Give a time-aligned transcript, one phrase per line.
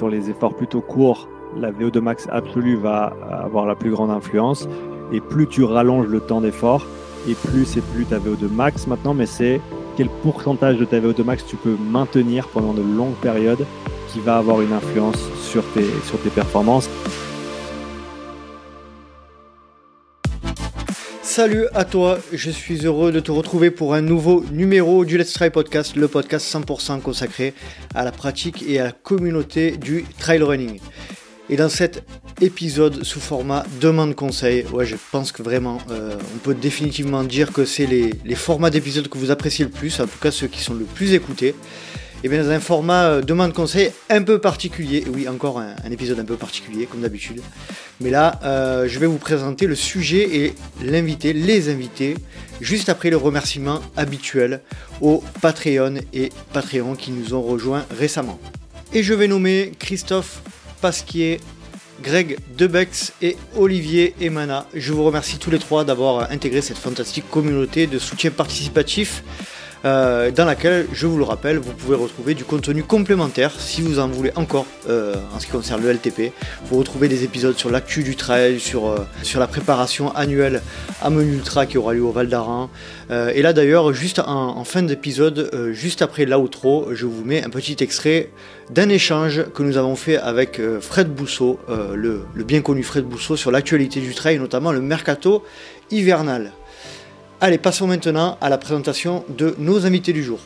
[0.00, 4.66] sur les efforts plutôt courts, la VO2 max absolue va avoir la plus grande influence.
[5.12, 6.86] Et plus tu rallonges le temps d'effort,
[7.28, 9.60] et plus c'est plus ta VO2 max maintenant, mais c'est
[9.98, 13.66] quel pourcentage de ta VO2 max tu peux maintenir pendant de longues périodes
[14.08, 16.88] qui va avoir une influence sur tes, sur tes performances.
[21.32, 25.32] Salut à toi, je suis heureux de te retrouver pour un nouveau numéro du Let's
[25.32, 27.54] Try Podcast, le podcast 100% consacré
[27.94, 30.80] à la pratique et à la communauté du trail running.
[31.48, 32.02] Et dans cet
[32.40, 37.52] épisode sous format demande conseil, ouais, je pense que vraiment, euh, on peut définitivement dire
[37.52, 40.58] que c'est les, formats d'épisodes que vous appréciez le plus, en tout cas ceux qui
[40.58, 41.54] sont le plus écoutés.
[42.22, 46.18] Et bien dans un format euh, demande conseil un peu particulier, oui encore un, épisode
[46.20, 47.40] un peu particulier comme d'habitude,
[47.98, 52.16] mais là euh, je vais vous présenter le sujet et l'invité, les invités,
[52.60, 54.60] juste après le remerciement habituel
[55.00, 58.38] aux Patreon et Patreon qui nous ont rejoints récemment.
[58.92, 60.42] Et je vais nommer Christophe
[60.82, 61.40] Pasquier,
[62.02, 64.66] Greg Debex et Olivier Emana.
[64.74, 69.22] Je vous remercie tous les trois d'avoir intégré cette fantastique communauté de soutien participatif
[69.84, 73.98] euh, dans laquelle, je vous le rappelle, vous pouvez retrouver du contenu complémentaire si vous
[73.98, 76.32] en voulez encore euh, en ce qui concerne le LTP.
[76.66, 80.60] Vous retrouvez des épisodes sur l'actu du trail, sur, euh, sur la préparation annuelle
[81.00, 82.68] à Menu Ultra qui aura lieu au Val d'Aran.
[83.10, 87.76] et là d'ailleurs, juste en, fin d'épisode, juste après l'outro, je vous mets un petit
[87.80, 88.30] extrait
[88.70, 93.36] d'un échange que nous avons fait avec Fred Bousseau, le, le bien connu Fred Bousseau,
[93.36, 95.42] sur l'actualité du trail, notamment le mercato
[95.90, 96.52] hivernal.
[97.42, 100.40] Allez, passons maintenant à la présentation de nos invités du jour.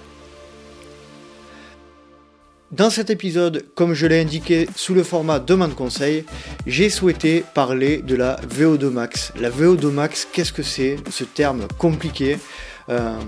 [2.71, 6.25] Dans cet épisode, comme je l'ai indiqué sous le format demande conseil,
[6.69, 9.33] j'ai souhaité parler de la VO2 max.
[9.41, 12.39] La VO2 max, qu'est-ce que c'est Ce terme compliqué?
[12.89, 13.19] Euh,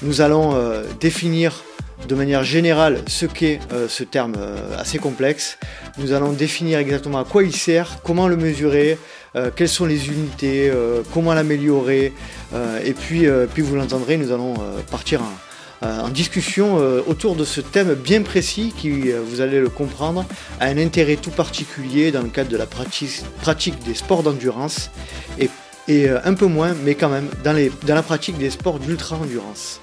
[0.00, 1.62] nous allons euh, définir
[2.08, 4.36] de manière générale ce qu'est euh, ce terme
[4.78, 5.58] assez complexe.
[5.98, 8.96] Nous allons définir exactement à quoi il sert, comment le mesurer,
[9.36, 12.12] euh, quelles sont les unités, euh, comment l'améliorer.
[12.52, 14.54] Euh, et puis, puis vous l'entendrez, nous allons
[14.90, 16.76] partir en, discussion
[17.06, 20.26] autour de ce thème bien précis qui, vous allez le comprendre,
[20.60, 24.90] a un intérêt tout particulier dans le cadre de la pratique, des sports d'endurance
[25.38, 29.80] et, un peu moins, mais quand même, dans la pratique des sports d'ultra-endurance.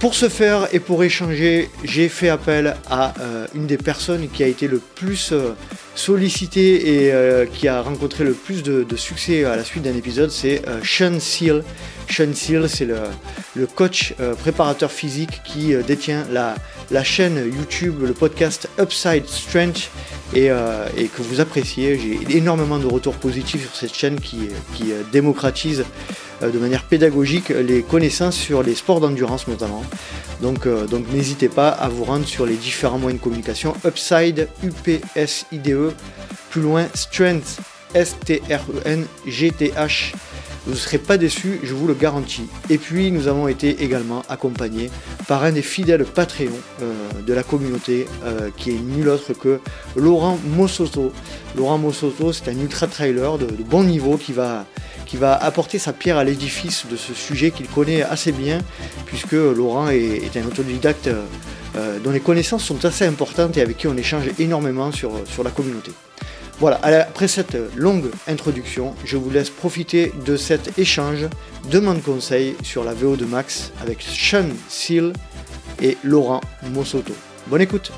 [0.00, 3.14] Pour ce faire et pour échanger, j'ai fait appel à
[3.54, 5.32] une des personnes qui a été le plus
[5.96, 10.30] sollicité et euh, qui a rencontré le plus de, succès à la suite d'un épisode,
[10.30, 11.64] c'est euh, Sean Seal.
[12.08, 16.54] Sean Seal, c'est le, coach euh, préparateur physique qui détient la,
[17.02, 19.90] chaîne YouTube, le podcast Upside Strength
[20.34, 21.98] et, que vous appréciez.
[21.98, 24.48] J'ai énormément de retours positifs sur cette chaîne qui
[25.12, 25.84] démocratise
[26.42, 29.82] de manière pédagogique les connaissances sur les sports d'endurance notamment.
[30.42, 35.92] Donc, donc n'hésitez pas à vous rendre sur les différents moyens de communication Upside, UPSIDE,
[36.50, 37.58] plus loin Strength,
[37.94, 38.52] S-T-R-E-N-G-T-H.
[40.66, 42.48] Vous ne serez pas déçus, je vous le garantis.
[42.70, 44.90] Et puis nous avons été également accompagnés
[45.28, 46.50] par un des fidèles Patreons
[46.82, 46.92] euh,
[47.24, 49.60] de la communauté, euh, qui est nul autre que
[49.94, 51.12] Laurent Mossoto.
[51.56, 54.66] Laurent Mossoto, c'est un ultra trailer de, bon niveau qui va,
[55.06, 58.58] qui va apporter sa pierre à l'édifice de ce sujet qu'il connaît assez bien,
[59.06, 63.86] puisque Laurent est, un autodidacte euh, dont les connaissances sont assez importantes et avec qui
[63.86, 65.92] on échange énormément sur, sur la communauté.
[66.58, 71.26] Voilà, après cette longue introduction, je vous laisse profiter de cet échange
[71.70, 75.12] demande conseil sur la VO de Max avec Sean Seal
[75.82, 76.40] et Laurent
[76.72, 77.12] Mossoto.
[77.48, 77.92] Bonne écoute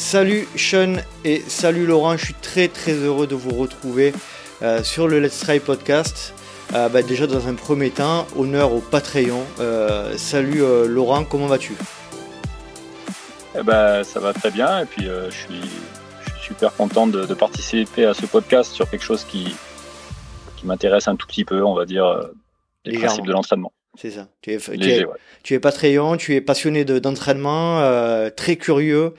[0.00, 0.96] Salut Sean
[1.26, 4.14] et salut Laurent, je suis très très heureux de vous retrouver
[4.62, 6.34] euh, sur le Let's Try podcast.
[6.74, 9.44] Euh, bah, déjà dans un premier temps, honneur au Patreon.
[9.60, 11.74] Euh, salut Laurent, comment vas-tu?
[13.56, 15.70] Eh ben, ça va très bien et puis je, suis,
[16.40, 19.54] super content de, participer à ce podcast sur quelque chose qui,
[20.56, 22.30] qui m'intéresse un tout petit peu, on va dire,
[22.86, 23.70] les principes de l'entraînement.
[23.96, 24.28] C'est ça.
[24.40, 24.58] Tu es,
[25.42, 27.82] tu, es, Patreon, tu es passionné d'entraînement,
[28.34, 29.14] très curieux.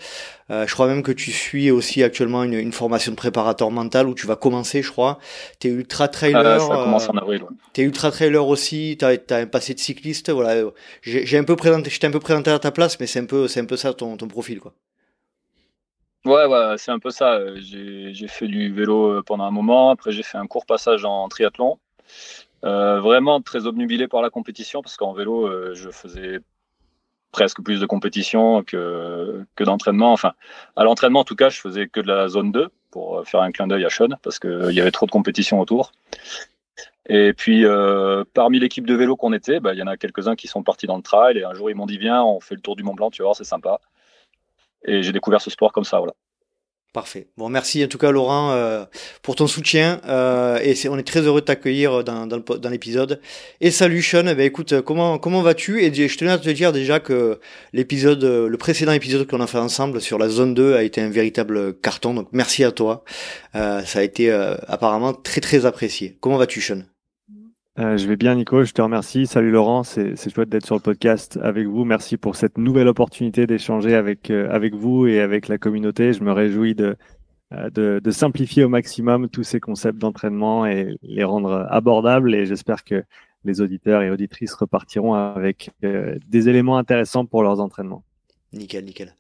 [0.52, 4.08] Euh, je crois même que tu suis aussi actuellement une, une, formation de préparateur mental
[4.08, 5.18] où tu vas commencer, je crois.
[5.60, 6.46] Tu es ultra trailer.
[6.46, 7.44] Ah, ça commence en avril.
[7.74, 10.30] Tu es ultra trailer aussi, tu as, un passé de cycliste.
[10.30, 10.70] Voilà.
[11.04, 13.26] J'ai un peu présenté, je t'ai un peu présenté à ta place, mais c'est un
[13.26, 14.74] peu, c'est un peu ça ton, ton profil, quoi.
[16.26, 17.40] Ouais, ouais c'est un peu ça.
[17.56, 19.90] J'ai fait du vélo pendant un moment.
[19.90, 21.80] Après, j'ai fait un court passage en triathlon.
[22.64, 26.40] Euh, vraiment très obnubilé par la compétition parce qu'en vélo, euh, je faisais
[27.32, 30.12] presque plus de compétition que, d'entraînement.
[30.12, 30.34] Enfin,
[30.76, 33.52] à l'entraînement, en tout cas, je faisais que de la zone 2 pour faire un
[33.52, 35.92] clin d'œil à Sean parce qu'il y avait trop de compétition autour.
[37.08, 37.66] Et puis,
[38.34, 40.88] parmi l'équipe de vélo qu'on était, bah, il y en a quelques-uns qui sont partis
[40.88, 41.38] dans le trail.
[41.38, 43.22] Et un jour, ils m'ont dit Viens, on fait le tour du Mont Blanc, tu
[43.22, 43.80] voir, c'est sympa.
[44.84, 46.00] Et j'ai découvert ce sport comme ça.
[46.00, 46.14] Voilà.
[46.94, 47.28] Parfait.
[47.38, 48.84] Bon, merci en tout cas Laurent euh,
[49.22, 52.28] pour ton soutien euh, et on est très heureux de t'accueillir dans,
[52.70, 53.22] l'épisode.
[53.62, 55.82] Et salut Sean, eh ben, écoute, comment comment vas-tu?
[55.82, 57.40] Et je tenais à te dire déjà que
[57.72, 61.10] l'épisode, le précédent épisode qu'on a fait ensemble sur la zone 2 a été un
[61.10, 62.14] véritable carton.
[62.14, 63.06] Donc merci à toi.
[63.56, 64.30] Euh, ça a été
[64.68, 66.18] apparemment très très apprécié.
[66.20, 66.82] Comment vas-tu Sean?
[67.80, 68.64] Euh, je vais bien, Nico.
[68.64, 69.26] Je te remercie.
[69.26, 69.84] Salut Laurent.
[69.84, 71.86] C'est chouette d'être sur le podcast avec vous.
[71.86, 76.12] Merci pour cette nouvelle opportunité d'échanger avec, euh, avec vous et avec la communauté.
[76.12, 76.98] Je me réjouis de,
[77.54, 82.36] euh, de, de, simplifier au maximum tous ces concepts d'entraînement et les rendre abordables.
[82.36, 83.04] Et j'espère que
[83.46, 88.04] les auditeurs et auditrices repartiront avec des éléments intéressants pour leurs entraînements.
[88.54, 89.16] Nickel, nickel.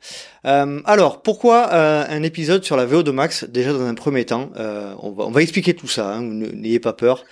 [0.46, 4.50] Euh, alors, pourquoi euh, un épisode sur la VO2 Max Déjà dans un premier temps,
[4.58, 7.24] euh, on, va, expliquer tout ça, hein, n'ayez pas peur.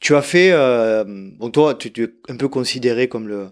[0.00, 0.52] tu as fait,
[1.38, 3.48] bon toi, tu, tu, es un peu considéré comme le,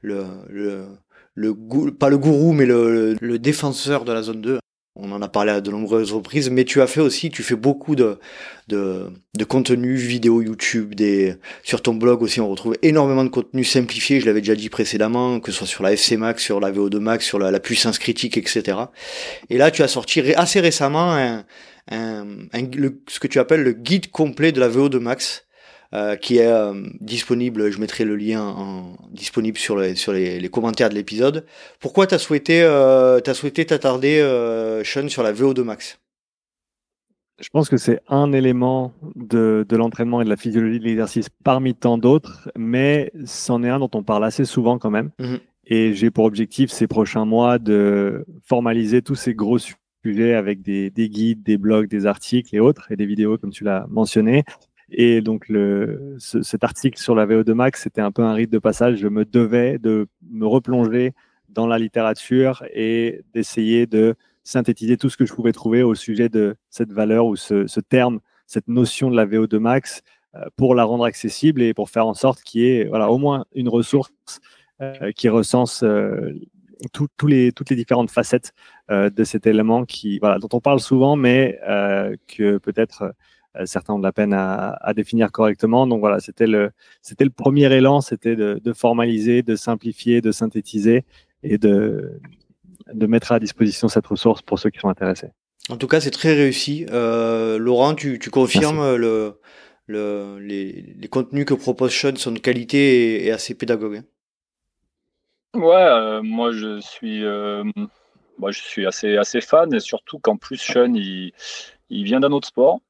[0.00, 0.86] le, le,
[1.34, 1.54] le,
[1.92, 4.58] pas le gourou, mais le, le défenseur de la zone 2.
[4.94, 7.56] On en a parlé à de nombreuses reprises, mais tu as fait aussi, tu fais
[7.56, 8.18] beaucoup de,
[8.68, 13.64] de, de contenu vidéo YouTube, des, sur ton blog aussi, on retrouve énormément de contenu
[13.64, 16.70] simplifié, je l'avais déjà dit précédemment, que ce soit sur la FC Max, sur la
[16.70, 18.76] VO2 Max, sur la, puissance critique, etc.
[19.48, 21.44] Et là, tu as sorti assez récemment un,
[21.90, 22.26] un,
[23.08, 25.46] ce que tu appelles le guide complet de la VO2 Max,
[25.94, 30.40] euh, qui est euh, disponible, je mettrai le lien en, disponible sur les, sur les,
[30.40, 31.44] les commentaires de l'épisode.
[31.80, 34.20] Pourquoi tu as souhaité euh, as souhaité t'attarder,
[34.84, 35.98] Sean, sur la VO2 Max?
[37.42, 41.28] Je pense que c'est un élément de, de l'entraînement et de la physiologie de l'exercice
[41.44, 45.10] parmi tant d'autres, mais c'en est un dont on parle assez souvent quand même.
[45.18, 45.40] Mhm.
[45.66, 50.88] Et j'ai pour objectif ces prochains mois de formaliser tous ces gros sujets avec des,
[50.90, 54.44] des, guides, des blogs, des articles et autres, et des vidéos comme tu l'as mentionné,
[54.94, 55.50] et donc,
[56.18, 58.96] cet article sur la VO2 Max, c'était un peu un rite de passage.
[58.96, 61.12] Je me devais de me replonger
[61.48, 66.28] dans la littérature et d'essayer de synthétiser tout ce que je pouvais trouver au sujet
[66.28, 70.02] de cette valeur ou ce, terme, cette notion de la VO2 Max
[70.34, 73.18] euh, pour la rendre accessible et pour faire en sorte qu'il y ait voilà, au
[73.18, 74.12] moins une ressource
[74.80, 76.32] euh, qui recense euh,
[76.92, 78.52] toutes les différentes facettes
[78.90, 79.86] de cet élément
[80.20, 81.60] dont on parle souvent, mais
[82.26, 83.14] que peut-être
[83.64, 85.86] certains ont de la peine à, définir correctement.
[85.86, 86.70] Donc voilà, c'était le,
[87.00, 91.04] c'était le premier élan, c'était de, formaliser, de simplifier, de synthétiser
[91.42, 92.20] et de,
[92.92, 95.28] de mettre à disposition cette ressource pour ceux qui sont intéressés.
[95.68, 96.86] En tout cas, c'est très réussi.
[96.90, 99.38] Euh, Laurent, tu, confirmes le,
[99.86, 103.98] le, les, les, contenus que propose Sean sont de qualité et, assez pédagogues.
[103.98, 104.04] Hein?
[105.54, 107.22] Ouais, euh, moi je suis,
[108.38, 111.32] moi je suis assez, assez fan et surtout qu'en plus Sean il,
[111.90, 112.80] il vient d'un autre sport.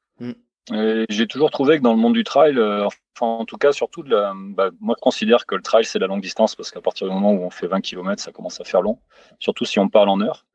[0.71, 4.05] J'ai toujours trouvé que dans le monde du trail, euh, enfin en tout cas surtout,
[4.05, 4.17] de
[4.55, 7.13] bah, moi je considère que le trail c'est la longue distance parce qu'à partir du
[7.13, 8.99] moment où on fait 20 km, ça commence à faire long,
[9.41, 10.47] surtout si on parle en heure.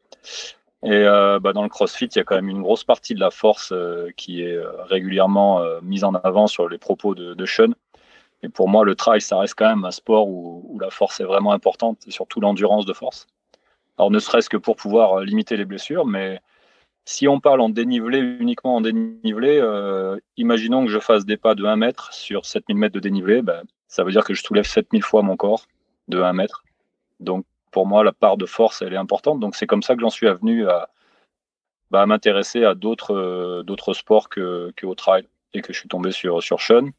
[0.83, 3.19] Et euh, bah, dans le CrossFit, il y a quand même une grosse partie de
[3.19, 7.73] la force euh, qui est régulièrement mise en avant sur les propos de, de Sean.
[8.43, 11.19] Et pour moi, le trail, ça reste quand même un sport où, où la force
[11.19, 13.27] est vraiment importante et surtout l'endurance de force.
[13.97, 16.39] Alors ne serait-ce que pour pouvoir limiter les blessures, mais
[17.07, 21.55] si on parle en dénivelé, uniquement en dénivelé, euh, imaginons que je fasse des pas
[21.55, 24.65] de 1 mètre sur 7000 mètres de dénivelé, ben, ça veut dire que je soulève
[24.65, 25.67] 7000 fois mon corps
[26.09, 26.65] de 1 mètre.
[27.21, 29.39] Donc pour moi, la part de force, elle est importante.
[29.39, 30.89] Donc c'est comme ça que j'en suis venu à,
[31.91, 35.87] bah, m'intéresser à d'autres euh, d'autres sports que, que, au trail et que je suis
[35.87, 36.89] tombé sur, sur Sean.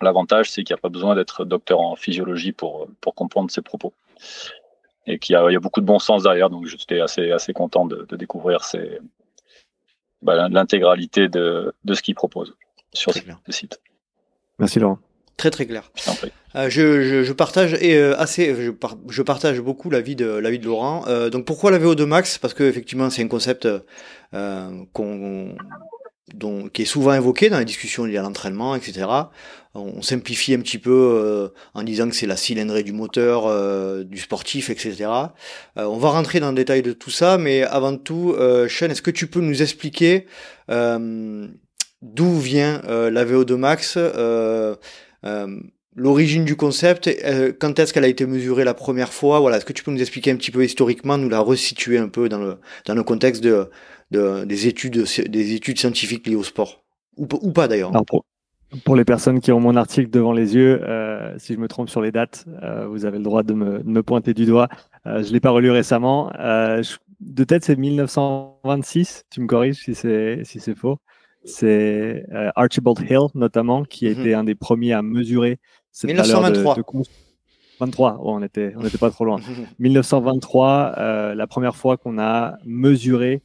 [0.00, 3.62] L'avantage, c'est qu'il n'y a pas besoin d'être docteur en physiologie pour, pour comprendre ses
[3.62, 3.94] propos.
[5.06, 6.50] Et qu'il y, y, a beaucoup de bon sens derrière.
[6.50, 9.00] Donc j'étais assez, assez content de, de découvrir ces,
[10.24, 12.54] bah, l'intégralité de, de, ce qu'il propose
[12.92, 13.12] sur
[13.46, 13.80] le site.
[14.58, 14.98] Merci Laurent.
[15.36, 15.90] Très très clair.
[16.54, 18.70] Euh, je, je, je, partage et euh, assez, je,
[19.08, 21.04] je, partage beaucoup l'avis de l'avis de Laurent.
[21.08, 22.38] Euh, donc pourquoi la VO2 max?
[22.38, 23.68] Parce que effectivement c'est un concept
[24.34, 25.56] euh, qu'on
[26.32, 29.06] dont, qui est souvent invoqué dans les discussions liées à l'entraînement, etc.
[29.74, 34.04] On simplifie un petit peu euh, en disant que c'est la cylindrée du moteur, euh,
[34.04, 34.96] du sportif, etc.
[35.76, 38.34] Euh, on va rentrer dans le détail de tout ça, mais avant tout,
[38.68, 40.26] Sean, est-ce que tu peux nous expliquer
[40.68, 43.98] d'où vient la VO2 Max
[45.96, 47.08] l'origine du concept,
[47.60, 49.38] quand est-ce qu'elle a été mesurée la première fois?
[49.38, 52.08] Voilà, est-ce que tu peux nous expliquer un petit peu historiquement, nous la resituer un
[52.08, 53.70] peu dans le dans le contexte de,
[54.10, 56.82] de des études des études scientifiques liées au sport
[57.16, 57.92] ou, ou pas d'ailleurs
[58.84, 61.88] pour les personnes qui ont mon article devant les yeux, euh, si je me trompe
[61.88, 64.68] sur les dates, euh, vous avez le droit de me, me pointer du doigt.
[65.06, 66.30] Euh, je l'ai pas relu récemment.
[67.20, 69.24] De tête, c'est 1926.
[69.30, 70.98] Tu me corriges si c'est si faux.
[71.44, 74.20] c'est Archibald Hill notamment qui a mhm.
[74.20, 75.58] été un des premiers à mesurer
[75.92, 76.74] cette 1923.
[76.74, 77.08] valeur de,
[77.80, 79.38] 23, on était, on n'était pas trop loin.
[79.78, 83.42] 1923, la première fois qu'on a mesuré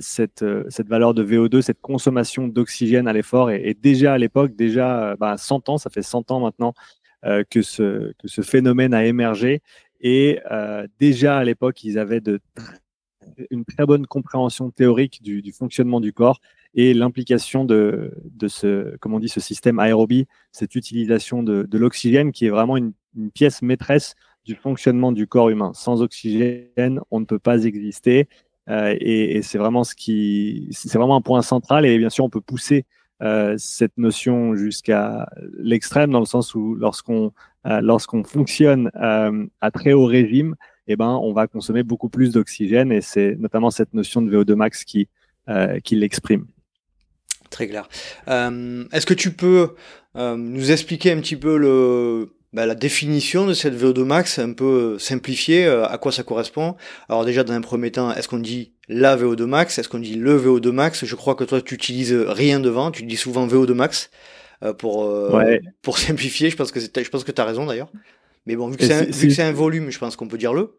[0.00, 3.50] cette, cette valeur de VO2, cette consommation d'oxygène à l'effort.
[3.50, 6.74] Et, déjà à l'époque, déjà bah, 100 ans, ça fait 100 ans maintenant
[7.22, 8.12] que, ce,
[8.42, 9.62] phénomène a émergé.
[10.00, 10.40] Et
[11.00, 12.22] déjà à l'époque, ils avaient
[13.50, 16.40] une très bonne compréhension théorique du, fonctionnement du corps
[16.74, 18.12] et l'implication de,
[18.46, 22.92] ce, comment on dit, ce système aérobie, cette utilisation de, l'oxygène qui est vraiment une,
[23.32, 25.70] pièce maîtresse du fonctionnement du corps humain.
[25.72, 28.28] Sans oxygène, on ne peut pas exister.
[28.70, 31.84] Euh, et, c'est vraiment ce qui, c'est vraiment un point central.
[31.86, 32.86] Et bien sûr, on peut pousser
[33.22, 35.28] euh, cette notion jusqu'à
[35.58, 37.32] l'extrême dans le sens où lorsqu'on
[37.66, 40.54] euh, lorsqu'on fonctionne à très haut régime,
[40.86, 44.54] eh ben, on va consommer beaucoup plus d'oxygène et c'est notamment cette notion de VO2
[44.54, 45.08] max qui,
[45.48, 46.46] euh, qui l'exprime.
[47.50, 47.88] Très clair.
[48.28, 49.74] Euh, est-ce que tu peux
[50.16, 54.52] euh, nous expliquer un petit peu le, bah, la définition de cette VO2 max, un
[54.52, 56.76] peu simplifiée, à quoi ça correspond
[57.08, 59.78] Alors déjà, dans un premier temps, est-ce qu'on dit la VO2 max?
[59.78, 61.04] Est-ce qu'on dit le VO2 max?
[61.04, 64.10] Je crois que toi, tu utilises rien devant, tu dis souvent VO2 max
[64.78, 65.12] pour,
[65.82, 66.48] pour simplifier.
[66.48, 67.90] Je pense que, je pense que tu as raison d'ailleurs.
[68.46, 70.76] Mais bon, vu que c'est un, volume, je pense qu'on peut dire le.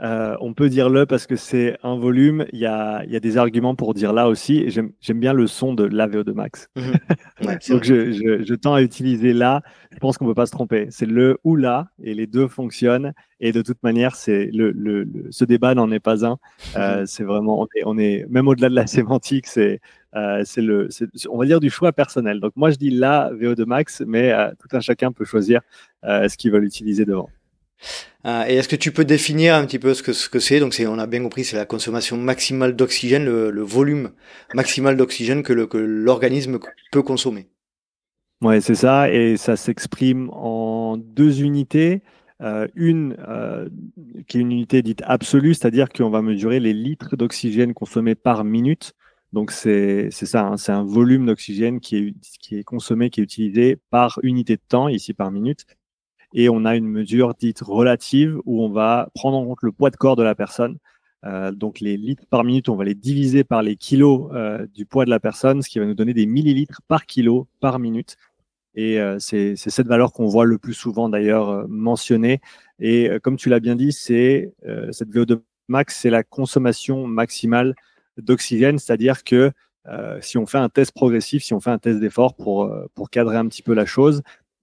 [0.00, 2.46] Euh, on peut dire le parce que c'est un volume.
[2.52, 4.68] Il y a, y a, des arguments pour dire là aussi.
[4.68, 6.68] J'aime bien le son de la VO2 max.
[6.76, 6.92] Mhm.
[7.68, 9.62] Donc je, je, je, tends à utiliser là.
[9.92, 10.86] Je pense qu'on ne peut pas se tromper.
[10.90, 13.12] C'est le ou là et les deux fonctionnent.
[13.38, 16.38] Et de toute manière, c'est le, le, ce débat n'en est pas un.
[16.76, 17.06] Euh, mhm.
[17.06, 19.46] c'est vraiment, on est, on est même au-delà de la sémantique.
[19.46, 19.80] C'est
[20.14, 20.88] euh, c'est le,
[21.30, 22.40] on va dire du choix personnel.
[22.40, 25.60] Donc moi je dis la VO2 max, mais tout un chacun peut choisir
[26.02, 27.30] ce qu'il veut utiliser devant.
[28.24, 30.60] Et est-ce que tu peux définir un petit peu ce que ce que c'est?
[30.60, 34.12] Donc on a bien compris, c'est la consommation maximale d'oxygène, le, volume
[34.54, 36.58] maximal d'oxygène que, l'organisme
[36.92, 37.48] peut consommer.
[38.40, 42.02] Ouais, c'est ça, et ça s'exprime en deux unités.
[42.74, 43.16] une
[44.28, 48.44] qui est une unité dite absolue, c'est-à-dire qu'on va mesurer les litres d'oxygène consommés par
[48.44, 48.94] minute.
[49.32, 52.14] Donc c'est ça, hein, c'est un volume d'oxygène qui
[52.52, 55.66] est consommé, qui est utilisé par unité de temps, ici par minute.
[56.34, 59.90] Et on a une mesure dite relative où on va prendre en compte le poids
[59.90, 60.78] de corps de la personne.
[61.24, 64.86] Euh, donc les litres par minute, on va les diviser par les kilos euh, du
[64.86, 68.16] poids de la personne, ce qui va nous donner des millilitres par kilo par minute.
[68.74, 72.40] Et euh, c'est cette valeur qu'on voit le plus souvent d'ailleurs mentionnée.
[72.80, 74.52] Et comme tu l'as bien dit, c'est
[74.90, 77.74] cette VO2 max, c'est la consommation maximale
[78.16, 79.52] d'oxygène, c'est-à-dire que
[80.20, 83.36] si on fait un test progressif, si on fait un test d'effort pour, pour cadrer
[83.36, 84.22] un petit peu la chose,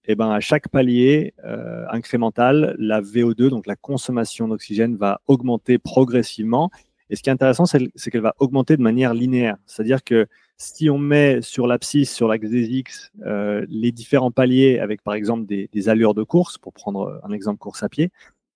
[0.10, 5.22] et eh ben à chaque palier euh, incrémental, la VO2, donc la consommation d'oxygène, va
[5.28, 6.72] augmenter progressivement.
[7.12, 9.58] Et ce qui est intéressant, c'est qu'elle va augmenter de manière linéaire.
[9.68, 10.26] C'est-à-dire que
[10.58, 15.46] si on met sur l'abscisse, sur l'axe des X, les différents paliers avec par exemple
[15.46, 18.10] des, allures de course, pour prendre un exemple course à pied,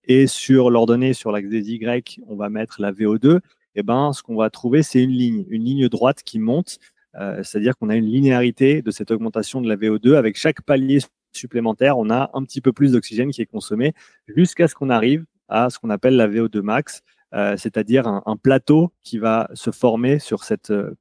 [0.05, 3.41] et sur l'ordonnée sur l'axe des Y, on va mettre la VO2,
[3.75, 6.79] eh ben, ce qu'on va trouver, c'est une ligne, une ligne droite qui monte.
[7.15, 10.15] Euh, c'est-à-dire qu'on a une linéarité de cette augmentation de la VO2.
[10.15, 10.99] Avec chaque palier
[11.37, 13.93] supplémentaire, on a un petit peu plus d'oxygène qui est consommé
[14.27, 17.01] jusqu'à ce qu'on arrive à ce qu'on appelle la VO2 max,
[17.33, 20.95] euh, c'est-à-dire un, plateau qui va se former sur cette, euh,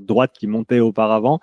[0.00, 1.40] droite qui montait auparavant.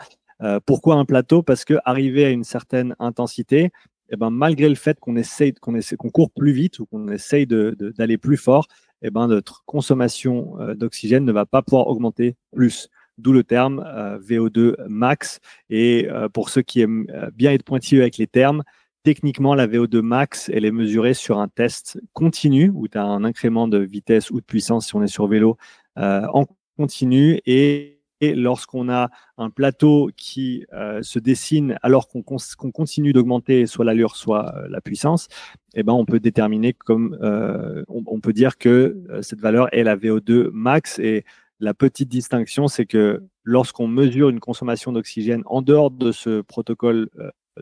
[0.65, 1.43] pourquoi un plateau?
[1.43, 3.71] Parce que arrivé à une certaine intensité,
[4.11, 7.07] eh ben, malgré le fait qu'on essaye, qu'on essaie, qu'on court plus vite ou qu'on
[7.09, 8.67] essaye d'aller plus fort,
[9.01, 12.89] eh ben, notre consommation euh, d'oxygène ne va pas pouvoir augmenter plus.
[13.19, 15.39] D'où le terme euh, VO2 max.
[15.69, 18.63] Et euh, pour ceux qui aiment bien être pointilleux avec les termes,
[19.03, 23.23] techniquement, la VO2 max, elle est mesurée sur un test continu où tu as un
[23.23, 25.57] incrément de vitesse ou de puissance si on est sur vélo
[25.95, 26.45] en
[26.77, 33.65] continu et et lorsqu'on a un plateau qui euh, se dessine alors qu'on continue d'augmenter
[33.65, 35.27] soit l'allure, soit euh, la puissance,
[35.73, 39.95] eh ben, on peut déterminer comme euh, on, peut dire que cette valeur est la
[39.95, 40.99] VO2 max.
[40.99, 41.23] Et
[41.59, 47.09] la petite distinction, c'est que lorsqu'on mesure une consommation d'oxygène en dehors de ce protocole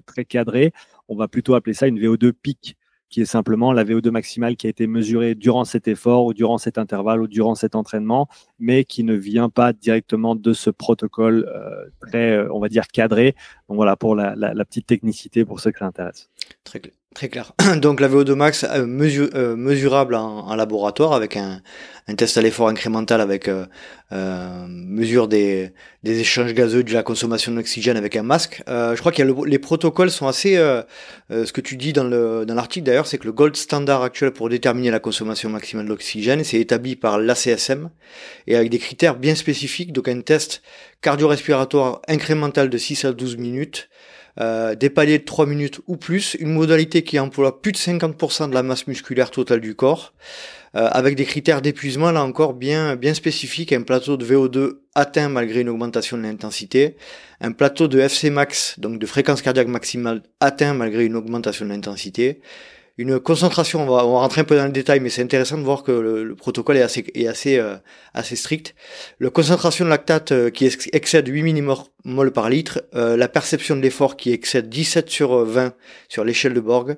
[0.06, 0.72] très cadré,
[1.08, 2.78] on va plutôt appeler ça une VO2 pic
[3.10, 6.58] qui est simplement la VO2 maximale qui a été mesurée durant cet effort ou durant
[6.58, 8.28] cet intervalle ou durant cet entraînement,
[8.60, 12.88] mais qui ne vient pas directement de ce protocole euh, très, euh, on va dire,
[12.88, 13.36] cadré.
[13.70, 14.36] Donc voilà, pour la,
[14.66, 16.30] petite technicité pour ceux que ça intéresse.
[16.64, 16.94] Très clair.
[17.18, 17.54] Très clair.
[17.78, 21.64] Donc la VO2 max euh, euh, mesurable en, laboratoire avec un,
[22.16, 23.66] test à l'effort incrémental avec euh,
[24.68, 25.74] mesure des,
[26.04, 28.62] échanges gazeux de la consommation d'oxygène avec un masque.
[28.68, 30.58] je crois que les protocoles sont assez...
[31.30, 34.48] ce que tu dis dans l'article dans d'ailleurs, c'est que le gold standard actuel pour
[34.50, 37.90] déterminer la consommation maximale d'oxygène, c'est établi par l'ACSM
[38.46, 39.92] et avec des critères bien spécifiques.
[39.92, 40.62] Donc un test
[41.02, 43.90] cardio-respiratoire incrémental de 6 à 12 minutes
[44.40, 48.50] euh, des paliers de 3 minutes ou plus, une modalité qui emploie plus de 50%
[48.50, 50.14] de la masse musculaire totale du corps,
[50.76, 55.30] euh, avec des critères d'épuisement là encore bien, bien spécifiques, un plateau de VO2 atteint
[55.30, 56.98] malgré une augmentation de l'intensité,
[57.42, 61.72] un plateau de FC max, donc de fréquence cardiaque maximale atteint malgré une augmentation de
[61.72, 62.42] l'intensité,
[62.98, 65.58] une concentration, on va, on va, rentrer un peu dans le détail, mais c'est intéressant
[65.58, 67.76] de voir que le, protocole est assez, est assez, euh,
[68.14, 68.74] assez strict.
[69.20, 73.82] La concentration de lactate euh, qui excède 8 mmol par litre, euh, la perception de
[73.82, 75.74] l'effort qui excède 17 sur 20
[76.10, 76.98] sur l'échelle de Borg,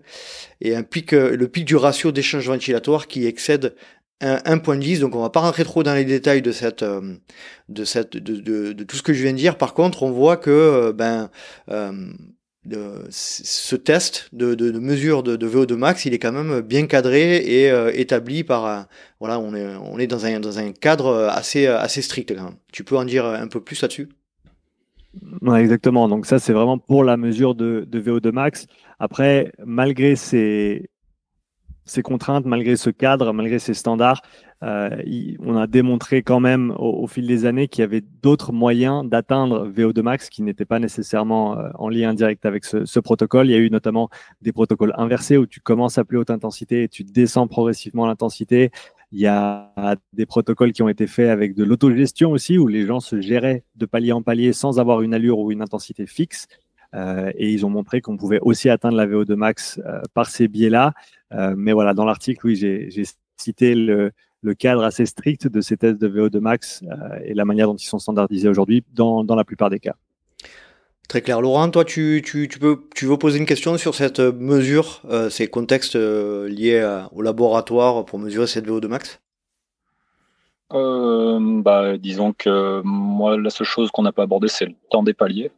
[0.61, 3.75] et un pic, le pic du ratio d'échange ventilatoire qui excède
[4.21, 8.35] 1.10, donc on va pas rentrer trop dans les détails de cette, de cette, de,
[8.35, 9.57] de, de, tout ce que je viens de dire.
[9.57, 11.29] Par contre, on voit que ben
[13.09, 17.91] ce test de, mesure de, VO2 max, il est quand même bien cadré et euh,
[17.93, 18.87] établi par
[19.19, 22.55] voilà, on est dans un cadre assez strict quand même.
[22.71, 24.09] Tu peux en dire un peu plus là-dessus?
[25.55, 26.07] Exactement.
[26.07, 28.67] Donc ça c'est vraiment pour la mesure de, de VO2 max.
[28.99, 30.89] Après, malgré ces
[32.03, 34.21] contraintes, malgré ce cadre, malgré ces standards,
[34.61, 34.89] euh,
[35.39, 39.69] on a démontré quand même au, fil des années qu'il y avait d'autres moyens d'atteindre
[39.69, 43.47] VO2 max qui n'étaient pas nécessairement euh, en lien direct avec ce, protocole.
[43.47, 44.09] Il y a eu notamment
[44.41, 48.71] des protocoles inversés où tu commences à plus haute intensité et tu descends progressivement l'intensité.
[49.13, 49.71] Il y a
[50.13, 53.63] des protocoles qui ont été faits avec de l'autogestion aussi, où les gens se géraient
[53.75, 56.47] de palier en palier sans avoir une allure ou une intensité fixe.
[56.95, 59.79] Euh, et ils ont montré qu'on pouvait aussi atteindre la VO2 max
[60.13, 60.93] par ces biais-là.
[61.55, 63.03] mais voilà, dans l'article, oui, j'ai
[63.37, 67.45] cité le, le cadre assez strict de ces tests de VO2 max euh, et la
[67.45, 69.95] manière dont ils sont standardisés aujourd'hui dans, dans, la plupart des cas.
[71.07, 71.41] Très clair.
[71.41, 75.29] Laurent, toi, tu, tu, tu, peux, tu veux poser une question sur cette mesure, euh,
[75.29, 79.19] ces contextes euh, liés au laboratoire pour mesurer cette VO2 max?
[80.71, 85.15] Bah, Disons que moi, la seule chose qu'on n'a pas abordé, c'est le temps des
[85.15, 85.51] paliers.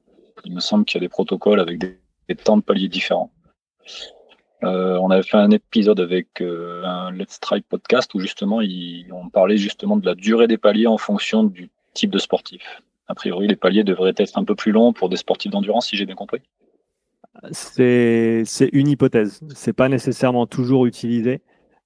[0.45, 3.29] Il me semble qu'il y a des protocoles avec des, des temps de paliers différents.
[4.63, 8.59] Euh, on avait fait un épisode avec euh, un Let's Try podcast où justement
[9.11, 12.81] on parlait justement de la durée des paliers en fonction du type de sportif.
[13.07, 15.97] A priori, les paliers devraient être un peu plus longs pour des sportifs d'endurance, si
[15.97, 16.41] j'ai bien compris.
[17.51, 19.41] C'est une hypothèse.
[19.55, 21.41] C'est pas nécessairement toujours utilisé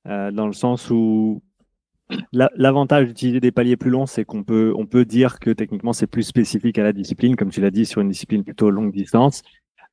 [0.08, 1.42] euh, dans le sens où
[2.32, 6.06] L'avantage d'utiliser des paliers plus longs, c'est qu'on peut, on peut dire que techniquement c'est
[6.06, 9.42] plus spécifique à la discipline, comme tu l'as dit, sur une discipline plutôt longue distance.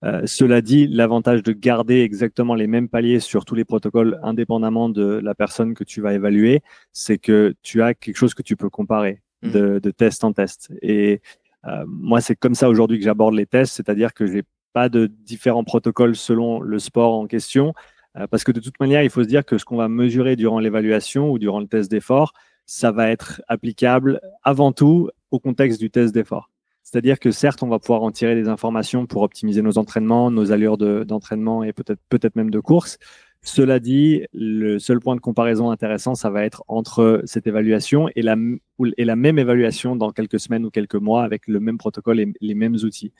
[0.05, 4.88] Euh, cela dit, l'avantage de garder exactement les mêmes paliers sur tous les protocoles, indépendamment
[4.88, 6.62] de la personne que tu vas évaluer,
[6.93, 9.93] c'est que tu as quelque chose que tu peux comparer de, mmh.
[9.93, 10.73] test en test.
[10.83, 11.21] Et
[11.67, 15.07] euh, moi, c'est comme ça aujourd'hui que j'aborde les tests, c'est-à-dire que j'ai pas de
[15.07, 17.75] différents protocoles selon le sport en question,
[18.17, 20.37] euh, parce que de toute manière, il faut se dire que ce qu'on va mesurer
[20.37, 22.33] durant l'évaluation ou durant le test d'effort,
[22.67, 26.52] ça va être applicable avant tout au contexte du test d'effort.
[26.93, 30.53] C'est-à-dire que certes, on va pouvoir en tirer des informations pour optimiser nos entraînements, nos
[30.53, 32.99] allures d'entraînement et peut-être même de course.
[33.41, 38.21] Cela dit, le seul point de comparaison intéressant, ça va être entre cette évaluation et
[38.21, 42.55] la, même évaluation dans quelques semaines ou quelques mois avec le même protocole et les
[42.55, 43.15] mêmes outils.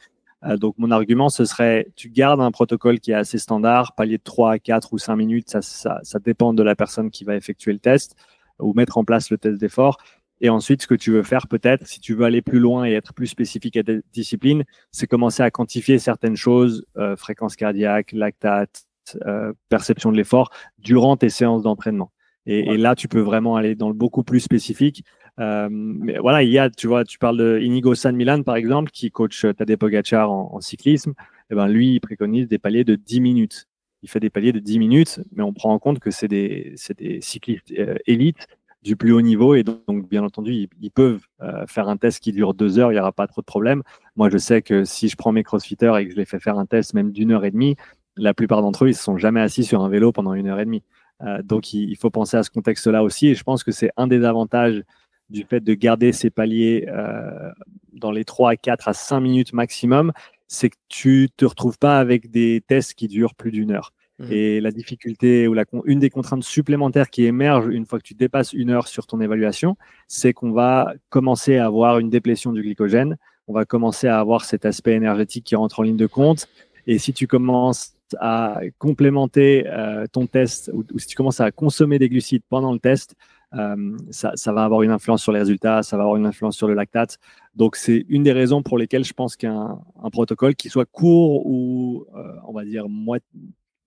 [0.45, 4.19] Euh, donc mon argument, ce serait, tu gardes un protocole qui est assez standard, palier
[4.19, 7.79] de 3, 4 ou 5 minutes, ça dépend de la personne qui va effectuer le
[7.79, 8.17] test
[8.59, 9.97] ou mettre en place le test d'effort.
[10.43, 12.93] Et ensuite, ce que tu veux faire peut-être, si tu veux aller plus loin et
[12.93, 18.11] être plus spécifique à ta discipline, c'est commencer à quantifier certaines choses, euh, fréquence cardiaque,
[18.11, 18.85] lactate,
[19.25, 22.11] euh, perception de l'effort, durant tes séances d'entraînement.
[22.45, 25.05] Et, là, tu peux vraiment aller dans le beaucoup plus spécifique.
[25.39, 28.57] Euh, mais voilà, il y a, tu vois, tu parles de Inigo San Milan, par
[28.57, 31.11] exemple, qui coach Tadej Pogacar en, en cyclisme.
[31.11, 33.69] Et eh ben, lui, il préconise des paliers de 10 minutes.
[34.03, 36.75] Il fait des paliers de 10 minutes, mais on prend en compte que c'est des,
[36.99, 37.73] des cyclistes
[38.09, 38.49] élites
[38.83, 42.33] du plus haut niveau et donc, bien entendu ils, peuvent euh, faire un test qui
[42.33, 43.83] dure deux heures, il n'y aura pas trop de problème.
[44.17, 46.59] Moi je sais que si je prends mes crossfitters et que je les fais faire
[46.59, 47.77] un test même d'une heure et demie,
[48.17, 50.61] la plupart d'entre eux ils se sont jamais assis sur un vélo pendant une heure
[50.61, 50.83] et demie.
[51.23, 54.09] Euh, donc il, faut penser à ce contexte-là aussi et je pense que c'est un
[54.09, 54.83] des avantages
[55.31, 57.51] du fait de garder ces paliers euh,
[57.93, 60.13] dans les 3 à 4 à 5 minutes maximum,
[60.49, 63.93] c'est que tu te retrouves pas avec des tests qui durent plus d'une heure.
[64.19, 64.27] Mmh.
[64.31, 68.15] Et la difficulté ou la, une des contraintes supplémentaires qui émergent une fois que tu
[68.15, 72.63] dépasses une heure sur ton évaluation, c'est qu'on va commencer à avoir une déplétion du
[72.63, 73.17] glycogène.
[73.49, 76.47] On va commencer à avoir cet aspect énergétique qui rentre en ligne de compte.
[76.87, 81.99] Et si tu commences à complémenter euh, ton test ou, si tu commences à consommer
[81.99, 83.15] des glucides pendant le test,
[83.55, 86.69] euh, ça, va avoir une influence sur les résultats, ça va avoir une influence sur
[86.69, 87.19] le lactate.
[87.55, 89.79] Donc, c'est une des raisons pour lesquelles je pense qu'un
[90.11, 92.07] protocole qui soit court ou,
[92.47, 92.89] on va dire,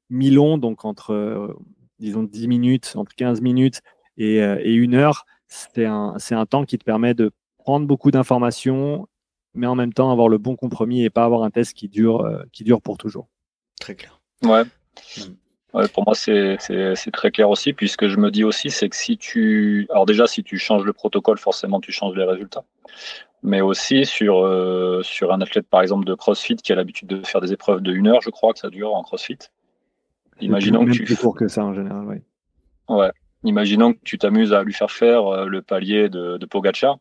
[0.10, 1.56] mi-long, donc entre,
[2.00, 3.82] disons, 10 minutes, entre 15 minutes
[4.18, 9.08] et, et une heure, c'est un, un temps qui te permet de prendre beaucoup d'informations
[9.56, 12.22] mais en même temps avoir le bon compromis et pas avoir un test qui dure,
[12.22, 13.28] euh, qui dure pour toujours.
[13.80, 14.20] Très clair.
[14.44, 14.64] Ouais.
[15.74, 15.88] Hmm.
[15.94, 16.58] pour moi, c'est
[17.12, 19.88] très clair aussi, puisque je me dis aussi, c'est que si tu.
[19.90, 22.64] Alors, déjà, si tu changes le protocole, forcément, tu changes les résultats.
[23.44, 27.26] Mais aussi sur, euh, sur un athlète, par exemple, de CrossFit qui a l'habitude de
[27.26, 29.38] faire des épreuves de une heure, je crois que ça dure en CrossFit.
[30.42, 31.04] Imaginons que tu.
[31.04, 32.18] plus court que ça en général, oui.
[32.90, 33.12] Ouais.
[33.44, 36.98] Imaginons que tu t'amuses à lui faire faire euh, le palier de, de Pogacar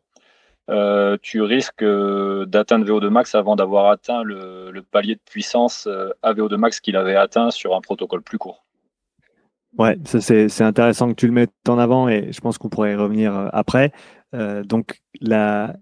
[0.69, 6.09] euh, tu risques euh, d'atteindre VO2 max avant d'avoir atteint le, palier de puissance euh,
[6.23, 8.65] à VO2 max qu'il avait atteint sur un protocole plus court.
[9.77, 12.95] Ouais, c'est intéressant que tu le mettes en avant et je pense qu'on pourrait y
[12.95, 13.91] revenir après.
[14.31, 15.75] donc, la,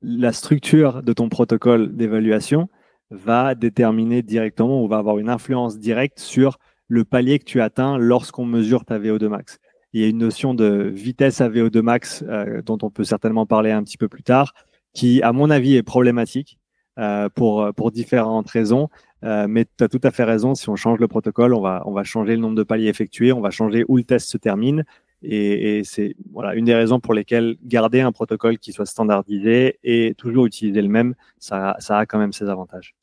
[0.00, 2.70] la structure de ton protocole d'évaluation
[3.10, 6.56] va déterminer directement ou va avoir une influence directe sur
[6.88, 9.58] le palier que tu atteins lorsqu'on mesure ta VO2 max
[9.94, 13.46] il y a une notion de vitesse à VO2 max euh, dont on peut certainement
[13.46, 14.52] parler un petit peu plus tard,
[14.92, 16.58] qui, à mon avis, est problématique
[16.98, 18.88] euh, pour, pour différentes raisons.
[19.22, 21.84] Euh, mais tu as tout à fait raison, si on change le protocole, on va,
[21.86, 24.36] on va changer le nombre de paliers effectués, on va changer où le test se
[24.36, 24.84] termine.
[25.22, 29.78] Et, et c'est voilà, une des raisons pour lesquelles garder un protocole qui soit standardisé
[29.84, 32.96] et toujours utiliser le même, ça, ça a quand même ses avantages.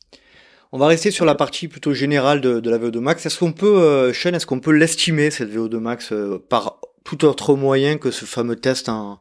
[0.74, 3.26] On va rester sur la partie plutôt générale de, la VO2 max.
[3.26, 7.26] Est-ce qu'on peut, euh, Sean, est-ce qu'on peut l'estimer cette VO2 max euh, par tout
[7.26, 9.20] autre moyen que ce fameux test en,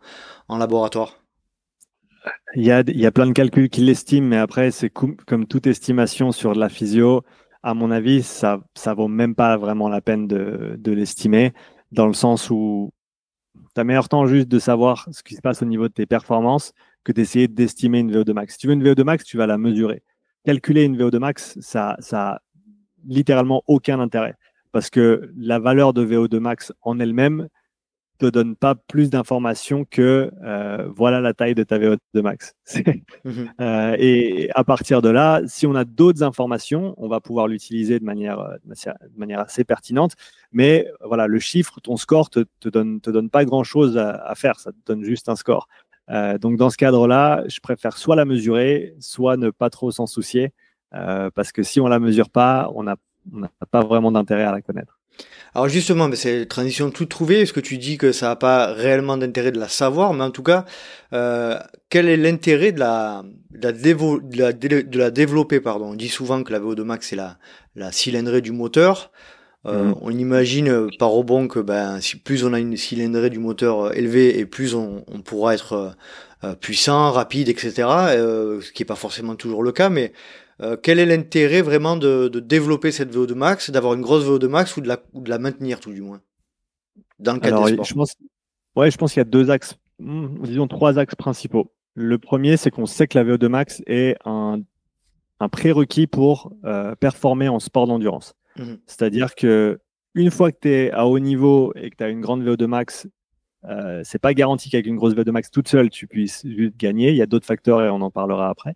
[0.48, 1.16] laboratoire?
[2.54, 5.46] Il y, a, il y a plein de calculs qui l'estiment, mais après, c'est comme
[5.48, 7.22] toute estimation sur de la physio.
[7.64, 11.52] À mon avis, ça ça vaut même pas vraiment la peine de, de l'estimer,
[11.90, 12.92] dans le sens où
[13.74, 16.06] tu as meilleur temps juste de savoir ce qui se passe au niveau de tes
[16.06, 18.52] performances que d'essayer d'estimer une VO2 max.
[18.52, 20.02] Si tu veux une VO2 max, tu vas la mesurer
[20.44, 22.40] calculer une VO2 max, ça, ça
[23.06, 24.34] littéralement aucun intérêt.
[24.72, 27.48] Parce que la valeur de VO2 max en elle-même
[28.20, 32.54] te donne pas plus d'informations que euh, voilà la taille de ta VO2 max.
[33.24, 33.50] Mhm.
[33.60, 37.98] euh, et à partir de là, si on a d'autres informations, on va pouvoir l'utiliser
[37.98, 40.14] de manière, euh, de manière assez pertinente.
[40.52, 44.10] Mais voilà, le chiffre, ton score te, te donne, te donne pas grand chose à,
[44.10, 44.58] à, faire.
[44.60, 45.68] Ça te donne juste un score.
[46.10, 50.06] Euh, donc dans ce cadre-là, je préfère soit la mesurer, soit ne pas trop s'en
[50.06, 50.52] soucier,
[50.94, 52.96] euh, parce que si on la mesure pas, on n'a
[53.70, 54.98] pas vraiment d'intérêt à la connaître.
[55.54, 57.40] Alors justement, mais c'est transition tout trouvée.
[57.40, 60.30] Est-ce que tu dis que ça n'a pas réellement d'intérêt de la savoir, mais en
[60.30, 60.64] tout cas,
[61.12, 65.90] euh, quel est l'intérêt de la, de la, développer pardon?
[65.90, 67.38] On dit souvent que la VO2 max c'est la,
[67.74, 69.10] la cylindrée du moteur.
[69.66, 69.94] Euh, mhm.
[70.00, 73.80] On imagine euh, par rebond que ben, si plus on a une cylindrée du moteur
[73.80, 75.94] euh, élevée et plus on, pourra être
[76.60, 77.72] puissant, rapide, etc.
[77.76, 80.12] ce qui n'est pas forcément toujours le cas, mais
[80.82, 84.80] quel est l'intérêt vraiment de, développer cette VO2 max, d'avoir une grosse VO2 max ou
[84.80, 86.20] de, la, de la maintenir tout du moins
[87.18, 87.84] dans le cadre des sports?
[87.84, 88.14] je pense,
[88.74, 91.70] Ouais, je pense qu'il y a deux axes, hmm, disons trois axes principaux.
[91.94, 94.60] Le premier, c'est qu'on sait que la VO2 max est un,
[95.40, 96.52] un prérequis pour
[97.00, 98.34] performer en sport d'endurance.
[98.60, 98.78] Mhm.
[98.86, 99.80] C'est-à-dire que
[100.14, 102.66] une fois que tu es à haut niveau et que tu as une grande VO2
[102.66, 103.08] max,
[103.64, 106.44] euh, c'est pas garanti qu'avec une grosse VO2 max toute seule, tu puisses
[106.76, 107.10] gagner.
[107.10, 108.74] Il y a d'autres facteurs et on en parlera après.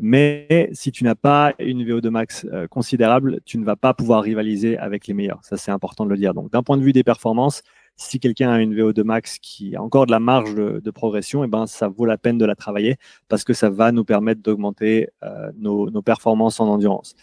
[0.00, 4.22] Mais si tu n'as pas une VO2 max euh, considérable, tu ne vas pas pouvoir
[4.22, 5.40] rivaliser avec les meilleurs.
[5.44, 6.34] Ça, c'est important de le dire.
[6.34, 7.62] Donc, d'un point de vue des performances,
[7.96, 11.46] si quelqu'un a une VO2 max qui a encore de la marge de, progression, eh
[11.46, 12.96] ben, ça vaut la peine de la travailler
[13.28, 17.14] parce que ça va nous permettre d'augmenter euh, nos, performances en endurance.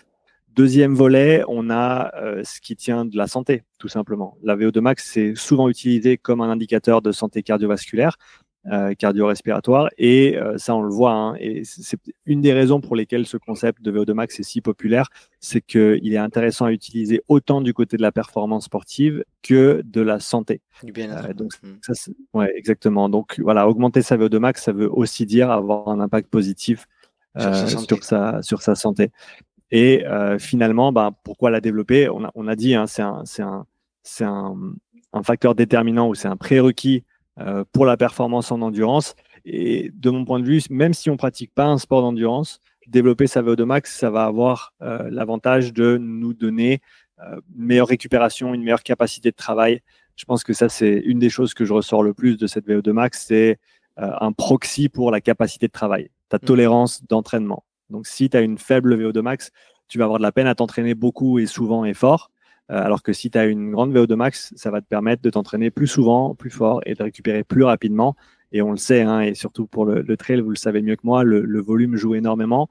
[0.55, 4.37] Deuxième volet, on a euh, ce qui tient de la santé, tout simplement.
[4.43, 8.17] La VO2 max, c'est souvent utilisé comme un indicateur de santé cardiovasculaire,
[8.67, 11.13] euh, cardio-respiratoire, et euh, ça, on le voit.
[11.13, 14.59] Hein, et c'est une des raisons pour lesquelles ce concept de VO2 max est si
[14.59, 15.07] populaire,
[15.39, 20.01] c'est qu'il est intéressant à utiliser autant du côté de la performance sportive que de
[20.01, 20.59] la santé.
[20.83, 21.33] Du bien-être.
[21.33, 21.69] donc, mmh.
[21.81, 23.07] ça, ouais, exactement.
[23.07, 26.87] Donc, voilà, augmenter sa VO2 max, ça veut aussi dire avoir un impact positif
[27.87, 29.11] sur sa, sur sa santé.
[29.71, 32.09] Et euh, finalement, bah, pourquoi la développer?
[32.09, 33.65] On a, on a, dit, hein, c'est un, un,
[34.21, 34.55] un,
[35.13, 37.05] un, facteur déterminant ou c'est un prérequis
[37.39, 39.15] euh, pour la performance en endurance.
[39.45, 43.27] Et de mon point de vue, même si on pratique pas un sport d'endurance, développer
[43.27, 46.81] sa VO2 max, ça va avoir euh, l'avantage de nous donner
[47.55, 49.81] une meilleure récupération, une meilleure capacité de travail.
[50.15, 52.67] Je pense que ça, c'est une des choses que je ressors le plus de cette
[52.67, 53.59] VO2 max, c'est
[53.97, 56.39] un proxy pour la capacité de travail, ta mmh.
[56.39, 57.63] tolérance d'entraînement.
[57.91, 59.51] Donc, si tu as une faible VO2 max,
[59.87, 62.31] tu vas avoir de la peine à t'entraîner beaucoup et souvent et fort.
[62.71, 65.29] Euh, alors que si tu as une grande VO2 max, ça va te permettre de
[65.29, 68.15] t'entraîner plus souvent, plus fort et de récupérer plus rapidement.
[68.53, 71.05] Et on le sait, hein, et surtout pour le, trail, vous le savez mieux que
[71.05, 72.69] moi, le, volume joue énormément.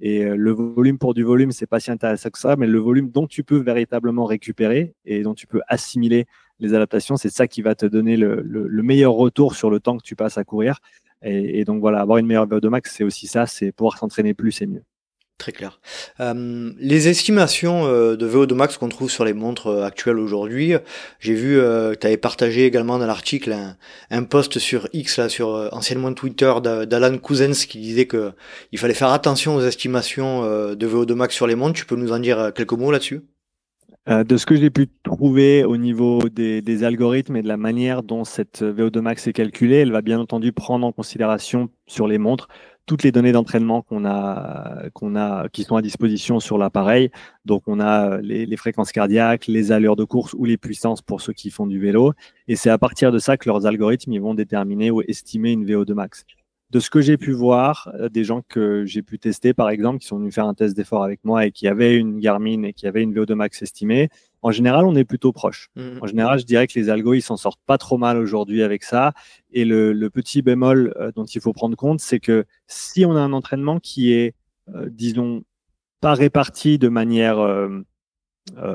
[0.00, 2.78] Et euh, le volume pour du volume, c'est pas si intéressant que ça, mais le
[2.78, 6.26] volume dont tu peux véritablement récupérer et dont tu peux assimiler
[6.60, 10.02] les adaptations, c'est ça qui va te donner le, meilleur retour sur le temps que
[10.02, 10.80] tu passes à courir.
[11.24, 14.34] Et, et donc voilà, avoir une meilleure VO2 max, c'est aussi ça, c'est pouvoir s'entraîner
[14.34, 14.82] plus et mieux.
[15.36, 15.80] Très clair.
[16.20, 20.74] Euh, les estimations euh, de VO2 max qu'on trouve sur les montres euh, actuelles aujourd'hui,
[21.18, 23.76] j'ai vu que tu avais partagé également dans l'article un,
[24.10, 28.32] un, post sur X, là, sur anciennement Twitter d'Alan Cousens qui disait que
[28.70, 30.42] il fallait faire attention aux estimations
[30.74, 31.74] de VO2 max sur les montres.
[31.74, 33.22] Tu peux nous en dire quelques mots là-dessus?
[34.06, 38.24] De ce que j'ai pu trouver au niveau des, algorithmes et de la manière dont
[38.24, 42.48] cette VO2 max est calculée, elle va bien entendu prendre en considération sur les montres
[42.86, 47.10] toutes les données d'entraînement qu'on a, qu'on a, qui sont à disposition sur l'appareil.
[47.44, 51.32] Donc, on a les, fréquences cardiaques, les allures de course ou les puissances pour ceux
[51.32, 52.12] qui font du vélo.
[52.48, 55.94] Et c'est à partir de ça que leurs algorithmes vont déterminer ou estimer une VO2
[55.94, 56.26] max.
[56.74, 60.00] De ce que j'ai pu voir, euh, des gens que j'ai pu tester, par exemple,
[60.00, 62.72] qui sont venus faire un test d'effort avec moi et qui avaient une Garmin et
[62.72, 64.10] qui avaient une VO2 max estimée,
[64.44, 65.70] en général, on est plutôt proche.
[65.74, 66.00] Mmh.
[66.02, 68.82] En général, je dirais que les algos, ils s'en sortent pas trop mal aujourd'hui avec
[68.82, 69.14] ça.
[69.52, 73.20] Et le, petit bémol euh, dont il faut prendre compte, c'est que si on a
[73.20, 74.34] un entraînement qui est,
[74.74, 75.44] euh, disons,
[76.02, 77.80] pas réparti de manière euh,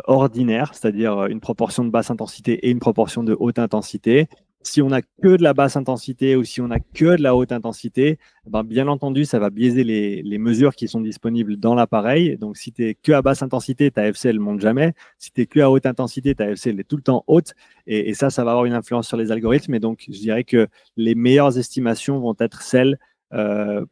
[0.06, 4.28] ordinaire, c'est-à-dire une proportion de basse intensité et une proportion de haute intensité,
[4.62, 7.36] si on a que de la basse intensité ou si on a que de la
[7.36, 12.38] haute intensité, ben bien entendu, ça va biaiser les, mesures qui sont disponibles dans l'appareil.
[12.38, 14.94] Donc, si tu es que à basse intensité, ta FC, elle monte jamais.
[15.18, 17.54] Si tu es que à haute intensité, ta FC, elle est tout le temps haute.
[17.88, 19.74] Et, et, ça, ça va avoir une influence sur les algorithmes.
[19.76, 20.68] Et donc, je dirais que
[20.98, 23.00] les meilleures estimations vont être celles
[23.34, 23.86] euh,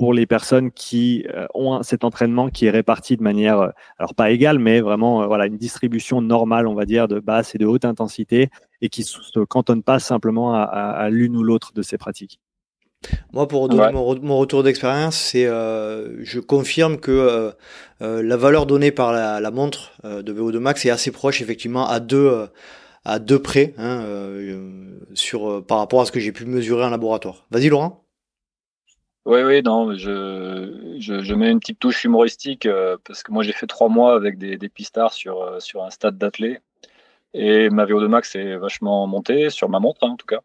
[0.00, 4.14] pour les personnes qui euh, ont cet entraînement qui est réparti de manière, euh, alors
[4.14, 7.66] pas égale, mais vraiment voilà une distribution normale, on va dire, de basse et de
[7.66, 8.48] haute intensité
[8.80, 12.40] et qui se cantonne pas simplement à, l'une ou l'autre de ces pratiques.
[13.34, 17.52] Moi, pour donner mon, retour d'expérience, c'est, euh, je confirme que
[18.00, 22.46] la valeur donnée par la, montre de VO2 max est assez proche, effectivement, à deux,
[23.04, 24.02] à deux près, hein,
[25.12, 27.44] sur, par rapport à ce que j'ai pu mesurer en laboratoire.
[27.50, 27.99] Vas-y, Laurent.
[29.26, 33.52] Oui, oui, non, je, je, mets une petite touche humoristique euh, parce que moi j'ai
[33.52, 36.60] fait trois mois avec des, des pistards sur, euh, sur un stade d'athlée
[37.34, 40.40] et ma VO2 max est vachement montée sur ma montre hein, en tout cas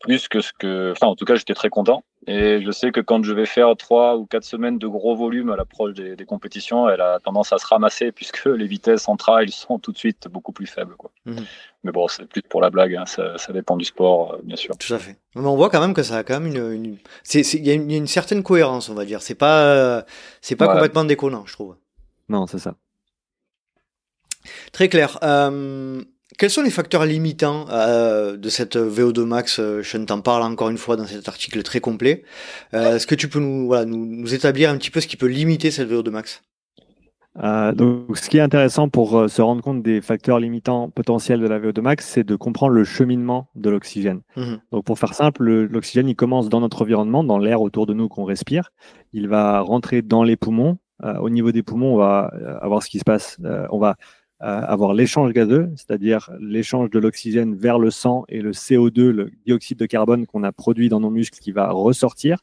[0.00, 0.92] plus que ce que.
[0.92, 2.04] Enfin, en tout cas, j'étais très content.
[2.28, 5.50] Et je sais que quand je vais faire trois ou quatre semaines de gros volume
[5.50, 9.50] à l'approche des, compétitions, elle a tendance à se ramasser puisque les vitesses en trail
[9.50, 10.96] sont tout de suite beaucoup plus faibles.
[10.96, 11.12] Quoi.
[11.24, 11.44] Mhm.
[11.84, 13.06] Mais bon, c'est plus pour la blague, hein.
[13.06, 14.76] ça, dépend du sport, euh, bien sûr.
[14.76, 15.16] Tout à fait.
[15.36, 16.98] Mais on voit quand même que ça a quand même une.
[17.32, 19.22] Il y, a une certaine cohérence, on va dire.
[19.22, 20.04] C'est pas,
[20.40, 21.76] c'est pas complètement déconnant, je trouve.
[22.28, 22.74] Non, c'est ça.
[24.72, 25.18] Très clair.
[25.22, 26.02] Euh,
[26.38, 30.70] quels sont les facteurs limitants euh, de cette VO2 max euh, Je t'en parle encore
[30.70, 32.24] une fois dans cet article très complet.
[32.74, 35.28] Euh, est-ce que tu peux nous, voilà, nous, établir un petit peu ce qui peut
[35.28, 36.42] limiter cette VO2 max?
[37.74, 41.60] Donc, ce qui est intéressant pour se rendre compte des facteurs limitants potentiels de la
[41.60, 44.22] VO2 max, c'est de comprendre le cheminement de l'oxygène.
[44.36, 47.92] Mmh donc, pour faire simple, l'oxygène, il commence dans notre environnement, dans l'air autour de
[47.92, 48.70] nous qu'on respire.
[49.12, 50.78] Il va rentrer dans les poumons.
[51.02, 53.36] au niveau des poumons, on va avoir ce qui se passe.
[53.70, 53.96] on va
[54.40, 59.78] avoir l'échange gazeux, c'est-à-dire l'échange de l'oxygène vers le sang et le CO2, le dioxyde
[59.78, 62.38] de carbone qu'on a produit dans nos muscles qui va ressortir.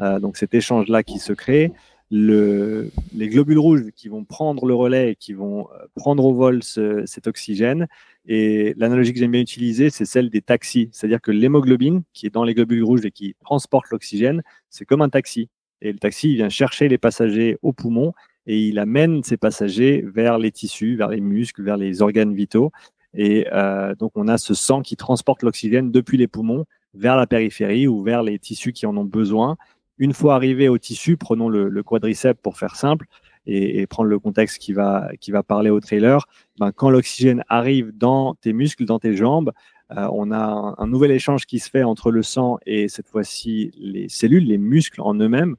[0.00, 1.72] Euh, donc cet échange-là qui se crée.
[2.08, 6.34] Le, les globules rouges qui vont prendre le relais et qui vont euh, prendre au
[6.34, 7.88] vol ce, cet oxygène.
[8.26, 10.88] Et l'analogie que j'aime bien utiliser, c'est celle des taxis.
[10.92, 15.02] C'est-à-dire que l'hémoglobine, qui est dans les globules rouges et qui transporte l'oxygène, c'est comme
[15.02, 15.48] un taxi.
[15.82, 18.12] Et le taxi, il vient chercher les passagers au poumon
[18.46, 22.72] et il amène ses passagers vers les tissus, vers les muscles, vers les organes vitaux.
[23.14, 27.26] Et euh, donc on a ce sang qui transporte l'oxygène depuis les poumons vers la
[27.26, 29.56] périphérie ou vers les tissus qui en ont besoin.
[29.98, 33.06] Une fois arrivé au tissu, prenons le, quadriceps pour faire simple
[33.46, 36.26] et, prendre le contexte qui va, qui va parler au trailer.
[36.58, 39.52] Ben, quand l'oxygène arrive dans tes muscles, dans tes jambes,
[39.96, 43.70] euh, on a un, nouvel échange qui se fait entre le sang et cette fois-ci
[43.78, 45.56] les cellules, les muscles en eux-mêmes.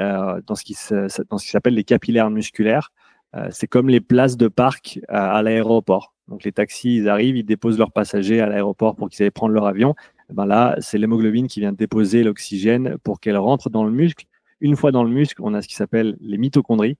[0.00, 2.90] Euh, dans ce qui s'appelle les capillaires musculaires.
[3.36, 6.14] Euh, c'est comme les places de parc à, l'aéroport.
[6.28, 9.52] Donc les taxis, ils arrivent, ils déposent leurs passagers à l'aéroport pour qu'ils aillent prendre
[9.52, 9.94] leur avion.
[10.30, 14.26] Eh ben là, c'est l'hémoglobine qui vient déposer l'oxygène pour qu'elle rentre dans le muscle.
[14.60, 16.96] Une fois dans le muscle, on a ce qui s'appelle les mitochondries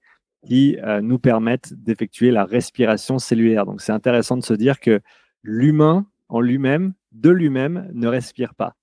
[0.46, 3.66] qui euh, nous permettent d'effectuer la respiration cellulaire.
[3.66, 5.00] Donc c'est intéressant de se dire que
[5.42, 8.74] l'humain en lui-même, de lui-même, ne respire pas.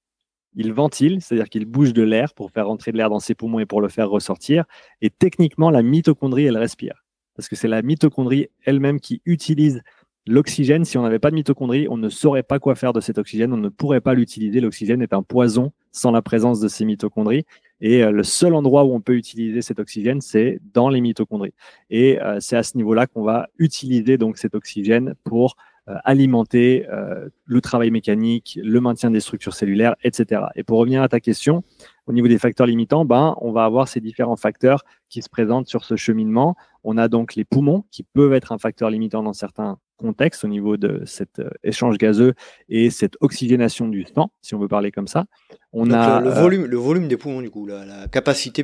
[0.58, 3.60] Il ventile, c'est-à-dire qu'il bouge de l'air pour faire rentrer de l'air dans ses poumons
[3.60, 4.66] et pour le faire ressortir.
[5.02, 7.06] Et techniquement, la mitochondrie, elle respire.
[7.36, 9.84] Parce que c'est la mitochondrie elle-même qui utilise
[10.26, 10.84] l'oxygène.
[10.84, 13.54] Si on n'avait pas de mitochondrie, on ne saurait pas quoi faire de cet oxygène,
[13.54, 14.60] on ne pourrait pas l'utiliser.
[14.60, 17.46] L'oxygène est un poison sans la présence de ces mitochondries.
[17.80, 21.54] Et euh, le seul endroit où on peut utiliser cet oxygène, c'est dans les mitochondries.
[21.92, 25.56] Et euh, c'est à ce niveau-là qu'on va utiliser donc cet oxygène pour
[26.04, 30.42] alimenter euh, le travail mécanique, le maintien des structures cellulaires, etc.
[30.56, 31.64] Et pour revenir à ta question,
[32.08, 35.68] au niveau des facteurs limitants, ben, on va avoir ces différents facteurs qui se présentent
[35.68, 36.56] sur ce cheminement.
[36.84, 40.48] On a donc les poumons qui peuvent être un facteur limitant dans certains contextes au
[40.48, 42.34] niveau de cet euh, échange gazeux
[42.70, 45.26] et cette oxygénation du sang, si on veut parler comme ça.
[45.72, 48.64] On a le, volume, le volume des poumons du coup, la, capacité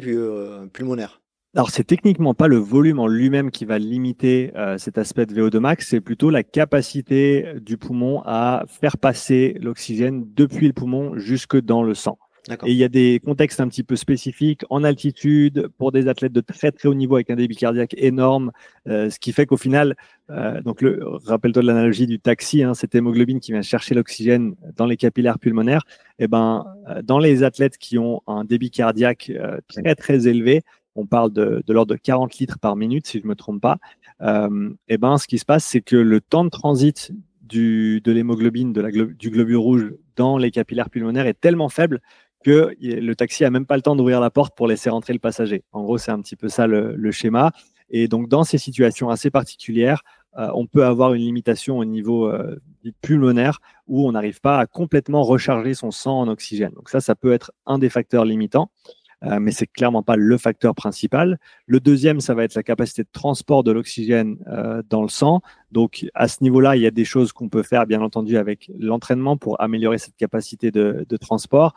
[0.72, 1.23] pulmonaire.
[1.56, 5.36] Alors, c'est techniquement pas le volume en lui-même qui va limiter euh, cet aspect de
[5.36, 11.16] VO2 max, c'est plutôt la capacité du poumon à faire passer l'oxygène depuis le poumon
[11.16, 12.18] jusque dans le sang.
[12.66, 16.34] Et il y a des contextes un petit peu spécifiques en altitude pour des athlètes
[16.34, 18.52] de très très haut niveau avec un débit cardiaque énorme,
[18.90, 19.96] euh, ce qui fait qu'au final,
[20.30, 24.56] euh, donc le, rappelle-toi de l'analogie du taxi, hein, cette hémoglobine qui vient chercher l'oxygène
[24.76, 25.84] dans les capillaires pulmonaires.
[26.20, 26.66] Et eh ben,
[27.04, 29.32] dans les athlètes qui ont un débit cardiaque
[29.68, 30.64] très très élevé,
[30.96, 33.78] on parle de, l'ordre de 40 litres par minute, si je ne me trompe pas,
[34.22, 37.12] euh, et eh ben, ce qui se passe, c'est que le temps de transit
[37.44, 42.02] de l'hémoglobine, du globule rouge dans les capillaires pulmonaires est tellement faible
[42.44, 45.20] que le taxi a même pas le temps d'ouvrir la porte pour laisser rentrer le
[45.20, 45.64] passager.
[45.72, 47.52] En gros, c'est un petit peu ça le, schéma.
[47.90, 50.04] Et donc, dans ces situations assez particulières,
[50.38, 52.60] euh, on peut avoir une limitation au niveau euh,
[53.02, 56.72] pulmonaire où on n'arrive pas à complètement recharger son sang en oxygène.
[56.76, 58.72] Donc ça, ça peut être un des facteurs limitants.
[59.24, 61.40] Euh, mais c'est clairement pas le facteur principal.
[61.66, 65.42] Le deuxième, ça va être la capacité de transport de l'oxygène euh, dans le sang.
[65.72, 68.70] Donc à ce niveau-là, il y a des choses qu'on peut faire, bien entendu, avec
[68.78, 71.74] l'entraînement pour améliorer cette capacité de, de, transport.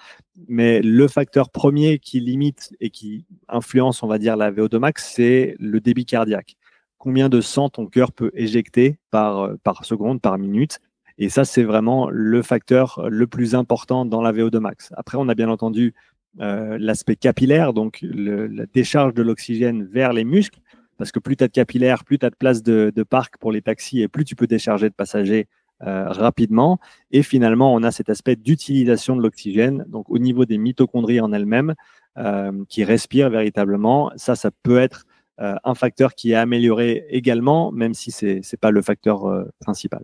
[0.48, 5.12] Mais le facteur premier qui limite et qui influence, on va dire, la VO2 max,
[5.14, 6.56] c'est le débit cardiaque.
[6.98, 10.80] Combien de sang ton cœur peut éjecter par, euh, par seconde, par minute?
[11.18, 14.92] Et ça, c'est vraiment le facteur le plus important dans la VO2 max.
[14.96, 15.94] Après, on a bien entendu
[16.40, 20.60] euh, l'aspect capillaire, donc la décharge de l'oxygène vers les muscles,
[20.98, 23.52] parce que plus tu as de capillaires, plus tu as de place de, parc pour
[23.52, 25.48] les taxis et plus tu peux décharger de passagers
[25.82, 26.78] euh, rapidement.
[27.10, 31.32] Et finalement, on a cet aspect d'utilisation de l'oxygène, donc au niveau des mitochondries en
[31.32, 31.74] elles-mêmes,
[32.18, 34.10] euh, qui respirent véritablement.
[34.16, 35.04] Ça, ça peut être
[35.38, 40.02] un facteur qui est amélioré également, même si ce n'est pas le facteur principal.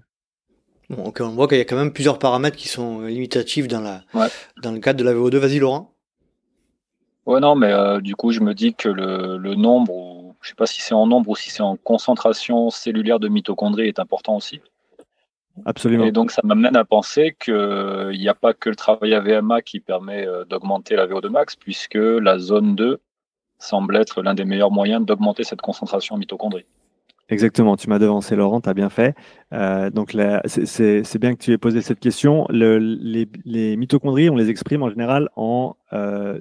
[0.90, 4.02] Bon, on voit qu'il y a quand même plusieurs paramètres qui sont limitatifs dans, la,
[4.62, 5.36] dans le cadre de la VO2.
[5.36, 5.91] Vas-y, Laurent.
[7.26, 10.48] Ouais, non, mais euh, du coup, je me dis que le, le nombre, ou, je
[10.48, 14.00] sais pas si c'est en nombre ou si c'est en concentration cellulaire de mitochondries est
[14.00, 14.60] important aussi.
[15.64, 16.04] Absolument.
[16.04, 19.62] Et donc, ça m'amène à penser qu'il n'y a pas que le travail à VMA
[19.62, 22.98] qui permet euh, d'augmenter la VO2 max, puisque la zone 2
[23.58, 26.66] semble être l'un des meilleurs moyens d'augmenter cette concentration en mitochondries.
[27.28, 29.14] Exactement, tu m'as devancé Laurent, tu as bien fait.
[29.52, 32.46] Euh, donc c'est bien que tu aies posé cette question.
[32.50, 36.40] Le, les, les, mitochondries, on les exprime en général en euh,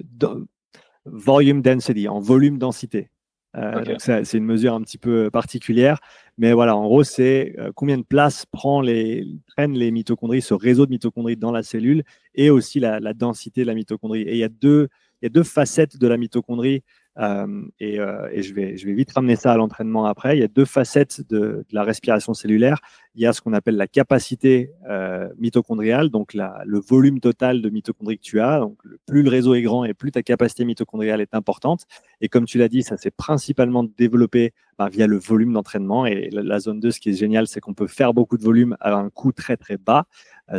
[1.04, 3.10] volume density, en volume densité.
[3.54, 6.00] Euh, c'est une mesure un petit peu particulière,
[6.38, 10.54] mais voilà, en gros, c'est euh, combien de place prend les, prennent les mitochondries, ce
[10.54, 12.02] réseau de mitochondries dans la cellule,
[12.34, 14.22] et aussi la, la densité de la mitochondrie.
[14.22, 14.88] Et il y a deux,
[15.20, 16.82] il y a deux facettes de la mitochondrie
[17.18, 20.36] euh, et, euh, je, vais, vite ramener ça à l'entraînement après.
[20.36, 22.80] Il y a deux facettes de, la respiration cellulaire.
[23.14, 27.60] Il y a ce qu'on appelle la capacité euh, mitochondriale, donc la, le volume total
[27.60, 28.60] de mitochondries que tu as.
[28.60, 31.84] Donc, plus le réseau est grand et plus ta capacité mitochondriale est importante.
[32.20, 36.06] Et comme tu l'as dit, ça s'est principalement développé bah, via le volume d'entraînement.
[36.06, 38.76] Et la, zone 2, ce qui est génial, c'est qu'on peut faire beaucoup de volume
[38.80, 40.06] à un coût très très bas.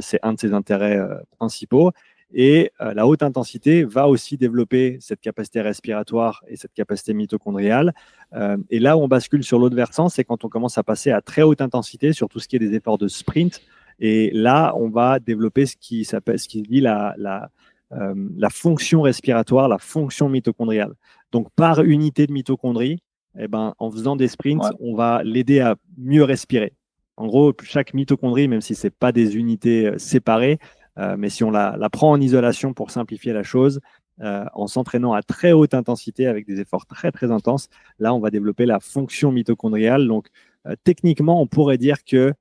[0.02, 1.00] C'est un de ses intérêts
[1.38, 1.92] principaux.
[2.34, 7.94] Et euh, la haute intensité va aussi développer cette capacité respiratoire et cette capacité mitochondriale.
[8.34, 11.12] Euh, et là où on bascule sur l'autre versant, c'est quand on commence à passer
[11.12, 13.62] à très haute intensité sur tout ce qui est des efforts de sprint.
[14.00, 17.52] Et là, on va développer ce qui s'appelle, ce qui dit la, la,
[17.92, 20.94] euh, la fonction respiratoire, la fonction mitochondriale.
[21.32, 23.04] Donc, par unité de mitochondrie,
[23.38, 26.74] eh ben, en faisant des sprints, on va l'aider à mieux respirer.
[27.16, 30.58] En gros, chaque mitochondrie, même si c'est pas des unités séparées,
[30.98, 33.80] mais si on la, prend en isolation pour simplifier la chose,
[34.22, 38.20] euh, en s'entraînant à très haute intensité avec des efforts très très intenses, là on
[38.20, 40.08] va développer la fonction mitochondriale.
[40.08, 40.28] Donc
[40.68, 42.34] euh, techniquement, on pourrait dire que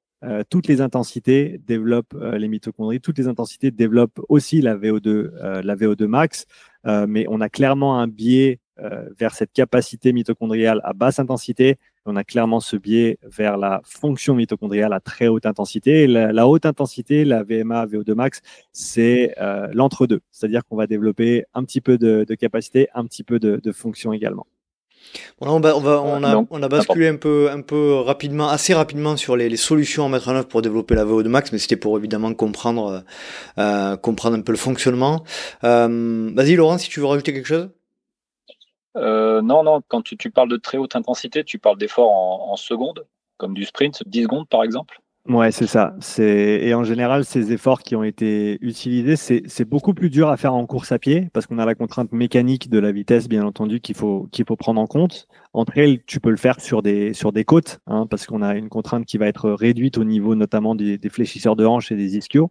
[0.50, 6.06] toutes les intensités développent les mitochondries, toutes les intensités développent aussi la VO2, la VO2
[6.06, 6.46] max,
[6.84, 8.60] mais on a clairement un biais
[9.18, 14.34] vers cette capacité mitochondriale à basse intensité On a clairement ce biais vers la fonction
[14.34, 16.06] mitochondriale à très haute intensité.
[16.06, 18.40] La, haute intensité, la VMA, VO2 max,
[18.72, 20.20] c'est euh, l'entre-deux.
[20.30, 24.12] C'est-à-dire qu'on va développer un petit peu de, capacité, un petit peu de, de fonction
[24.12, 24.46] également
[25.40, 29.36] on, va, on, a, on a basculé un peu, un peu rapidement, assez rapidement sur
[29.36, 31.98] les, solutions à mettre en œuvre pour développer la VO de max, mais c'était pour
[31.98, 33.04] évidemment comprendre,
[33.58, 35.24] euh, comprendre un peu le fonctionnement.
[35.64, 37.68] Euh, vas-y Laurent, si tu veux rajouter quelque chose?
[38.96, 42.56] Euh, non, non, quand tu, parles de très haute intensité, tu parles d'efforts en, en
[42.56, 43.06] secondes,
[43.38, 45.94] comme du sprint, 10 secondes par exemple Ouais, c'est ça.
[46.18, 50.52] Et en général, ces efforts qui ont été utilisés, c'est beaucoup plus dur à faire
[50.52, 53.80] en course à pied parce qu'on a la contrainte mécanique de la vitesse, bien entendu,
[53.80, 54.28] qu'il faut,
[54.58, 55.28] prendre en compte.
[55.52, 58.68] Entre elles, tu peux le faire sur des, des côtes hein, parce qu'on a une
[58.68, 62.50] contrainte qui va être réduite au niveau notamment des, fléchisseurs de hanches et des ischios.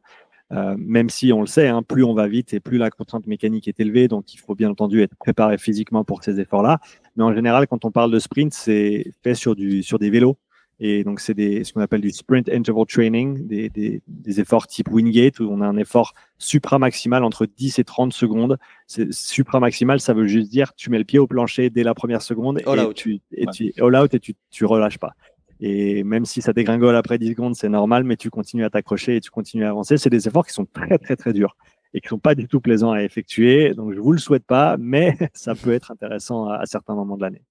[0.52, 3.26] Euh, même si on le sait, hein, plus on va vite et plus la contrainte
[3.26, 6.80] mécanique est élevée, donc il faut bien entendu être préparé physiquement pour ces efforts-là.
[7.16, 10.38] Mais en général, quand on parle de sprint, c'est fait sur, du, sur des vélos
[10.84, 14.90] et donc, c'est ce qu'on appelle du sprint interval training, des, des, des, efforts type
[14.90, 18.58] Wingate, où on a un effort supramaximal entre 10 et 30 secondes.
[18.88, 22.62] Supramaximal, ça veut juste dire tu mets le pied au plancher dès la première seconde
[22.62, 25.14] et, tu, et tu all out et tu, tu relâches pas.
[25.62, 29.18] Et même si ça dégringole après 10 secondes, c'est normal, mais tu continues à t'accrocher
[29.18, 29.98] et tu continues à avancer.
[29.98, 31.56] C'est des efforts qui sont très, très, très durs
[31.94, 33.76] et qui sont pas du tout plaisants à effectuer.
[33.76, 37.22] Donc, je vous le souhaite pas, mais ça peut être intéressant à certains moments de
[37.22, 37.44] l'année.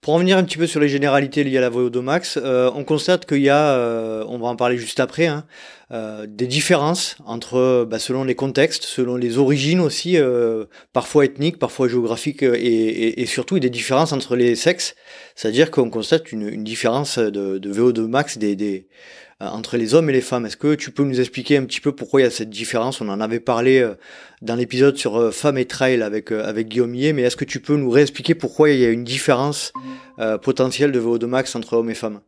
[0.00, 2.84] Pour en venir un petit peu sur les généralités liées à la VO2max, euh, on
[2.84, 5.44] constate qu'il y a, euh, on va en parler juste après, hein,
[5.92, 10.16] euh, des différences entre, bah, selon les contextes, selon les origines aussi,
[10.94, 14.94] parfois ethniques, parfois géographiques, et, et, surtout des différences entre les sexes.
[15.34, 20.10] C'est-à-dire qu'on constate une, une, différence de, de VO2max des, des euh, entre les hommes
[20.10, 20.46] et les femmes.
[20.46, 23.00] Est-ce que tu peux nous expliquer un petit peu pourquoi il y a cette différence?
[23.00, 23.94] On en avait parlé euh,
[24.42, 27.60] dans l'épisode sur euh, femmes et trail avec avec Guillaume Millet, mais est-ce que tu
[27.60, 29.72] peux nous réexpliquer pourquoi il y a une différence
[30.42, 32.20] potentielle de VO2 max entre hommes et femmes?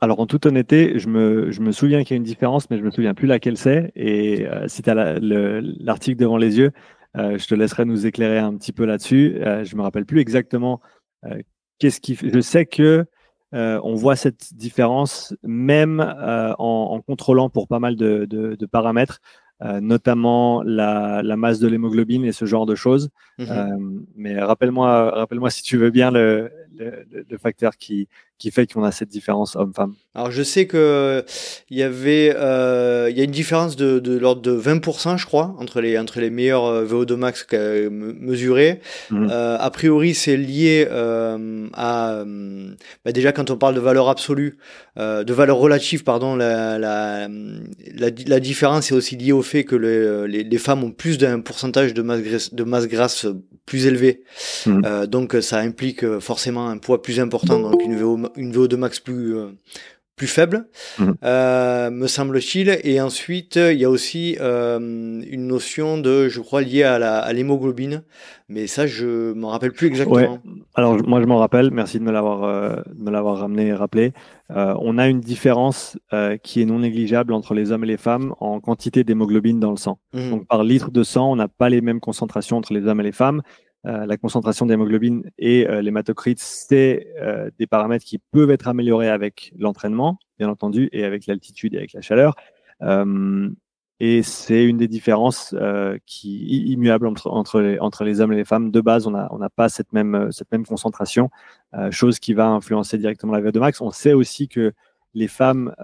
[0.00, 2.92] Alors en toute honnêteté, je me, souviens qu'il y a une différence, mais je me
[2.92, 3.90] souviens plus laquelle c'est.
[3.96, 6.70] Et si tu as l'article devant les yeux,
[7.16, 9.38] je te laisserai nous éclairer un petit peu là-dessus.
[9.64, 10.80] je me rappelle plus exactement
[11.80, 12.14] qu'est-ce qui.
[12.14, 13.04] Je sais que
[13.54, 19.20] euh, on voit cette différence même euh, en, contrôlant pour pas mal de, paramètres,
[19.62, 23.10] euh, notamment la, masse de l'hémoglobine et ce genre de choses.
[23.38, 24.04] Mhm.
[24.16, 28.08] mais rappelle-moi, rappelle-moi si tu veux bien le, le facteur qui,
[28.38, 31.24] qui fait qu'on a cette différence homme-femme Alors je sais que
[31.70, 35.54] il y avait euh, y a une différence de, de l'ordre de 20% je crois
[35.58, 38.80] entre les entre les meilleurs euh, VO2 max mesurés.
[39.10, 39.28] Mhm.
[39.30, 44.08] Euh, a priori c'est lié euh, à euh, bah déjà quand on parle de valeur
[44.08, 44.56] absolue
[44.98, 49.64] euh, de valeur relative pardon la la, la, la différence est aussi liée au fait
[49.64, 53.26] que les, les, femmes ont plus d'un pourcentage de masse grasse, de masse grasse
[53.68, 54.22] plus élevé.
[54.66, 55.06] Mhm.
[55.06, 59.36] donc ça implique forcément un poids plus important donc une VO une VO2 max plus
[59.36, 59.48] euh,
[60.18, 60.66] plus faible,
[60.98, 61.14] mhm.
[61.24, 62.78] euh, me semble-t-il.
[62.84, 68.02] Et ensuite, il y a aussi euh, une notion de, je crois, liée à l'hémoglobine.
[68.50, 70.38] Mais ça, je m'en rappelle plus exactement.
[70.74, 71.70] Alors, moi, je m'en rappelle.
[71.70, 74.12] Merci de me l'avoir me l'avoir ramené et rappelé.
[74.48, 75.98] on a une différence
[76.42, 79.76] qui est non négligeable entre les hommes et les femmes en quantité d'hémoglobine dans le
[79.76, 79.98] sang.
[80.14, 80.30] Mhm.
[80.30, 83.04] Donc, par litre de sang, on n'a pas les mêmes concentrations entre les hommes et
[83.04, 83.42] les femmes.
[83.88, 89.08] Euh, la concentration d'hémoglobine et euh, l'hématocrite, c'est euh, des paramètres qui peuvent être améliorés
[89.08, 92.34] avec l'entraînement, bien entendu, et avec l'altitude et avec la chaleur.
[94.00, 95.54] et c'est une des différences
[96.06, 98.70] qui immuable entre, entre, les, entre les hommes et les femmes.
[98.70, 101.30] De base, on n'a on pas cette même, cette même concentration,
[101.90, 103.80] chose qui va influencer directement la VO2 max.
[103.80, 104.72] On sait aussi que
[105.14, 105.74] les femmes,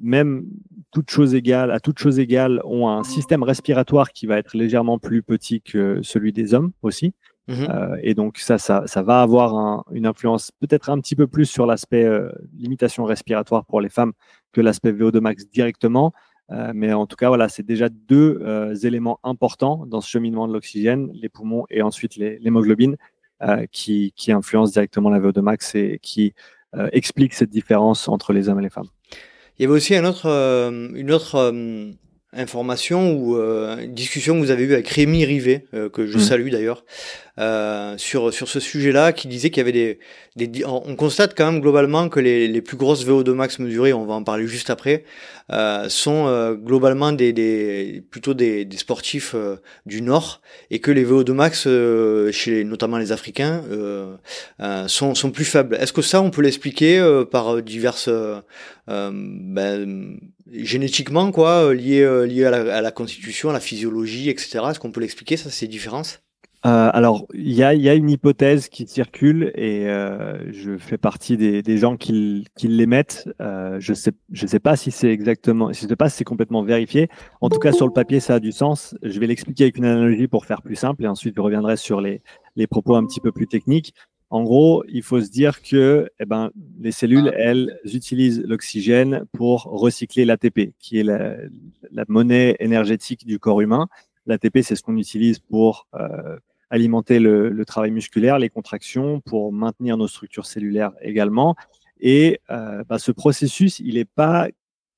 [0.00, 0.46] même
[0.92, 5.00] toute chose égale, à toute chose égale, ont un système respiratoire qui va être légèrement
[5.00, 7.14] plus petit que celui des hommes aussi.
[7.48, 7.68] Mhm.
[7.70, 11.46] Euh, et donc ça, ça, ça va avoir une influence peut-être un petit peu plus
[11.46, 14.12] sur l'aspect euh, limitation respiratoire pour les femmes
[14.52, 16.12] que l'aspect VO2 max directement.
[16.50, 18.40] Euh, mais en tout cas, voilà, c'est déjà deux
[18.84, 22.96] éléments importants dans ce cheminement de l'oxygène, les poumons et ensuite l'hémoglobine,
[23.70, 26.32] qui, qui influencent directement la VO2 max et qui
[26.92, 28.88] expliquent cette différence entre les hommes et les femmes.
[29.58, 31.52] Il y avait aussi un autre, une autre
[32.32, 36.20] information ou une discussion que vous avez eue avec Rémi Rivet, que je mmh.
[36.20, 36.84] salue d'ailleurs,
[37.38, 39.98] euh, sur sur ce sujet-là, qui disait qu'il y avait des,
[40.36, 44.04] des, on constate quand même globalement que les, les plus grosses VO2 max mesurées, on
[44.04, 45.04] va en parler juste après,
[45.52, 49.56] euh, sont euh, globalement des, des plutôt des, des sportifs euh,
[49.86, 50.40] du Nord
[50.72, 51.68] et que les VO2 max
[52.32, 53.62] chez notamment les Africains
[54.88, 55.76] sont sont plus faibles.
[55.76, 58.10] Est-ce que ça on peut l'expliquer par diverses
[58.88, 60.18] ben,
[60.52, 64.60] génétiquement quoi, lié lié à la, à la constitution, à la physiologie, etc.
[64.70, 66.25] Est-ce qu'on peut l'expliquer ça ces différences?
[66.66, 71.78] Euh, alors, il y a, une hypothèse qui circule et euh, je fais partie des,
[71.78, 73.28] gens qui, l'émettent.
[73.40, 76.64] Euh, je sais, je sais pas si c'est exactement, je sais pas si c'est complètement
[76.64, 77.08] vérifié.
[77.40, 78.96] En tout cas, sur le papier, ça a du sens.
[79.02, 82.00] Je vais l'expliquer avec une analogie pour faire plus simple et ensuite je reviendrai sur
[82.00, 82.20] les,
[82.68, 83.94] propos un petit peu plus techniques.
[84.30, 86.50] En gros, il faut se dire que eh ben,
[86.80, 91.36] les cellules, elles, utilisent l'oxygène pour recycler l'ATP, qui est la,
[91.92, 93.86] la, monnaie énergétique du corps humain.
[94.26, 95.86] L'ATP, c'est ce qu'on utilise pour
[96.70, 101.56] alimenter le, travail musculaire, les contractions, pour maintenir nos structures cellulaires également.
[102.00, 104.48] Et euh, bah, ce processus, il n'est pas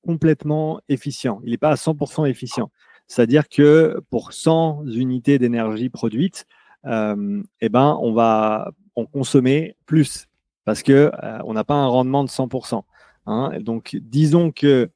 [0.05, 1.41] complètement efficient.
[1.43, 2.71] Il n'est pas à 100% efficient.
[3.07, 6.45] C'est-à-dire que pour 100 unités d'énergie produites,
[6.85, 10.27] euh, eh ben, on va en consommer plus
[10.65, 12.83] parce que euh, on n'a pas un rendement de 100%.
[13.25, 13.51] Hein.
[13.59, 14.89] Donc, disons que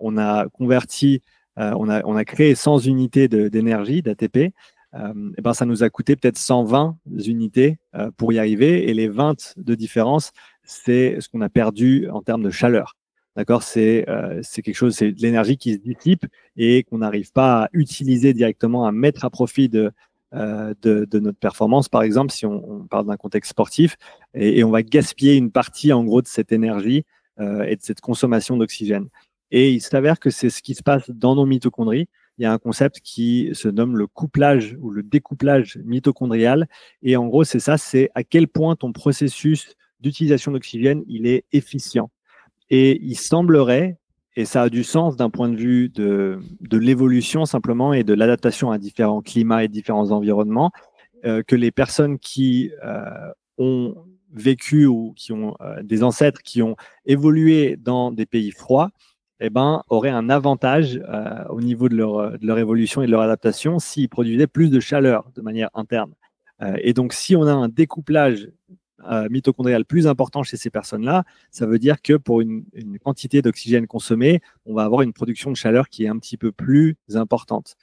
[0.00, 1.22] on a converti,
[1.56, 4.52] on a, on, a, créé 100 unités d'énergie, d'ATP,
[4.94, 8.88] euh, eh ben, ça nous a coûté peut-être 120 unités euh, pour y arriver.
[8.88, 10.32] Et les 20 de différence,
[10.62, 12.96] c'est ce qu'on a perdu en termes de chaleur.
[13.36, 13.62] D'accord?
[13.62, 16.26] C'est euh, quelque chose, c'est de l'énergie qui se dissipe
[16.56, 19.90] et qu'on n'arrive pas à utiliser directement, à mettre à profit de,
[20.32, 23.96] de, de, notre performance, par exemple, si on, parle d'un contexte sportif,
[24.34, 27.04] et, et, on va gaspiller une partie, en gros, de cette énergie
[27.38, 29.08] et de cette consommation d'oxygène.
[29.52, 32.08] Et il s'avère que c'est ce qui se passe dans nos mitochondries
[32.38, 36.68] il y a un concept qui se nomme le couplage ou le découplage mitochondrial.
[37.02, 41.44] Et en gros, c'est ça, c'est à quel point ton processus d'utilisation d'oxygène, il est
[41.52, 42.10] efficient.
[42.70, 43.98] Et il semblerait,
[44.36, 46.40] et ça a du sens d'un point de vue de,
[46.72, 50.72] l'évolution simplement et de l'adaptation à différents climats et différents environnements,
[51.24, 53.94] euh, que les personnes qui euh, ont
[54.32, 56.76] vécu ou qui ont euh, des ancêtres qui ont
[57.06, 58.90] évolué dans des pays froids,
[59.40, 63.10] eh ben, auraient un avantage euh, au niveau de leur, de leur, évolution et de
[63.10, 66.14] leur adaptation s'ils produisaient plus de chaleur de manière interne.
[66.62, 68.48] Euh, et donc, si on a un découplage
[69.10, 73.42] euh, mitochondrial plus important chez ces personnes-là, ça veut dire que pour une, une quantité
[73.42, 76.96] d'oxygène consommée, on va avoir une production de chaleur qui est un petit peu plus
[77.14, 77.76] importante.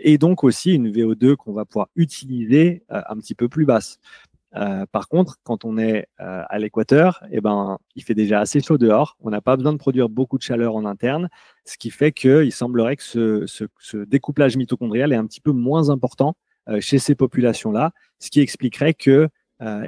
[0.00, 3.98] et donc aussi une VO2 qu'on va pouvoir utiliser un petit peu plus basse.
[4.54, 8.60] Euh, par contre, quand on est euh, à l'équateur, eh ben, il fait déjà assez
[8.60, 9.16] chaud dehors.
[9.20, 11.28] On n'a pas besoin de produire beaucoup de chaleur en interne,
[11.64, 16.36] ce qui fait qu'il semblerait que ce, découplage mitochondrial est un petit peu moins important
[16.68, 19.28] euh, chez ces populations-là, ce qui expliquerait que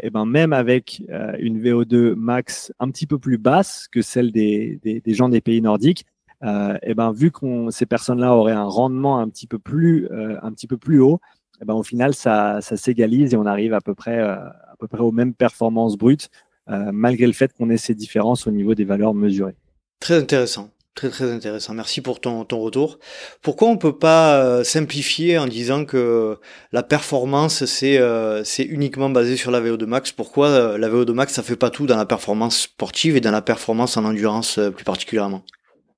[0.04, 1.02] eh ben, même avec
[1.40, 6.06] une VO2 max un petit peu plus basse que celle des, gens des pays nordiques,
[6.44, 10.68] eh ben, vu que ces personnes-là auraient un rendement un petit peu plus, un petit
[10.68, 11.18] peu plus haut,
[11.60, 14.88] eh ben, au final, ça, s'égalise et on arrive à peu près, euh, à peu
[14.88, 16.30] près aux mêmes performances brutes,
[16.70, 19.56] euh, malgré le fait qu'on ait ces différences au niveau des valeurs mesurées.
[20.00, 20.70] Très intéressant.
[20.94, 21.74] Très très intéressant.
[21.74, 23.00] Merci pour ton, ton retour.
[23.42, 26.38] Pourquoi on peut pas euh, simplifier en disant que
[26.70, 28.00] la performance c'est
[28.44, 30.12] c'est uniquement basé sur la VO2 max?
[30.12, 33.42] Pourquoi la VO2 max ça fait pas tout dans la performance sportive et dans la
[33.42, 35.42] performance en endurance plus particulièrement?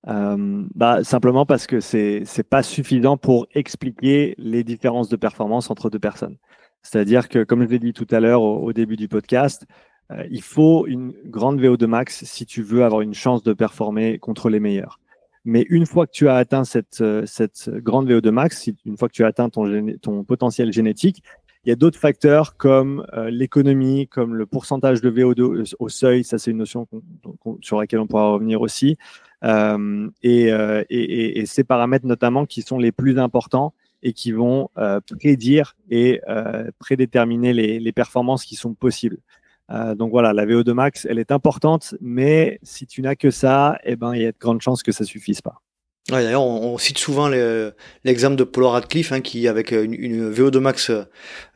[0.08, 5.70] Euh, bah, Simplement parce que c'est n'est pas suffisant pour expliquer les différences de performance
[5.70, 6.36] entre deux personnes.
[6.82, 9.66] C'est-à-dire que, comme je l'ai dit tout à l'heure au, début du podcast,
[10.12, 14.18] euh, il faut une grande VO2 max si tu veux avoir une chance de performer
[14.18, 15.00] contre les meilleurs.
[15.44, 19.08] Mais une fois que tu as atteint cette, euh, cette grande VO2 max, une fois
[19.08, 21.22] que tu as atteint ton, ton potentiel génétique,
[21.64, 26.22] il y a d'autres facteurs comme euh, l'économie, comme le pourcentage de VO2 au seuil,
[26.22, 26.86] ça c'est une notion
[27.60, 28.96] sur laquelle on pourra revenir aussi,
[29.44, 34.68] euh, euh, et, ces paramètres notamment qui sont les plus importants et qui vont
[35.18, 36.20] prédire et
[36.78, 39.18] prédéterminer les, les, performances qui sont possibles.
[39.96, 43.96] donc voilà, la VO2 max, elle est importante, mais si tu n'as que ça, eh
[43.96, 45.62] ben, il y a de grandes chances que ça suffise pas.
[46.08, 47.28] D'ailleurs, on, cite souvent
[48.04, 50.92] l'exemple de Paul Radcliffe, hein, qui, avec une, une VO2 max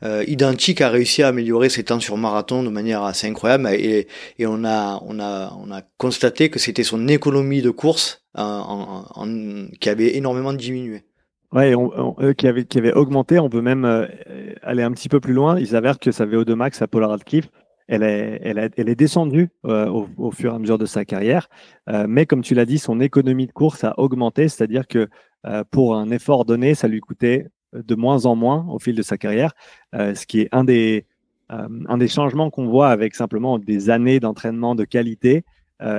[0.03, 3.69] euh, identique, a réussi à améliorer ses temps sur marathon de manière assez incroyable.
[3.69, 4.07] Et,
[4.41, 10.17] on, a, on, a, on a constaté que c'était son économie de course qui avait
[10.17, 11.05] énormément diminué.
[11.53, 13.37] Ouais, on, qui, avait, augmenté.
[13.39, 14.07] On peut même euh,
[14.61, 15.59] aller un petit peu plus loin.
[15.59, 17.49] Il s'avère que sa VO2 max à Paul Radcliffe,
[17.91, 19.87] elle est, descendue euh,
[20.17, 21.49] au, fur et à mesure de sa carrière.
[21.89, 25.09] Euh, mais comme tu l'as dit, son économie de course a augmenté, c'est-à-dire que
[25.45, 29.01] euh, pour un effort donné, ça lui coûtait de moins en moins au fil de
[29.01, 29.53] sa carrière,
[29.93, 31.05] ce qui est un des,
[32.09, 35.45] changements qu'on voit avec simplement des années d'entraînement de qualité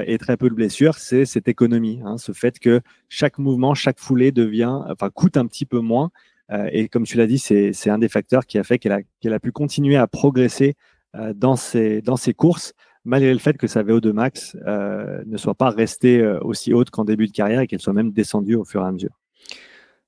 [0.06, 3.98] et très peu de blessures, c'est cette économie, hein, ce fait que chaque mouvement, chaque
[3.98, 6.10] foulée devient, enfin, coûte un petit peu moins.
[6.72, 9.50] et comme tu l'as dit, c'est un des facteurs qui a fait qu'elle a, pu
[9.50, 10.74] continuer à progresser
[11.14, 15.54] dans, ses, dans ses courses, malgré le fait que sa VO2 max euh, ne soit
[15.54, 18.64] pas restée euh, aussi haute qu'en début de carrière et qu'elle soit même descendue au
[18.64, 19.18] fur et à mesure.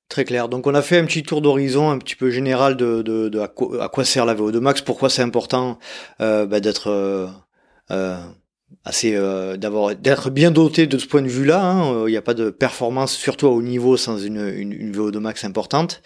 [0.08, 0.48] Très clair.
[0.48, 3.48] Donc on a fait un petit tour d'horizon un petit peu général de, de, à,
[3.48, 5.78] quoi, sert la VO2 Max, pourquoi c'est important
[6.20, 7.26] euh, bah, d'être euh,
[7.90, 8.18] euh,
[8.84, 11.62] assez euh, d'avoir d'être bien doté de ce point de vue-là.
[11.62, 12.04] Hein.
[12.06, 15.18] Il n'y a pas de performance, surtout à haut niveau, sans une, une, une VO2
[15.18, 16.02] max importante.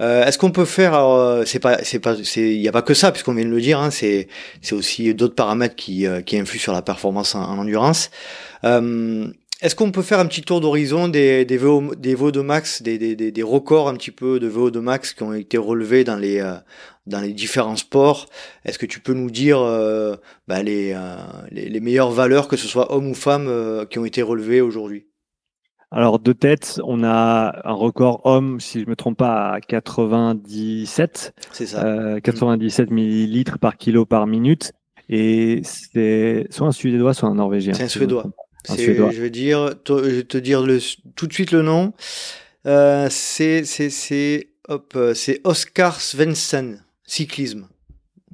[0.00, 1.00] Euh, Est-ce qu'on peut faire
[1.46, 3.60] C'est pas, c'est pas, c'est, il n'y a pas que ça, puisqu'on vient de le
[3.60, 3.80] dire.
[3.80, 4.28] Hein, c'est,
[4.62, 8.10] c'est aussi d'autres paramètres qui, qui influent sur la performance en, en endurance.
[8.64, 9.26] Euh,
[9.62, 12.96] est-ce qu'on peut faire un petit tour d'horizon des, des, VO, des VO2 max, des,
[12.96, 16.40] des, des, records un petit peu de VO2 max qui ont été relevés dans les,
[16.40, 16.54] euh,
[17.06, 18.26] dans les différents sports
[18.64, 20.16] Est-ce que tu peux nous dire euh,
[20.48, 21.16] bah, les, euh,
[21.50, 25.06] les, les, meilleures valeurs, que ce soit hommes ou femmes, qui ont été relevées aujourd'hui?
[25.92, 31.34] Alors de tête, on a un record homme, si je me trompe pas, à 97.
[31.50, 32.20] C'est ça.
[32.22, 34.72] 97 millilitres par kilo par minute.
[35.08, 37.74] Et c'est soit un Suédois, soit un Norvégien.
[37.74, 38.24] C'est un Suédois.
[38.68, 38.74] Je
[39.20, 40.78] vais dire, je vais te dire le,
[41.16, 41.92] tout de suite le nom.
[42.66, 46.76] Euh, c'est c'est hop, c'est Oscar Svensson,
[47.10, 47.66] cyclisme.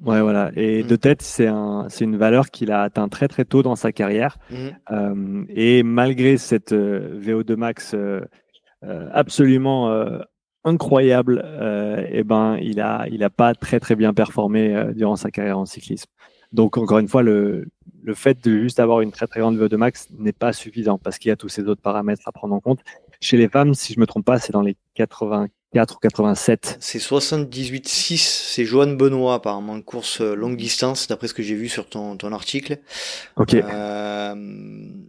[0.05, 0.51] Ouais, voilà.
[0.57, 0.87] Et mm.
[0.87, 3.93] de tête, c'est un, c'est une valeur qu'il a atteint très très tôt dans sa
[3.93, 4.37] carrière.
[4.51, 4.57] Mm.
[4.93, 8.21] Euh, et malgré cette euh, VO2 max euh,
[9.13, 9.91] absolument
[10.63, 11.43] incroyable,
[12.13, 15.67] eh ben, il a, il a pas très très bien performé durant sa carrière en
[15.67, 16.11] cyclisme.
[16.53, 17.67] Donc encore une fois, le,
[18.05, 21.19] le fait de juste avoir une très très grande VO2 max n'est pas suffisant parce
[21.19, 22.81] qu'il y a tous ces autres paramètres à prendre en compte.
[23.21, 24.77] Chez les femmes, si je me trompe pas, c'est dans les
[25.73, 26.77] 80 ou 87.
[26.81, 28.19] C'est 78,6.
[28.19, 32.17] C'est Joanne Benoît, apparemment, course euh, longue distance, d'après ce que j'ai vu sur ton,
[32.17, 32.79] ton article.
[33.37, 33.55] Ok.
[33.55, 34.35] Euh,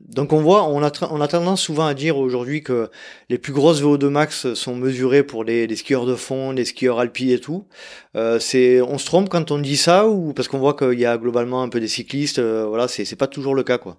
[0.07, 2.89] donc on voit, on a, on a tendance souvent à dire aujourd'hui que
[3.29, 6.99] les plus grosses VO2 max sont mesurées pour les, les skieurs de fond, les skieurs
[6.99, 7.67] alpi et tout.
[8.15, 11.05] Euh, c'est, on se trompe quand on dit ça ou parce qu'on voit qu'il y
[11.05, 12.39] a globalement un peu des cyclistes.
[12.39, 13.97] Euh, voilà, c'est, c'est pas toujours le cas, quoi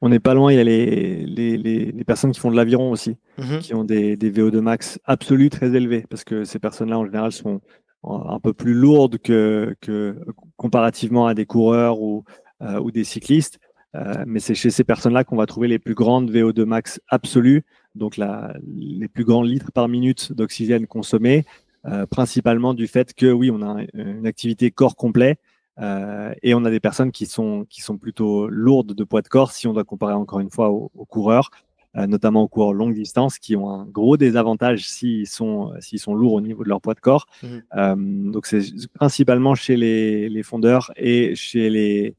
[0.00, 2.90] on n'est pas loin, il y a les, les, les, personnes qui font de l'aviron
[2.90, 3.58] aussi, mhm.
[3.60, 7.32] qui ont des, des VO2 max absolus très élevés, parce que ces personnes-là, en général,
[7.32, 7.60] sont
[8.04, 10.16] un peu plus lourdes que, que
[10.56, 12.24] comparativement à des coureurs ou,
[12.62, 13.58] euh, ou des cyclistes.
[13.94, 17.64] Euh, mais c'est chez ces personnes-là qu'on va trouver les plus grandes VO2 max absolues,
[17.94, 21.46] donc la, les plus grands litres par minute d'oxygène consommé,
[21.86, 25.38] euh, principalement du fait que oui, on a une activité corps complet,
[25.80, 29.28] euh, et on a des personnes qui sont, qui sont plutôt lourdes de poids de
[29.28, 31.50] corps, si on doit comparer encore une fois aux, coureurs,
[31.96, 36.14] euh, notamment aux coureurs longue distance, qui ont un gros désavantage s'ils sont, s'ils sont
[36.14, 37.26] lourds au niveau de leur poids de corps.
[37.42, 37.46] Mmh.
[37.76, 37.94] Euh,
[38.32, 38.62] donc c'est
[38.94, 42.16] principalement chez les, les, fondeurs et chez les,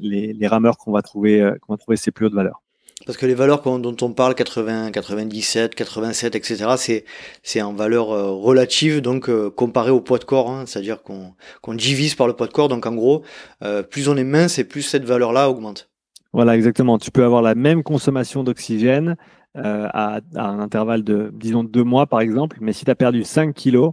[0.00, 2.62] les, les, rameurs qu'on va trouver, qu'on va trouver ces plus hautes valeurs.
[3.06, 7.04] Parce que les valeurs dont on parle, 80, 97, 87, etc., c'est
[7.42, 11.34] c'est en valeur euh, relative, donc euh, comparé au poids de corps, hein, c'est-à-dire qu'on
[11.62, 12.68] qu'on divise par le poids de corps.
[12.68, 13.22] Donc en gros,
[13.62, 15.90] euh, plus on est mince et plus cette valeur-là augmente.
[16.32, 16.98] Voilà, exactement.
[16.98, 19.16] Tu peux avoir la même consommation d'oxygène
[19.54, 23.54] à, un intervalle de, disons, deux mois par exemple, mais si tu as perdu 5
[23.54, 23.92] kilos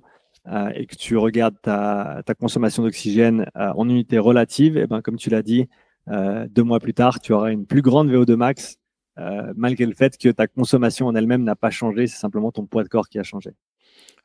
[0.75, 5.15] et que tu regardes ta, ta consommation d'oxygène en unité relative, et eh ben, comme
[5.15, 5.69] tu l'as dit,
[6.07, 8.77] deux mois plus tard, tu auras une plus grande VO2 max
[9.17, 12.65] euh, malgré le fait que ta consommation en elle-même n'a pas changé, c'est simplement ton
[12.65, 13.51] poids de corps qui a changé.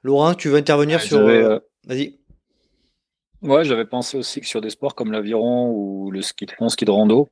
[0.03, 1.19] Laurent, tu veux intervenir sur.
[1.19, 2.19] Euh, vas-y.
[3.43, 6.69] Ouais, j'avais pensé aussi que sur des sports comme l'aviron ou le ski de fond,
[6.69, 7.31] ski de rando,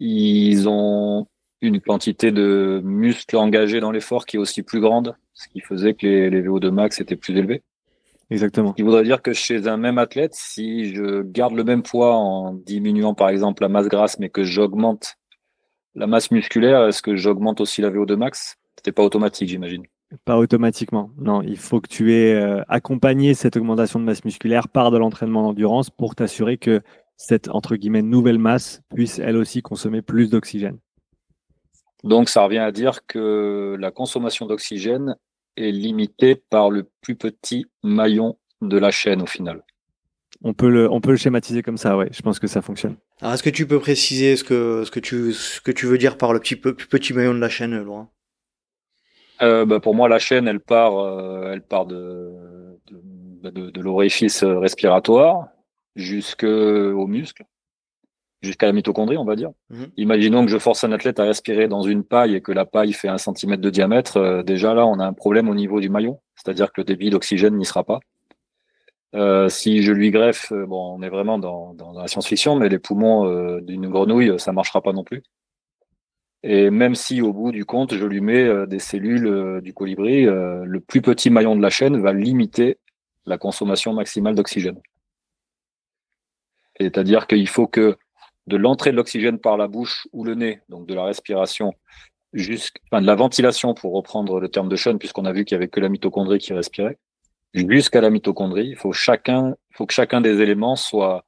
[0.00, 1.26] ils ont
[1.60, 5.94] une quantité de muscles engagés dans l'effort qui est aussi plus grande, ce qui faisait
[5.94, 7.62] que les, les VO2 max étaient plus élevés.
[8.30, 8.70] Exactement.
[8.70, 12.14] Ce qui voudrait dire que chez un même athlète, si je garde le même poids
[12.14, 15.16] en diminuant par exemple la masse grasse, mais que j'augmente
[15.94, 18.56] la masse musculaire, est-ce que j'augmente aussi la VO2 max?
[18.76, 19.84] C'était pas automatique, j'imagine.
[20.24, 21.10] Pas automatiquement.
[21.18, 24.98] Non, il faut que tu aies euh, accompagné cette augmentation de masse musculaire par de
[24.98, 26.82] l'entraînement d'endurance pour t'assurer que
[27.16, 30.78] cette entre guillemets nouvelle masse puisse elle aussi consommer plus d'oxygène.
[32.02, 35.16] Donc ça revient à dire que la consommation d'oxygène
[35.56, 39.62] est limitée par le plus petit maillon de la chaîne au final.
[40.42, 42.08] On peut le, on peut le schématiser comme ça, ouais.
[42.12, 42.96] Je pense que ça fonctionne.
[43.20, 45.98] Alors, est-ce que tu peux préciser ce que, ce que tu, ce que tu veux
[45.98, 48.10] dire par le petit, plus petit maillon de la chaîne, Laurent?
[49.42, 52.30] Euh, bah pour moi, la chaîne, elle part, euh, elle part de,
[52.90, 53.00] de,
[53.42, 55.48] bah, de, l'orifice respiratoire
[55.96, 57.44] jusqu'au muscle,
[58.42, 59.50] jusqu'à la mitochondrie, on va dire.
[59.70, 59.86] Mhm.
[59.96, 62.92] Imaginons que je force un athlète à respirer dans une paille et que la paille
[62.92, 64.18] fait un centimètre de diamètre.
[64.18, 67.10] Euh, déjà là, on a un problème au niveau du maillon, c'est-à-dire que le débit
[67.10, 68.00] d'oxygène n'y sera pas.
[69.14, 72.78] Euh, si je lui greffe, euh, bon, on est vraiment dans, la science-fiction, mais les
[72.78, 75.22] poumons euh, d'une grenouille, ça marchera pas non plus.
[76.42, 80.78] Et même si au bout du compte, je lui mets des cellules du colibri, le
[80.80, 82.78] plus petit maillon de la chaîne va limiter
[83.26, 84.80] la consommation maximale d'oxygène.
[86.80, 87.98] C'est-à-dire qu'il faut que
[88.46, 91.74] de l'entrée de l'oxygène par la bouche ou le nez, donc de la respiration,
[92.34, 95.58] enfin, de la ventilation, pour reprendre le terme de Sean, puisqu'on a vu qu'il y
[95.58, 96.98] avait que la mitochondrie qui respirait,
[97.54, 101.24] jusqu'à la mitochondrie, il faut chacun, faut que chacun des éléments soit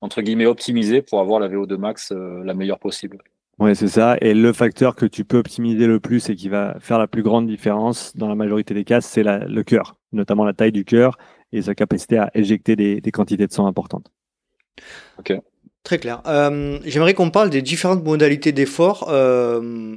[0.00, 3.18] entre guillemets optimisé pour avoir la VO2 max euh, la meilleure possible.
[3.58, 4.16] Oui, c'est ça.
[4.22, 7.22] Et le facteur que tu peux optimiser le plus et qui va faire la plus
[7.22, 11.18] grande différence dans la majorité des cas, c'est le cœur, notamment la taille du cœur
[11.52, 14.10] et sa capacité à éjecter des, quantités de sang importantes.
[15.18, 15.34] Ok.
[15.82, 16.22] Très clair.
[16.26, 19.96] Euh, j'aimerais qu'on parle des différentes modalités d'effort euh,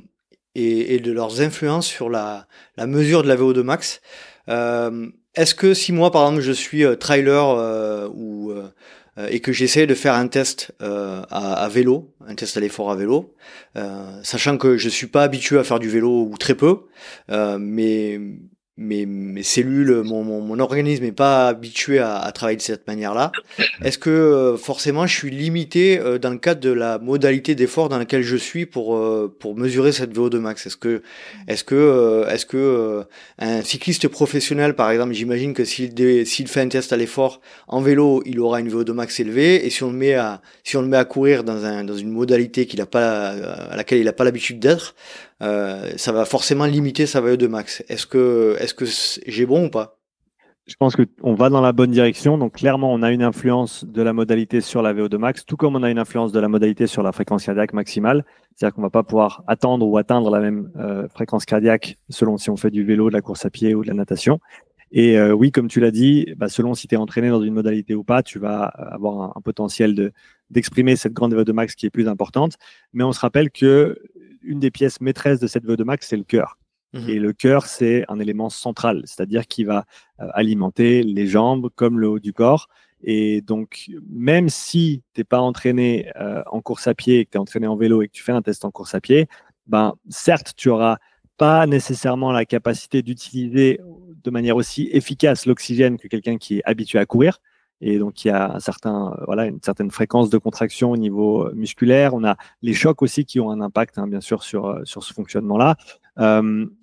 [0.55, 2.47] et, de leurs influences sur la,
[2.77, 4.01] mesure de la VO2 max.
[4.49, 8.53] Euh, est-ce que si moi, par exemple, je suis trailer ou
[9.29, 11.21] et que j'essaie de faire un test à,
[11.53, 13.35] à, vélo, un test à l'effort à vélo,
[14.23, 16.81] sachant que je suis pas habitué à faire du vélo ou très peu,
[17.29, 18.19] mais
[18.75, 22.87] mes, mes cellules, mon, mon, mon organisme n'est pas habitué à, à, travailler de cette
[22.87, 23.31] manière-là.
[23.83, 27.87] Est-ce que euh, forcément je suis limité euh, dans le cadre de la modalité d'effort
[27.87, 30.65] dans laquelle je suis pour euh, pour mesurer cette VO2 max?
[30.65, 31.03] Est-ce que
[31.47, 33.03] est-ce que est-ce que
[33.37, 35.93] un cycliste professionnel par exemple, j'imagine que s'il
[36.25, 39.67] s'il fait un test à l'effort en vélo, il aura une VO2 max élevée.
[39.67, 41.95] Et si on le met à si on le met à courir dans un dans
[41.95, 44.95] une modalité qu'il a pas à laquelle il n'a pas l'habitude d'être,
[45.43, 47.83] euh, ça va forcément limiter sa VO2 max.
[47.89, 48.85] Est-ce que, est-ce que
[49.27, 49.99] j'ai bon ou pas?
[50.65, 52.37] Je pense qu'on va dans la bonne direction.
[52.37, 55.75] Donc, clairement, on a une influence de la modalité sur la VO2 max, tout comme
[55.75, 58.23] on a une influence de la modalité sur la fréquence cardiaque maximale.
[58.55, 62.37] C'est-à-dire qu'on ne va pas pouvoir attendre ou atteindre la même euh, fréquence cardiaque selon
[62.37, 64.39] si on fait du vélo, de la course à pied ou de la natation.
[64.93, 67.53] Et euh, oui, comme tu l'as dit, bah, selon si tu es entraîné dans une
[67.53, 70.13] modalité ou pas, tu vas avoir un, un potentiel de,
[70.49, 72.53] d'exprimer cette grande VO2 max qui est plus importante.
[72.93, 73.97] Mais on se rappelle que
[74.43, 76.57] une des pièces maîtresses de cette VO2 max, c'est le cœur.
[76.93, 77.09] Mhm.
[77.09, 79.85] Et le cœur, c'est un élément central, c'est-à-dire qui va
[80.19, 82.67] euh, alimenter les jambes comme le haut du corps.
[83.03, 87.37] Et donc, même si tu n'es pas entraîné euh, en course à pied, que tu
[87.37, 89.27] es entraîné en vélo et que tu fais un test en course à pied,
[89.67, 90.97] ben, certes, tu auras
[91.37, 93.79] pas nécessairement la capacité d'utiliser
[94.23, 97.39] de manière aussi efficace l'oxygène que quelqu'un qui est habitué à courir.
[97.85, 101.53] Et donc, il y a euh, voilà, une certaine fréquence de contraction au niveau euh,
[101.53, 102.13] musculaire.
[102.13, 105.03] On a les chocs aussi qui ont un impact, hein, bien sûr, sur, euh, sur
[105.03, 105.75] ce fonctionnement-là.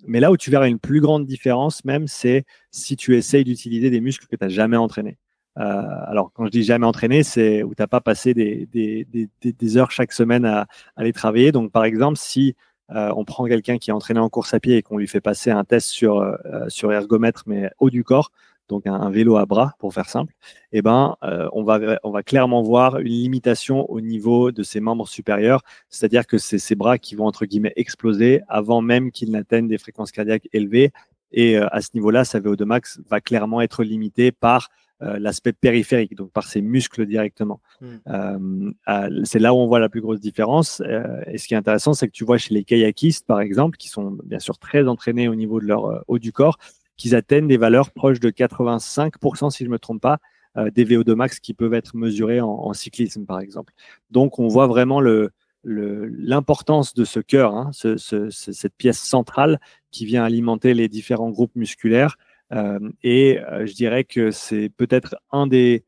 [0.05, 3.89] mais là où tu verras une plus grande différence, même, c'est si tu essayes d'utiliser
[3.89, 5.17] des muscles que tu n'as jamais entraînés.
[5.55, 9.53] alors, quand je dis jamais entraîné, c'est où tu n'as pas passé des, des, des,
[9.53, 11.51] des, heures chaque semaine à, à les travailler.
[11.51, 12.55] Donc, par exemple, si
[12.89, 15.49] on prend quelqu'un qui est entraîné en course à pied et qu'on lui fait passer
[15.49, 16.37] un test sur,
[16.67, 18.31] sur ergomètre, mais haut du corps,
[18.71, 20.33] donc un, vélo à bras pour faire simple,
[20.71, 24.79] eh ben, euh, on, va, on va clairement voir une limitation au niveau de ses
[24.79, 29.31] membres supérieurs, c'est-à-dire que c'est ses bras qui vont entre guillemets exploser avant même qu'ils
[29.31, 30.91] n'atteignent des fréquences cardiaques élevées.
[31.33, 34.69] Et euh, à ce niveau-là, sa VO2 max va clairement être limitée par
[35.01, 37.59] euh, l'aspect périphérique, donc par ses muscles directement.
[37.81, 38.71] Hmm.
[39.23, 40.81] c'est là où on voit la plus grosse différence.
[41.27, 43.89] et ce qui est intéressant, c'est que tu vois chez les kayakistes, par exemple, qui
[43.89, 46.57] sont bien sûr très entraînés au niveau de leur haut du corps,
[47.01, 50.19] qu'ils atteignent des valeurs proches de 85%, si je ne me trompe pas,
[50.55, 53.73] euh, des VO2 max qui peuvent être mesurés en, cyclisme, par exemple.
[54.11, 55.01] Donc, on voit vraiment
[55.63, 62.17] l'importance de ce cœur, hein, cette pièce centrale qui vient alimenter les différents groupes musculaires.
[62.51, 65.83] Euh, et euh, je dirais que c'est peut-être un des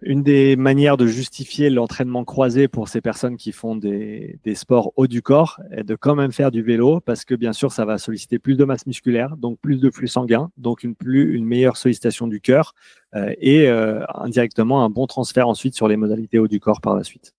[0.00, 5.06] une des manières de justifier l'entraînement croisé pour ces personnes qui font des, sports haut
[5.06, 7.98] du corps est de quand même faire du vélo parce que bien sûr ça va
[7.98, 11.76] solliciter plus de masse musculaire, donc plus de flux sanguin, donc une, plus, une meilleure
[11.76, 12.74] sollicitation du cœur
[13.14, 16.96] euh, et euh, indirectement un bon transfert ensuite sur les modalités haut du corps par
[16.96, 17.34] la suite.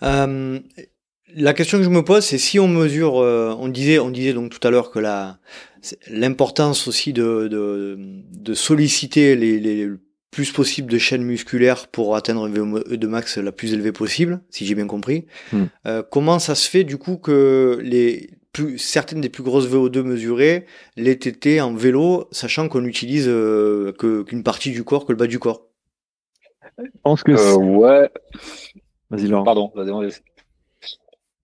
[0.00, 4.50] la question que je me pose, c'est si on mesure, on disait, on disait donc
[4.50, 5.00] tout à l'heure que
[6.08, 9.90] l'importance aussi de, de, solliciter les,
[10.30, 14.66] plus possible de chaînes musculaires pour atteindre une VO2 max la plus élevée possible, si
[14.66, 15.26] j'ai bien compris.
[15.52, 15.64] Hmm.
[15.86, 20.02] Euh, comment ça se fait du coup que les plus, certaines des plus grosses VO2
[20.02, 20.66] mesurées
[20.96, 23.92] les TT en vélo, sachant qu'on utilise euh,
[24.26, 25.62] qu'une partie du corps, que le bas du corps?
[26.78, 28.10] Je pense que euh, ouais.
[29.10, 29.44] Vas-y Laurent.
[29.44, 29.72] Pardon.
[29.74, 29.90] Vas-y,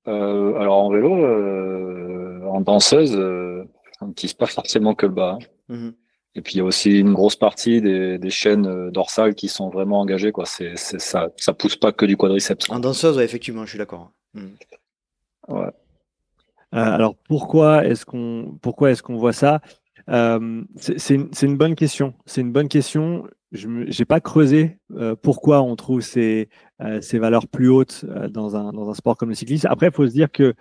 [0.05, 1.13] alors en vélo,
[2.47, 3.17] en danseuse,
[4.01, 5.39] on n'utilise pas forcément que le bas.
[5.41, 5.75] Hein.
[5.75, 5.95] Mhm.
[6.35, 9.49] Et puis il y a aussi une grosse partie des, des chaînes euh, dorsales qui
[9.49, 10.33] sont vraiment engagées.
[10.33, 10.47] Quoi.
[10.47, 12.71] C'est, c'est, ça, ça pousse pas que du quadriceps.
[12.71, 14.13] En danseuse, effectivement, je suis d'accord.
[14.35, 14.49] Hmm.
[15.49, 15.71] Ouais.
[16.75, 19.61] Euh, alors pourquoi est-ce qu'on pourquoi est-ce qu'on voit ça?
[20.09, 22.15] Euh, c'est, c'est, une, c'est une bonne question.
[22.25, 23.29] C'est une bonne question.
[23.53, 26.49] Je n'ai pas creusé euh, pourquoi on trouve ces,
[26.81, 29.67] euh, ces valeurs plus hautes dans, un, dans un sport comme le cyclisme.
[29.71, 30.55] Après, il faut se dire que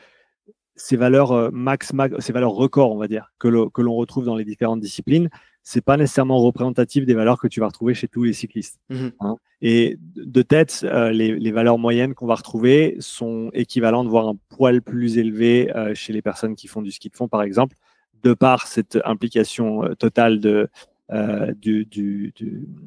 [0.82, 4.46] ces valeurs max, max, ces valeurs records, on va dire, que l'on retrouve dans les
[4.46, 5.30] différentes disciplines,
[5.64, 8.80] c'est pas nécessairement représentatif des valeurs que tu vas retrouver chez tous les cyclistes.
[8.90, 9.36] Mmh hein.
[9.62, 14.82] Et de tête, les, les, valeurs moyennes qu'on va retrouver sont équivalentes, voire un poil
[14.82, 17.76] plus élevé chez les personnes qui font du ski de fond, par exemple,
[18.24, 20.68] de par cette implication totale de,
[21.14, 22.34] euh, du, du,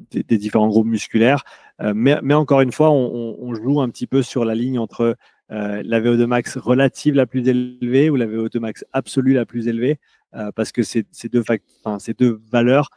[0.09, 1.43] des, différents groupes musculaires.
[1.79, 4.79] Euh, mais, mais, encore une fois, on, on, joue un petit peu sur la ligne
[4.79, 5.15] entre
[5.51, 9.67] euh, la VO2 max relative la plus élevée ou la VO2 max absolue la plus
[9.67, 9.99] élevée,
[10.55, 11.43] parce que ces, ces deux,
[11.85, 12.89] enfin, ces deux valeurs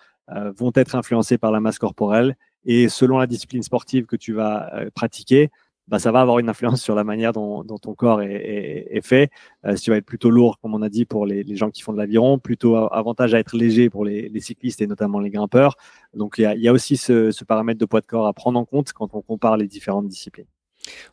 [0.57, 2.37] vont être influencées par la masse corporelle.
[2.65, 5.49] Et selon la discipline sportive que tu vas pratiquer,
[5.89, 9.31] bah, ça va avoir une influence sur la manière dont, ton corps est, fait.
[9.65, 11.81] Euh, si tu vas être plutôt lourd, comme on a dit, pour les, gens qui
[11.81, 15.77] font de l'aviron, plutôt avantage à être léger pour les, cyclistes et notamment les grimpeurs.
[16.13, 18.93] Donc il y a, aussi ce, paramètre de poids de corps à prendre en compte
[18.93, 20.47] quand on compare les différentes disciplines.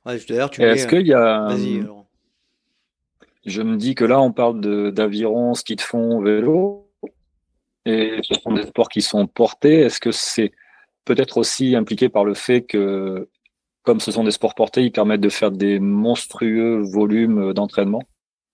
[0.08, 1.50] Est-ce qu'il y a...
[3.46, 4.60] Je me dis que là, on parle
[4.92, 6.90] d'aviron, ski de fond, vélo,
[7.86, 9.82] et ce sont des sports qui sont portés.
[9.82, 10.52] Est-ce que c'est
[11.06, 13.30] peut-être aussi impliqué par le fait que
[13.84, 18.02] comme ce sont des sports portés, ils permettent de faire des monstrueux volumes d'entraînement?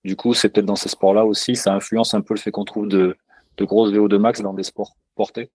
[0.04, 2.66] Du coup, c'est peut-être dans ces sports-là aussi, ça influence un peu le fait qu'on
[2.66, 3.16] trouve de,
[3.62, 5.52] grosses VO2 max dans des sports portés?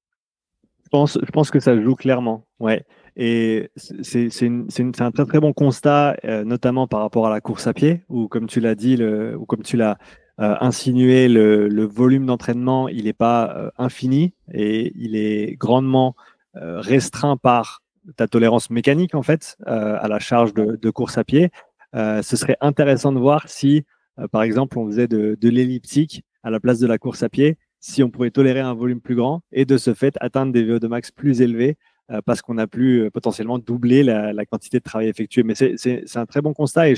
[0.84, 2.84] Je pense, je pense que ça joue clairement, ouais.
[3.16, 7.72] Et c'est un très très bon constat, euh, notamment par rapport à la course à
[7.72, 9.96] pied, où comme tu l'as dit, le, ou comme tu l'as
[10.38, 16.14] euh, insinué, le, volume d'entraînement, il n'est pas euh, infini et il est grandement
[16.58, 17.82] restreint par
[18.16, 21.50] ta tolérance mécanique en fait à la charge de, course à pied.
[21.92, 23.84] Ce serait intéressant de voir si,
[24.32, 28.02] par exemple, on faisait de, l'elliptique à la place de la course à pied, si
[28.02, 31.10] on pouvait tolérer un volume plus grand et de ce fait atteindre des VO2 max
[31.10, 31.76] plus élevés
[32.24, 35.42] parce qu'on a pu potentiellement doubler la, quantité de travail effectué.
[35.42, 36.94] Mais c'est un très bon constat et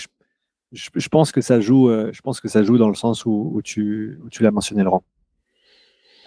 [0.73, 1.89] je, pense que ça joue.
[1.89, 5.05] je pense que ça joue dans le sens où, tu, où tu l'as mentionné, Laurent.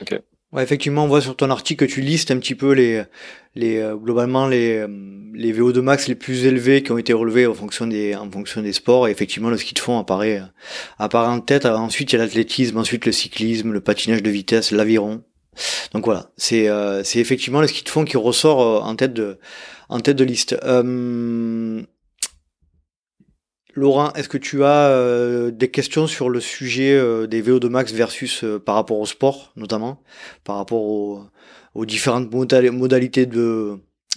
[0.01, 0.19] Ok.
[0.51, 3.03] Ouais, effectivement, on voit sur ton article que tu listes un petit peu les,
[3.55, 4.88] les euh, globalement les, euh,
[5.34, 8.61] les VO2 max les plus élevés qui ont été relevés en fonction des, en fonction
[8.61, 9.07] des sports.
[9.07, 10.45] Et effectivement, le ski de fond apparaît, euh,
[10.99, 11.65] apparaît en tête.
[11.65, 15.23] Ensuite, il y a l'athlétisme, ensuite le cyclisme, le patinage de vitesse, l'aviron.
[15.93, 16.70] Donc voilà, c'est
[17.04, 19.38] c'est effectivement le ski de fond qui ressort en tête de,
[19.89, 20.56] en tête de liste.
[23.74, 27.93] Laurent, est-ce que tu as euh, des questions sur le sujet euh, des VO2 max
[27.93, 30.02] versus euh, par rapport au sport, notamment,
[30.43, 33.26] par rapport aux, différentes modalités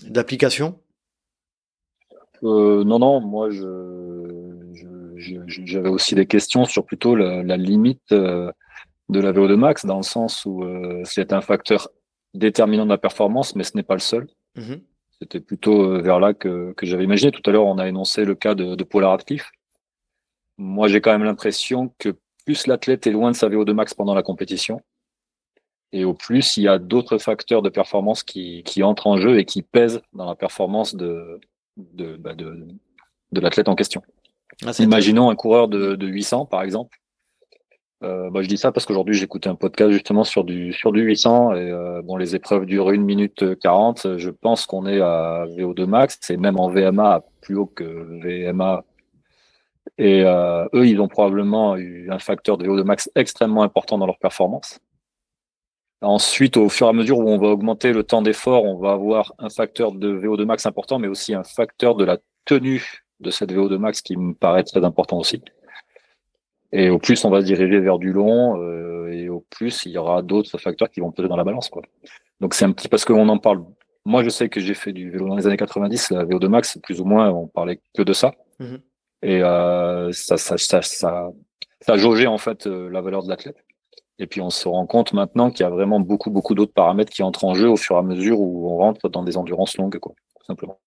[0.03, 0.81] d'application?
[2.43, 3.49] Non, non, moi
[5.17, 8.13] j'avais aussi des questions sur plutôt la, limite
[9.09, 10.65] de la VO2 max, dans le sens où
[11.05, 11.89] c'est un facteur
[12.33, 14.27] déterminant de la performance, mais ce n'est pas le seul.
[14.57, 14.75] Mmh
[15.21, 17.31] c'était plutôt euh, vers là que, j'avais imaginé.
[17.31, 19.51] Tout à l'heure, on a énoncé le cas de, de Paul Radcliffe.
[20.59, 24.15] Moi, j'ai quand même l'impression que plus l'athlète est loin de sa VO2 max pendant
[24.15, 24.81] la compétition,
[25.93, 29.45] et au plus, il y a d'autres facteurs de performance qui, entrent en jeu et
[29.45, 31.41] qui pèsent dans la performance de,
[31.77, 32.35] de, bah,
[33.33, 34.03] l'athlète en question.
[34.67, 36.99] Ah, Imaginons un coureur de, de 800, par exemple,
[38.05, 41.01] euh, bah, je dis ça parce qu'aujourd'hui j'écoutais un podcast justement sur du sur du
[41.03, 44.19] 800 et euh, les épreuves durent une minute 40.
[44.19, 47.85] Je pense qu'on est à VO2 max, c'est même en VMA plus haut que
[48.23, 48.85] VMA.
[49.99, 54.07] Et euh, eux, ils ont probablement eu un facteur de VO2 max extrêmement important dans
[54.07, 54.81] leur performance.
[56.03, 58.93] Ensuite, au fur et à mesure où on va augmenter le temps d'effort, on va
[58.93, 63.31] avoir un facteur de VO2 max important, mais aussi un facteur de la tenue de
[63.31, 65.43] cette VO2 max qui me paraît très important aussi.
[66.77, 69.93] Et au plus, on va se diriger vers du long, euh, et au plus, il
[69.93, 71.69] y aura d'autres facteurs qui vont peser dans la balance.
[71.69, 71.83] Quoi.
[72.41, 73.65] Donc c'est un petit parce qu'on en parle.
[74.05, 76.77] Moi, je sais que j'ai fait du vélo dans les années 90, la VO2 max,
[76.83, 78.33] plus ou moins, on parlait que de ça.
[78.59, 78.81] Mhm.
[79.23, 81.31] Et euh, ça, ça, ça, ça,
[81.81, 83.57] ça jaugeait en fait euh, la valeur de l'athlète.
[84.19, 87.13] Et puis on se rend compte maintenant qu'il y a vraiment beaucoup, beaucoup d'autres paramètres
[87.13, 89.79] qui entrent en jeu au fur et à mesure où on rentre dans des endurances
[89.79, 90.79] longues, quoi, tout simplement.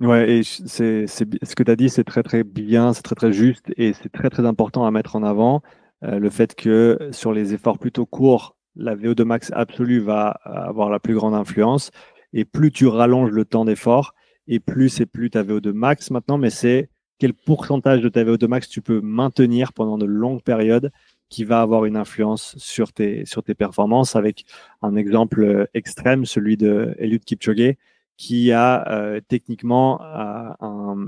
[0.00, 3.32] Ouais, et c'est, ce que tu as dit, c'est très très bien, c'est très très
[3.32, 5.62] juste et c'est très très important à mettre en avant.
[6.02, 10.90] Euh, le fait que sur les efforts plutôt courts, la VO2 max absolue va avoir
[10.90, 11.90] la plus grande influence.
[12.32, 14.14] Et plus tu rallonges le temps d'effort,
[14.48, 18.48] et plus c'est plus ta VO2 max maintenant, mais c'est quel pourcentage de ta VO2
[18.48, 20.90] max tu peux maintenir pendant de longues périodes
[21.28, 24.16] qui va avoir une influence sur tes, sur tes performances.
[24.16, 24.44] Avec
[24.82, 27.76] un exemple extrême, celui de Eliud Kipchoge,
[28.16, 31.06] qui a euh, techniquement euh,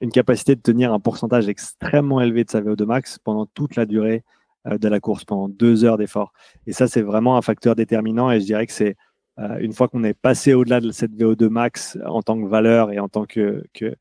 [0.00, 3.86] une capacité de tenir un pourcentage extrêmement élevé de sa VO2 max pendant toute la
[3.86, 4.24] durée
[4.66, 6.32] euh, de la course, pendant deux heures d'effort.
[6.66, 8.30] Et ça, c'est vraiment un facteur déterminant.
[8.30, 8.96] Et je dirais que c'est
[9.60, 12.98] une fois qu'on est passé au-delà de cette VO2 max en tant que valeur et
[12.98, 13.94] en tant que, que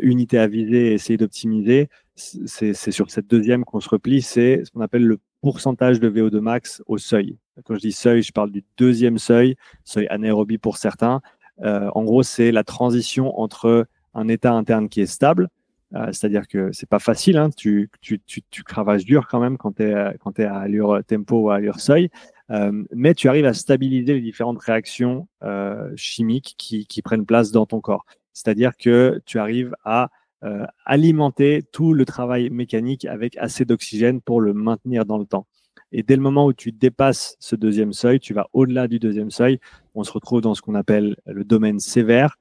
[0.00, 4.70] unité à viser et essayer d'optimiser, c'est sur cette deuxième qu'on se replie, c'est ce
[4.70, 7.36] qu'on appelle le pourcentage de VO2 max au seuil.
[7.64, 11.20] Quand je dis seuil, je parle du deuxième seuil, seuil anaérobie pour certains.
[11.62, 15.48] En gros, c'est la transition entre un état interne qui est stable,
[15.94, 19.84] euh, c'est-à-dire que c'est pas facile, hein, tu, tu, cravaches dur quand même quand tu
[19.84, 22.10] es, es à allure tempo ou à allure seuil,
[22.50, 27.64] euh, mais tu arrives à stabiliser les différentes réactions euh, chimiques qui, prennent place dans
[27.64, 28.04] ton corps.
[28.34, 30.10] C'est-à-dire que tu arrives à
[30.44, 35.46] euh, alimenter tout le travail mécanique avec assez d'oxygène pour le maintenir dans le temps.
[35.92, 39.30] Et dès le moment où tu dépasses ce deuxième seuil, tu vas au-delà du deuxième
[39.30, 39.58] seuil,
[39.94, 42.36] on se retrouve dans ce qu'on appelle le domaine sévère,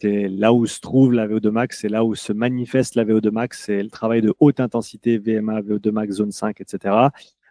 [0.00, 3.30] c'est là où se trouve la VO2 max, c'est là où se manifeste la VO2
[3.30, 6.94] max, c'est le travail de haute intensité, VMA, VO2 max, zone 5, etc.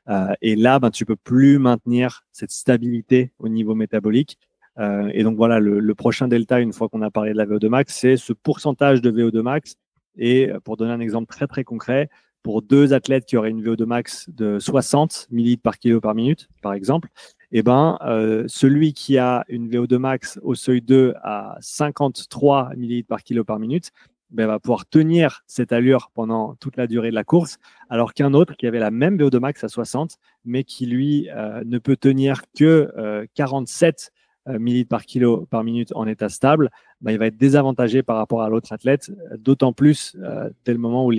[0.10, 4.38] Euh, et là, ben, tu peux plus maintenir cette stabilité au niveau métabolique.
[4.80, 7.68] Euh, et donc voilà, le, prochain delta, une fois qu'on a parlé de la VO2
[7.68, 9.76] max, c'est ce pourcentage de VO2 max.
[10.18, 12.10] Et pour donner un exemple très très concret,
[12.48, 16.48] pour deux athlètes qui auraient une VO2 max de 60 millilitres par kilo par minute,
[16.62, 17.10] par exemple,
[17.52, 23.04] eh ben, euh, celui qui a une VO2 max au seuil 2 à 53 ml
[23.04, 23.92] par kilo par minute,
[24.30, 27.58] ben, va pouvoir tenir cette allure pendant toute la durée de la course,
[27.90, 31.62] alors qu'un autre qui avait la même VO2 max à 60, mais qui lui euh,
[31.66, 34.14] ne peut tenir que 47
[34.48, 36.70] euh, ml par kilo par minute en état stable,
[37.02, 40.16] ben, il va être désavantagé par rapport à l'autre athlète, d'autant plus
[40.64, 41.12] dès le moment où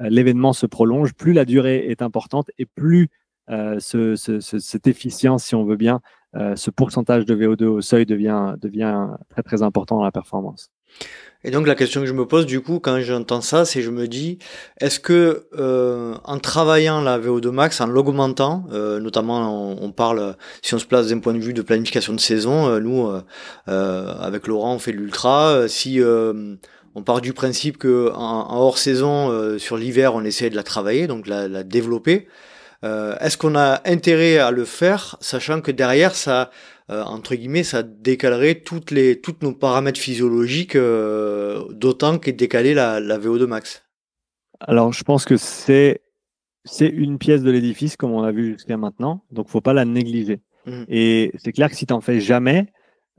[0.00, 3.08] l'événement se prolonge, plus la durée est importante et plus
[3.50, 6.00] euh, cette efficience, si on veut bien,
[6.36, 8.54] euh, ce pourcentage de VO2 au seuil devient,
[9.44, 10.70] très important dans la performance.
[11.42, 13.90] Et donc la question que je me pose du coup quand j'entends ça, c'est je
[13.90, 14.38] me dis,
[14.78, 20.78] est-ce que euh, en travaillant la VO2 max, en l'augmentant, notamment on, parle, si on
[20.78, 23.10] se place d'un point de vue de planification de saison, nous
[23.66, 26.00] avec Laurent on fait l'ultra, si
[26.94, 31.06] on part du principe que en, hors saison sur l'hiver on essaie de la travailler,
[31.06, 32.26] donc la, la développer.
[32.84, 36.50] Euh, est-ce qu'on a intérêt à le faire, sachant que derrière, ça,
[36.90, 42.72] euh, entre guillemets, ça décalerait toutes les, toutes nos paramètres physiologiques, euh, d'autant qu'est décalé
[42.72, 43.84] la, la VO2 max?
[44.60, 46.02] Alors, je pense que c'est
[46.64, 49.86] c'est une pièce de l'édifice, comme on a vu jusqu'à maintenant, donc faut pas la
[49.86, 50.40] négliger.
[50.66, 50.82] Mmh.
[50.88, 52.66] Et c'est clair que si tu n'en fais jamais,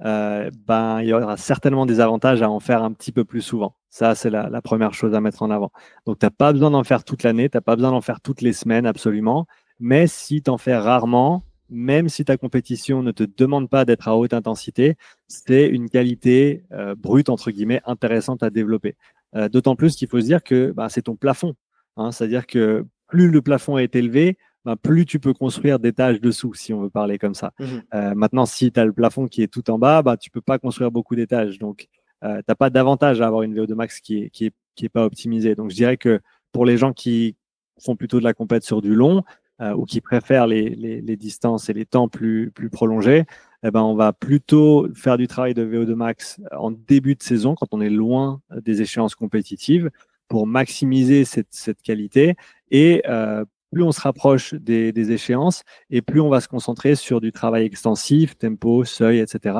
[0.01, 3.75] ben, il y aura certainement des avantages à en faire un petit peu plus souvent.
[3.89, 5.71] Ça, c'est la, première chose à mettre en avant.
[6.05, 8.21] Donc, tu n'as pas besoin d'en faire toute l'année, tu n'as pas besoin d'en faire
[8.21, 9.47] toutes les semaines, absolument.
[9.79, 14.07] Mais si tu en fais rarement, même si ta compétition ne te demande pas d'être
[14.07, 14.95] à haute intensité,
[15.27, 18.95] c'est une qualité euh, brute, entre guillemets, intéressante à développer.
[19.35, 21.55] Euh, d'autant plus qu'il faut se dire que bah, c'est ton plafond.
[21.97, 22.11] Hein.
[22.11, 26.73] C'est-à-dire que plus le plafond est élevé, bah, plus tu peux construire tâches dessous, si
[26.73, 27.51] on veut parler comme ça.
[27.59, 30.29] Mmh euh, maintenant, si tu as le plafond qui est tout en bas, bah, tu
[30.29, 31.57] peux pas construire beaucoup d'étages.
[31.59, 31.87] Donc,
[32.23, 34.85] euh, tu n'as pas d'avantage à avoir une VO2 max qui est, qui est, qui
[34.85, 35.55] est pas optimisée.
[35.55, 37.35] Donc je dirais que pour les gens qui
[37.83, 39.23] font plutôt de la compète sur du long
[39.61, 43.25] euh, ou qui préfèrent les, les, les, distances et les temps plus, plus prolongés,
[43.63, 47.55] eh ben, on va plutôt faire du travail de VO2 max en début de saison
[47.55, 49.89] quand on est loin des échéances compétitives
[50.27, 52.35] pour maximiser cette, cette qualité
[52.69, 57.21] et euh, plus on se rapproche des, échéances et plus on va se concentrer sur
[57.21, 59.55] du travail extensif, tempo, seuil, etc.,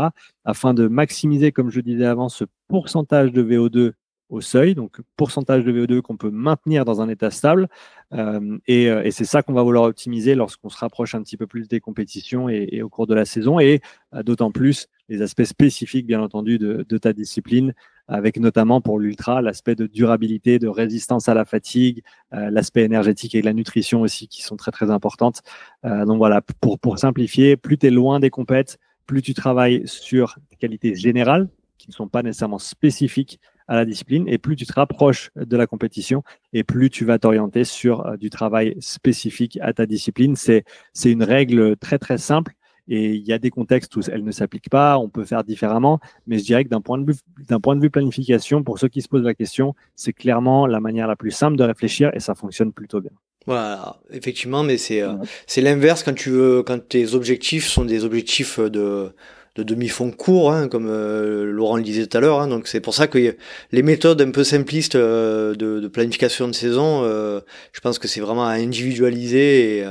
[0.46, 3.94] afin de maximiser, comme je disais avant, ce pourcentage de VO2
[4.32, 7.68] au seuil, donc pourcentage de VO2 qu'on peut maintenir dans un état stable.
[8.14, 11.48] Euh, euh, et, c'est ça qu'on va vouloir optimiser lorsqu'on se rapproche un petit peu
[11.48, 13.82] plus des compétitions et, au cours de la saison, et
[14.14, 17.74] euh, d'autant plus les aspects spécifiques, bien entendu, de, de ta discipline,
[18.08, 23.36] avec notamment pour l'ultra l'aspect de durabilité, de résistance à la fatigue, euh, l'aspect énergétique
[23.36, 25.42] et la nutrition aussi qui sont très très importantes.
[25.86, 29.84] Euh, donc voilà, pour, pour simplifier, plus tu es loin des compètes, plus tu travailles
[29.86, 31.48] sur des qualités générales
[31.78, 35.58] qui ne sont pas nécessairement spécifiques à la discipline et plus tu te rapproches de
[35.58, 36.24] la compétition
[36.54, 40.36] et plus tu vas t'orienter sur euh, du travail spécifique à ta discipline.
[40.36, 40.66] C'est
[41.06, 42.54] une règle très très simple
[42.88, 46.00] et il y a des contextes où elle ne s'applique pas, on peut faire différemment,
[46.28, 47.18] mais je dirais que d'un point de vue,
[47.62, 51.08] point de vue planification, pour ceux qui se posent la question, c'est clairement la manière
[51.08, 53.12] la plus simple de réfléchir et ça fonctionne plutôt bien.
[53.48, 55.14] Voilà, effectivement, mais c'est euh,
[55.48, 59.14] c'est l'inverse quand tu veux, quand tes objectifs sont des objectifs de
[59.56, 62.40] de demi-fond court, hein, comme euh, Laurent le disait tout à l'heure.
[62.40, 63.36] Hein, donc c'est pour ça que
[63.72, 68.22] les méthodes un peu simplistes euh, de, de, planification de saison, je pense que c'est
[68.22, 69.86] vraiment à individualiser et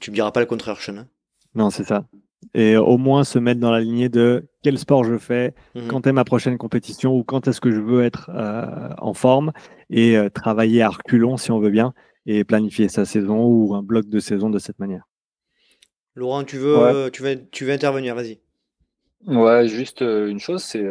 [0.00, 0.98] tu me diras pas le contraire, Sean.
[0.98, 1.06] Hein.
[1.54, 2.04] Non, c'est ça.
[2.54, 5.88] Et au moins se mettre dans la lignée de quel sport je fais, mhm.
[5.88, 9.52] quand est ma prochaine compétition ou quand est-ce que je veux être euh, en forme
[9.90, 11.92] et euh, travailler à reculons si on veut bien
[12.26, 15.04] et planifier sa saison ou un bloc de saison de cette manière.
[16.14, 18.40] Laurent, tu veux, tu veux, tu veux intervenir, vas-y.
[19.26, 20.84] Ouais, juste euh, une chose, c'est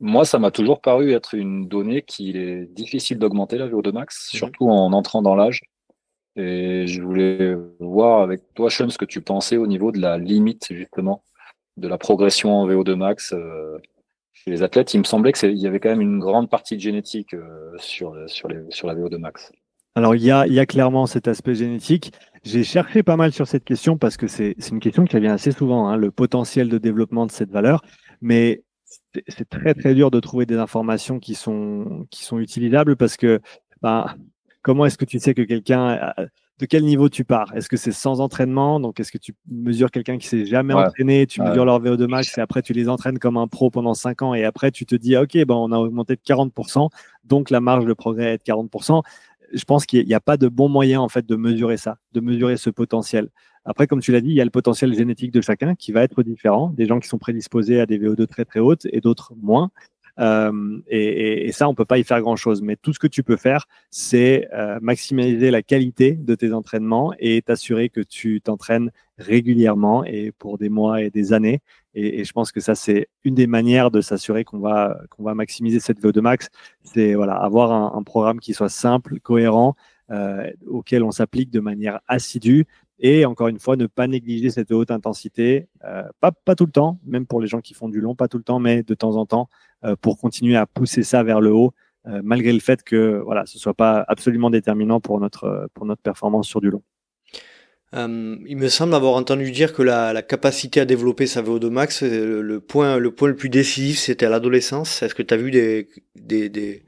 [0.00, 4.30] Moi, ça m'a toujours paru être une donnée qui est difficile d'augmenter, la VO2 max,
[4.32, 4.38] mhm.
[4.38, 5.62] surtout en entrant dans l'âge.
[6.36, 10.18] Et je voulais voir avec toi, Sean, ce que tu pensais au niveau de la
[10.18, 11.22] limite, justement,
[11.78, 13.78] de la progression en VO2 max euh,
[14.34, 14.92] chez les athlètes.
[14.92, 18.14] Il me semblait qu'il y avait quand même une grande partie de génétique euh, sur,
[18.26, 19.50] sur, la VO2 max.
[19.94, 22.12] Alors, il y a, y a clairement cet aspect génétique.
[22.44, 25.52] J'ai cherché pas mal sur cette question parce que c'est une question qui revient assez
[25.52, 27.82] souvent, hein, le potentiel de développement de cette valeur.
[28.20, 28.62] Mais
[29.26, 33.40] c'est très très dur de trouver des informations qui sont, qui sont utilisables parce que
[33.82, 34.06] ben,
[34.66, 36.12] comment est-ce que tu sais que quelqu'un,
[36.58, 37.54] de quel niveau tu pars?
[37.54, 38.80] Est-ce que c'est sans entraînement?
[38.80, 42.36] Donc est-ce que tu mesures quelqu'un qui s'est jamais entraîné, tu mesures leur VO2 max
[42.36, 44.96] et après tu les entraînes comme un pro pendant 5 ans et après tu te
[44.96, 46.90] dis ok ben on a augmenté de 40%,
[47.22, 49.02] donc la marge de progrès est de 40%.
[49.52, 52.18] Je pense qu'il n'y a pas de bon moyen en fait de mesurer ça, de
[52.18, 53.28] mesurer ce potentiel.
[53.64, 56.02] Après, comme tu l'as dit, il y a le potentiel génétique de chacun qui va
[56.02, 56.70] être différent.
[56.76, 59.70] Des gens qui sont prédisposés à des VO2 très très hautes et d'autres moins.
[60.18, 62.62] Euh, et, et, ça, on peut pas y faire grand-chose.
[62.62, 67.12] Mais tout ce que tu peux faire, c'est euh, maximiser la qualité de tes entraînements
[67.18, 71.60] et t'assurer que tu t'entraînes régulièrement et pour des mois et des années.
[71.94, 75.22] Et, et je pense que ça, c'est une des manières de s'assurer qu'on va qu'on
[75.22, 76.48] va maximiser cette VO2 max.
[76.82, 79.74] C'est voilà avoir un, un, programme qui soit simple, cohérent,
[80.12, 82.66] euh, auquel on s'applique de manière assidue
[82.98, 86.72] et encore une fois, ne pas négliger cette haute intensité, euh, pas, pas tout le
[86.72, 88.94] temps, même pour les gens qui font du long, pas tout le temps, mais de
[88.94, 89.48] temps en temps,
[89.84, 91.74] euh, pour continuer à pousser ça vers le haut,
[92.06, 96.00] euh, malgré le fait que voilà, ce soit pas absolument déterminant pour notre, pour notre
[96.00, 96.82] performance sur du long.
[97.92, 102.60] il me semble avoir entendu dire que la, capacité à développer sa VO2 max, le,
[102.60, 105.02] point, le point le plus décisif, c'était à l'adolescence.
[105.02, 106.84] Est-ce que tu as vu des, des, des,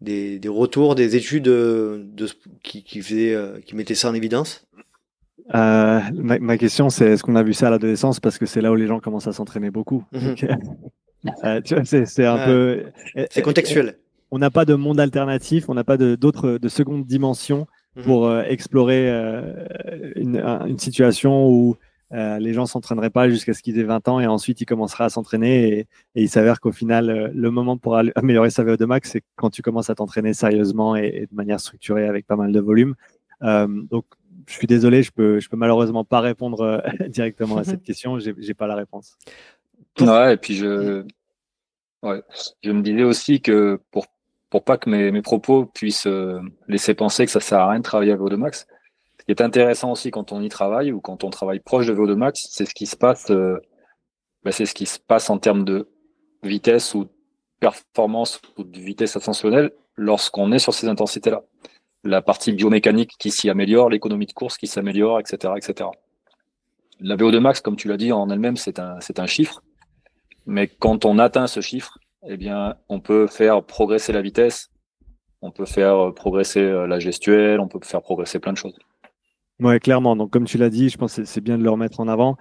[0.00, 2.06] des, des, retours, des études de,
[2.62, 3.36] qui, qui, faisaient,
[3.66, 4.70] qui mettaient ça en évidence?
[5.54, 8.70] Euh, ma, question, c'est est-ce qu'on a vu ça à l'adolescence parce que c'est là
[8.70, 10.04] où les gens commencent à s'entraîner beaucoup?
[10.12, 10.34] Mhm.
[11.44, 12.84] Euh, c'est un peu.
[13.30, 13.98] C'est contextuel.
[14.30, 18.04] On n'a pas de monde alternatif, on n'a pas d'autres de, seconde dimension mhm.
[18.04, 19.10] pour euh, explorer
[20.16, 21.76] une, une, situation où
[22.10, 25.10] les gens s'entraîneraient pas jusqu'à ce qu'ils aient 20 ans et ensuite ils commenceraient à
[25.10, 29.50] s'entraîner et, il s'avère qu'au final le moment pour améliorer sa VO2 max c'est quand
[29.50, 32.94] tu commences à t'entraîner sérieusement et, et, de manière structurée avec pas mal de volume.
[33.42, 34.06] donc
[34.50, 38.18] je suis désolé, je peux, je peux malheureusement pas répondre euh, directement à cette question.
[38.18, 39.16] J'ai, j'ai pas la réponse.
[40.00, 41.04] Ouais, et puis je,
[42.02, 42.22] ouais,
[42.62, 44.06] je me disais aussi que pour
[44.50, 47.78] pour pas que mes, mes propos puissent euh, laisser penser que ça sert à rien
[47.78, 48.66] de travailler à VO2 max.
[49.20, 51.94] Ce qui est intéressant aussi quand on y travaille ou quand on travaille proche de
[51.94, 53.60] VO2 max, c'est ce qui se passe, euh,
[54.42, 55.88] bah, c'est ce qui se passe en termes de
[56.42, 57.06] vitesse ou
[57.60, 61.44] performance ou de vitesse ascensionnelle lorsqu'on est sur ces intensités-là
[62.04, 65.90] la partie biomécanique qui s'y améliore, l'économie de course qui s'améliore, etc., etc.
[67.00, 69.62] La VO2 max, comme tu l'as dit en elle-même, c'est un, un chiffre.
[70.46, 74.70] Mais quand on atteint ce chiffre, eh bien, on peut faire progresser la vitesse,
[75.42, 78.78] on peut faire progresser euh, la gestuelle, on peut faire progresser plein de choses.
[79.58, 80.16] Ouais, clairement.
[80.16, 82.36] Donc, comme tu l'as dit, je pense que c'est bien de le remettre en avant.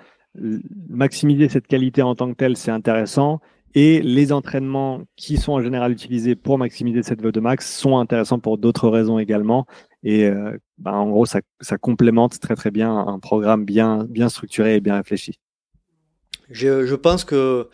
[0.89, 3.39] Maximiser cette qualité en tant que telle, c'est intéressant.
[3.75, 8.39] Et les entraînements qui sont en général utilisés pour maximiser cette VO2 max sont intéressants
[8.39, 9.65] pour d'autres raisons également.
[10.03, 14.29] Et euh, ben, en gros, ça, ça, complémente très très bien un programme bien, bien
[14.29, 15.39] structuré et bien réfléchi.
[16.49, 17.67] Je, je pense que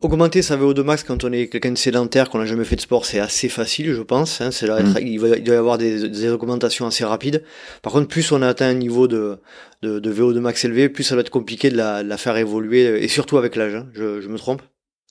[0.00, 2.80] augmenter sa VO2 max quand on est quelqu'un de sédentaire, qu'on n'a jamais fait de
[2.80, 4.40] sport, c'est assez facile, je pense.
[4.40, 4.98] Hein, c'est là, mm.
[5.00, 7.42] il, va, il, doit y avoir des, des, augmentations assez rapides.
[7.82, 9.38] Par contre, plus on a atteint un niveau de,
[9.82, 12.36] de, de VO2 max élevé, plus ça va être compliqué de la, de la faire
[12.36, 13.74] évoluer, et surtout avec l'âge.
[13.74, 13.88] Hein.
[13.94, 14.62] Je, je me trompe?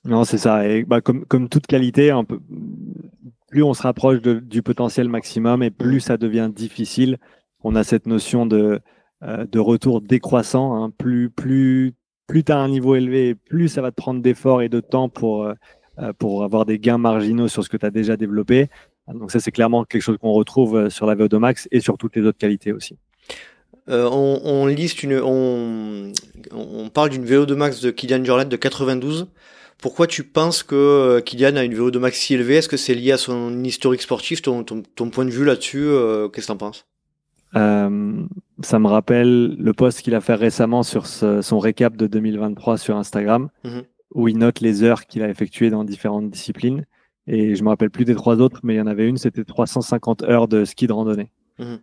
[0.05, 0.67] Non, c'est ça.
[0.67, 2.39] Et bah, comme, comme toute qualité, un peu,
[3.49, 7.17] plus on se rapproche du potentiel maximum et plus ça devient difficile.
[7.63, 8.79] On a cette notion de,
[9.23, 10.75] euh, de retour décroissant.
[10.75, 10.91] Hein.
[10.97, 11.93] Plus, plus,
[12.27, 15.09] plus tu as un niveau élevé, plus ça va te prendre d'efforts et de temps
[15.09, 15.53] pour, euh,
[15.99, 18.67] euh, pour avoir des gains marginaux sur ce que tu as déjà développé.
[19.07, 22.15] Donc ça, c'est clairement quelque chose qu'on retrouve sur la VO2 Max et sur toutes
[22.15, 22.97] les autres qualités aussi.
[23.87, 26.11] On, liste une, on,
[26.51, 29.27] on parle d'une VO2 max de Kylian Jornet de 92.
[29.81, 32.55] Pourquoi tu penses que euh, Kylian a une VO2 max si élevée?
[32.55, 34.41] Est-ce que c'est lié à son historique sportif?
[34.41, 36.85] Ton, ton, point de vue là-dessus, euh, qu'est-ce que tu en penses?
[37.55, 38.23] Euh,
[38.61, 42.95] Ça me rappelle le post qu'il a fait récemment sur son récap de 2023 sur
[42.97, 43.83] Instagram, mhm.
[44.13, 46.85] où il note les heures qu'il a effectuées dans différentes disciplines.
[47.27, 49.43] Et je me rappelle plus des trois autres, mais il y en avait une, c'était
[49.43, 51.31] 350 heures de ski de randonnée.
[51.57, 51.79] Mhm.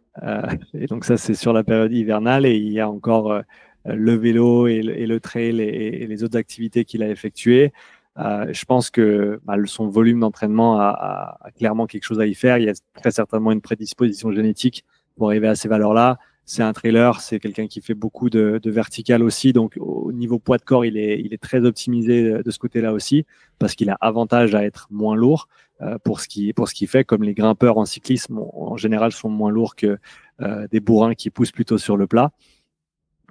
[0.75, 3.43] et donc ça, c'est sur la période hivernale et il y a encore
[3.85, 7.73] le vélo et le, trail et, les autres activités qu'il a effectuées.
[8.19, 12.59] Euh, je pense que bah, son volume d'entraînement a, clairement quelque chose à y faire.
[12.59, 14.85] Il y a très certainement une prédisposition génétique
[15.17, 16.19] pour arriver à ces valeurs-là.
[16.45, 19.53] c'est un trailer, c'est quelqu'un qui fait beaucoup de, de, vertical aussi.
[19.53, 23.25] Donc, au niveau poids de corps, il est, très optimisé de ce côté-là aussi,
[23.59, 25.49] parce qu'il a avantage à être moins lourd
[25.83, 27.05] euh, pour ce qu'il fait.
[27.05, 29.99] Comme les grimpeurs en cyclisme, en, général, sont moins lourds que
[30.41, 32.31] euh, des bourrins qui poussent plutôt sur le plat.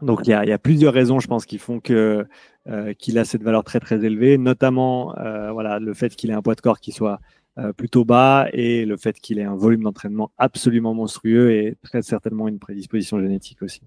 [0.01, 2.25] Donc, il y a, il y a plusieurs raisons, je pense, qui font que
[2.67, 5.13] euh, qu'il a cette valeur très très élevée, notamment
[5.51, 7.19] voilà le fait qu'il ait un poids de corps qui soit
[7.57, 12.01] euh, plutôt bas et le fait qu'il ait un volume d'entraînement absolument monstrueux et très
[12.01, 13.81] certainement une prédisposition génétique aussi.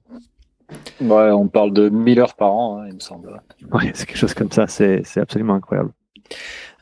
[1.00, 3.40] Ouais, on parle de 1000 heures par an, hein, il me semble.
[3.72, 5.92] Ouais, c'est quelque chose comme ça, c'est absolument incroyable.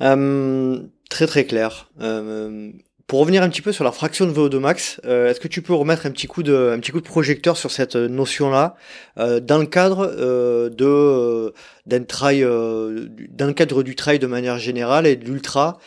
[0.01, 1.89] Euh, très très clair.
[3.13, 5.49] Euh, pour revenir un petit peu sur la fraction de VO2 max, euh, est-ce que
[5.49, 8.75] tu peux remettre un petit coup de, un petit coup de projecteur sur cette notion-là
[9.19, 11.53] euh, dans le cadre euh, de
[11.85, 15.79] d'un trail, dans le cadre du trail de manière générale et de l'ultra.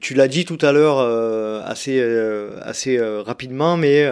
[0.00, 1.00] tu l'as dit tout à l'heure
[1.66, 2.00] assez
[2.62, 4.10] assez rapidement, mais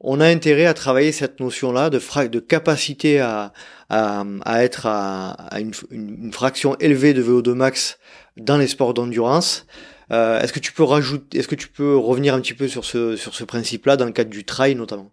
[0.00, 3.52] on a intérêt à travailler cette notion-là de de capacité à
[3.90, 7.98] à, à être à, à une, une, fraction élevée de VO2 max
[8.36, 9.66] dans les sports d'endurance.
[10.12, 12.84] Euh, est-ce que tu peux rajouter, est-ce que tu peux revenir un petit peu sur
[12.84, 15.10] ce, sur ce principe-là dans le cadre du trail notamment?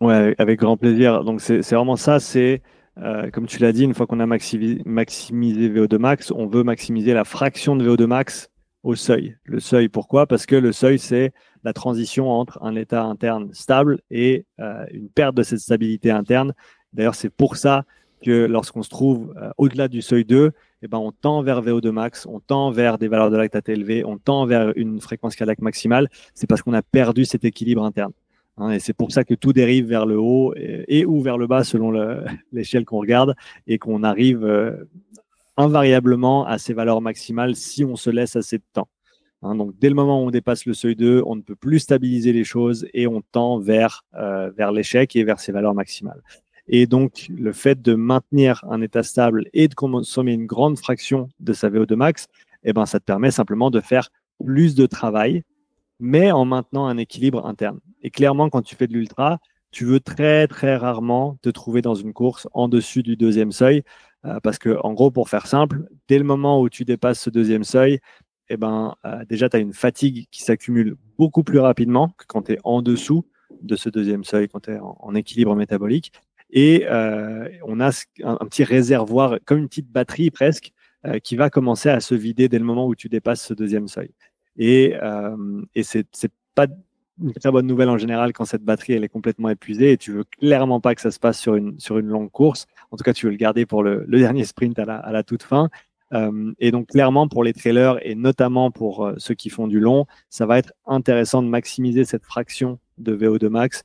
[0.00, 1.24] Ouais, avec grand plaisir.
[1.24, 2.62] Donc c'est vraiment ça, c'est
[2.98, 6.62] euh, comme tu l'as dit, une fois qu'on a maximisé, maximisé VO2 max, on veut
[6.62, 8.50] maximiser la fraction de VO2 max
[8.82, 9.36] au seuil.
[9.44, 10.26] Le seuil, pourquoi?
[10.26, 11.32] Parce que le seuil, c'est
[11.64, 16.52] la transition entre un état interne stable et euh, une perte de cette stabilité interne.
[16.92, 17.84] D'ailleurs, c'est pour ça
[18.22, 20.52] que lorsqu'on se trouve au-delà du seuil 2,
[20.84, 24.04] eh ben, on tend vers VO2 max, on tend vers des valeurs de lactate élevées,
[24.04, 28.12] on tend vers une fréquence cardiaque maximale, c'est parce qu'on a perdu cet équilibre interne.
[28.58, 31.46] Hein, et c'est pour ça que tout dérive vers le haut et, ou vers le
[31.46, 31.90] bas selon
[32.52, 33.34] l'échelle qu'on regarde
[33.66, 34.76] et qu'on arrive euh,
[35.56, 38.88] invariablement à ces valeurs maximales si on se laisse assez de temps.
[39.40, 41.78] Hein, donc dès le moment où on dépasse le seuil 2, on ne peut plus
[41.78, 46.22] stabiliser les choses et on tend vers, euh, vers l'échec et vers ces valeurs maximales.
[46.68, 51.28] Et donc, le fait de maintenir un état stable et de consommer une grande fraction
[51.40, 52.26] de sa VO2 max,
[52.64, 54.10] eh ben, ça te permet simplement de faire
[54.42, 55.42] plus de travail,
[56.00, 57.80] mais en maintenant un équilibre interne.
[58.02, 59.38] Et clairement, quand tu fais de l'ultra,
[59.70, 63.82] tu veux très, très rarement te trouver dans une course en dessus du deuxième seuil.
[64.24, 67.30] Euh, parce que, en gros, pour faire simple, dès le moment où tu dépasses ce
[67.30, 68.00] deuxième seuil,
[68.48, 72.42] eh ben, euh, déjà, tu as une fatigue qui s'accumule beaucoup plus rapidement que quand
[72.42, 73.26] tu es en dessous
[73.62, 76.12] de ce deuxième seuil, quand tu es en, équilibre métabolique.
[76.50, 77.90] Et euh, on a
[78.22, 80.72] un, petit réservoir, comme une petite batterie presque,
[81.06, 83.88] euh, qui va commencer à se vider dès le moment où tu dépasses ce deuxième
[83.88, 84.10] seuil.
[84.56, 86.06] Et, euh, et c'est
[86.54, 86.66] pas
[87.20, 90.12] une très bonne nouvelle en général quand cette batterie elle est complètement épuisée et tu
[90.12, 92.66] veux clairement pas que ça se passe sur une, sur une longue course.
[92.90, 95.68] En tout cas, tu veux le garder pour le, dernier sprint à la, toute fin.
[96.60, 100.46] Et donc clairement pour les trailers et notamment pour ceux qui font du long, ça
[100.46, 103.82] va être intéressant de maximiser cette fraction de VO2 max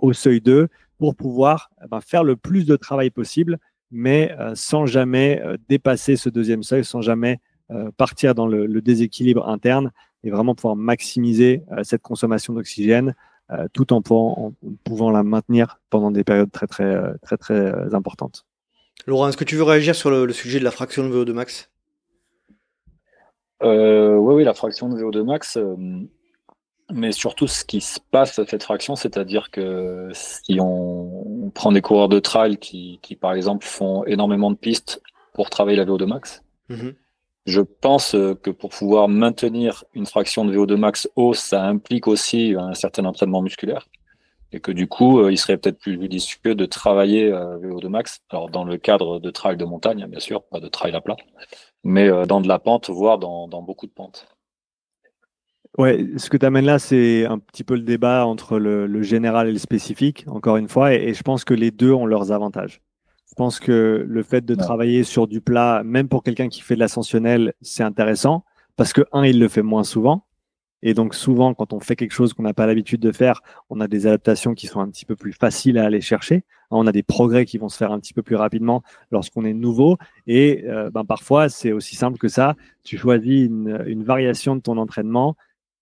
[0.00, 0.68] au seuil 2
[0.98, 3.58] pour pouvoir eh ben, faire le plus de travail possible,
[3.90, 7.38] mais euh, sans jamais euh, dépasser ce deuxième seuil, sans jamais
[7.70, 9.92] euh, partir dans le, déséquilibre interne
[10.22, 13.14] et vraiment pouvoir maximiser cette consommation d'oxygène
[13.74, 18.46] tout en pouvant, la maintenir pendant des périodes très très très très, importantes.
[19.06, 21.70] Laurent, est-ce que tu veux réagir sur le, sujet de la fraction de VO2 max?
[23.62, 25.58] Oui, oui, la fraction de VO2 max,
[26.92, 31.82] mais surtout, ce qui se passe à cette fraction, c'est-à-dire que si on, prend des
[31.82, 35.00] coureurs de trail qui, qui, par exemple, font énormément de pistes
[35.34, 36.94] pour travailler la VO2 max, mm-hmm.
[37.46, 42.54] je pense que pour pouvoir maintenir une fraction de VO2 max haut, ça implique aussi
[42.58, 43.86] un certain entraînement musculaire.
[44.52, 48.20] Et que du coup, euh, il serait peut-être plus judicieux de travailler euh, VO2 max.
[48.30, 51.16] Alors, dans le cadre de trail de montagne, bien sûr, pas de trail à plat,
[51.82, 54.28] mais euh, dans de la pente, voire dans, dans beaucoup de pentes.
[55.76, 59.48] Ouais, ce que tu amènes là, c'est un petit peu le débat entre le, général
[59.48, 62.80] et le spécifique, encore une fois, et, je pense que les deux ont leurs avantages.
[63.28, 66.76] Je pense que le fait de travailler sur du plat, même pour quelqu'un qui fait
[66.76, 68.44] de l'ascensionnel, c'est intéressant,
[68.76, 70.24] parce que, un, il le fait moins souvent,
[70.86, 73.40] et donc souvent, quand on fait quelque chose qu'on n'a pas l'habitude de faire,
[73.70, 76.44] on a des adaptations qui sont un petit peu plus faciles à aller chercher.
[76.70, 79.54] On a des progrès qui vont se faire un petit peu plus rapidement lorsqu'on est
[79.54, 79.96] nouveau.
[80.26, 82.54] Et euh, ben, parfois, c'est aussi simple que ça.
[82.82, 85.36] Tu choisis une, une variation de ton entraînement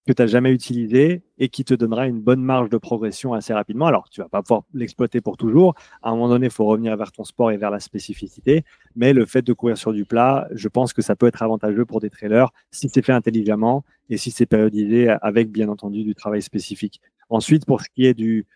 [0.07, 3.53] que tu n'as jamais utilisé et qui te donnera une bonne marge de progression assez
[3.53, 3.87] rapidement.
[3.87, 5.75] Alors, tu vas pas pouvoir l'exploiter pour toujours.
[6.03, 8.65] À un moment donné, il faut revenir vers ton sport et vers la spécificité.
[8.97, 11.85] Mais le fait de courir sur du plat, je pense que ça peut être avantageux
[11.85, 16.15] pour des trailers si c'est fait intelligemment et si c'est périodisé avec, bien entendu, du
[16.15, 17.01] travail spécifique.
[17.31, 18.47] Ensuite, pour ce qui est du,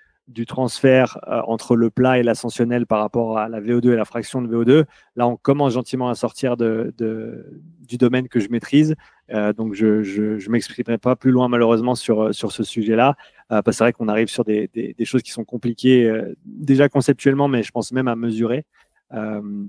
[0.47, 4.43] transfert euh, entre le plat et l'ascensionnel par rapport à la VO2 et la fraction
[4.43, 8.97] de VO2, là, on commence gentiment à sortir du domaine que je maîtrise.
[9.57, 13.17] Donc je je, m'exprimerai pas plus loin malheureusement sur sur ce sujet-là,
[13.49, 16.11] parce que c'est vrai qu'on arrive sur des, des, choses qui sont compliquées
[16.45, 18.65] déjà conceptuellement, mais je pense même à mesurer.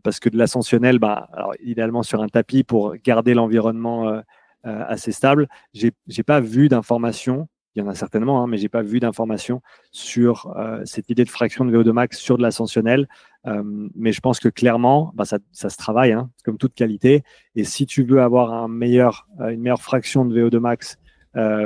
[0.04, 4.22] parce que de l'ascensionnel, bah, alors, idéalement sur un tapis pour garder l'environnement
[4.64, 7.48] assez stable, j'ai j'ai pas vu d'informations
[7.78, 9.62] il y en a certainement, hein, mais j'ai pas vu d'informations
[9.92, 13.08] sur euh, cette idée de fraction de VO2 max sur de l'ascensionnel.
[13.48, 13.64] Euh,
[13.96, 17.24] mais je pense que clairement, bah, ça, ça, se travaille, hein, comme toute qualité.
[17.56, 20.98] Et si tu veux avoir un meilleur, euh, une meilleure fraction de VO2 max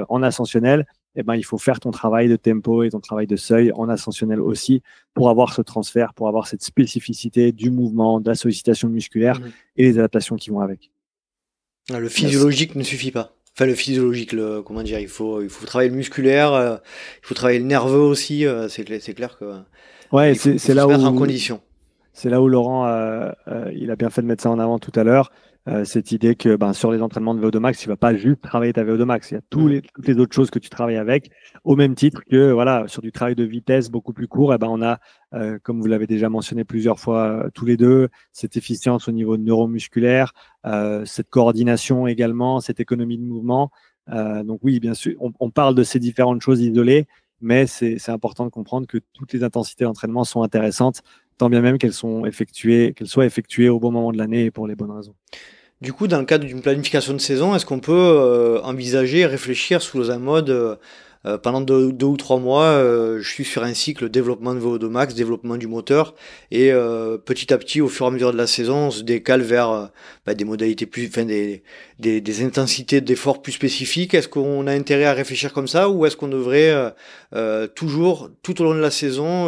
[0.09, 0.85] en ascensionnel,
[1.15, 3.89] eh ben, il faut faire ton travail de tempo et ton travail de seuil en
[3.89, 4.81] ascensionnel aussi
[5.13, 9.45] pour avoir ce transfert, pour avoir cette spécificité du mouvement, de la sollicitation musculaire mmh.
[9.77, 10.91] et les adaptations qui vont avec.
[11.89, 13.33] Ah, le physiologique ne suffit pas.
[13.55, 16.77] Enfin, le physiologique, le, comment dire, il faut, il faut travailler le musculaire, euh,
[17.21, 18.45] il faut travailler le nerveux aussi.
[18.45, 19.59] Euh, c'est clair, c'est clair que.
[20.13, 20.91] Ouais, c'est là où.
[20.91, 21.61] en condition.
[22.13, 23.31] C'est là où Laurent, euh,
[23.73, 25.31] il a bien fait de mettre ça en avant tout à l'heure.
[25.67, 28.41] Euh, cette idée que ben, sur les entraînements de VO2 max, tu vas pas juste
[28.41, 29.29] travailler ta VO2 max.
[29.29, 31.29] Il y a tous les, toutes les autres choses que tu travailles avec,
[31.63, 34.53] au même titre que voilà sur du travail de vitesse beaucoup plus court.
[34.53, 34.97] Et eh ben on a,
[35.35, 39.11] euh, comme vous l'avez déjà mentionné plusieurs fois euh, tous les deux, cette efficience au
[39.11, 40.33] niveau neuromusculaire,
[41.05, 43.71] cette coordination également, cette économie de mouvement.
[44.07, 47.07] donc oui, bien sûr, on, on, parle de ces différentes choses isolées,
[47.39, 51.01] mais c'est important de comprendre que toutes les intensités d'entraînement sont intéressantes
[51.49, 52.27] bien même qu'elles soient
[53.25, 55.15] effectuées au bon moment de l'année et pour les bonnes raisons.
[55.81, 59.81] Du coup, dans le cadre d'une planification de saison, est-ce qu'on peut euh, envisager, réfléchir
[59.81, 60.77] sous un mode
[61.25, 62.81] euh, euh, pendant deux, ou trois mois,
[63.19, 66.15] je suis sur un cycle développement de VO2 max, développement du moteur,
[66.51, 66.71] et
[67.25, 69.91] petit à petit, au fur et à mesure de la saison, on se décale vers
[70.25, 71.63] bah, des modalités plus, enfin des,
[71.99, 74.13] des, des intensités d'efforts plus spécifiques.
[74.13, 76.93] Est-ce qu'on a intérêt à réfléchir comme ça, ou est-ce qu'on devrait
[77.75, 79.47] toujours, tout au long de la saison,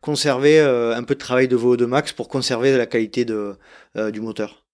[0.00, 3.56] conserver un peu de travail de VO2 max pour conserver la qualité de,
[4.10, 4.64] du moteur?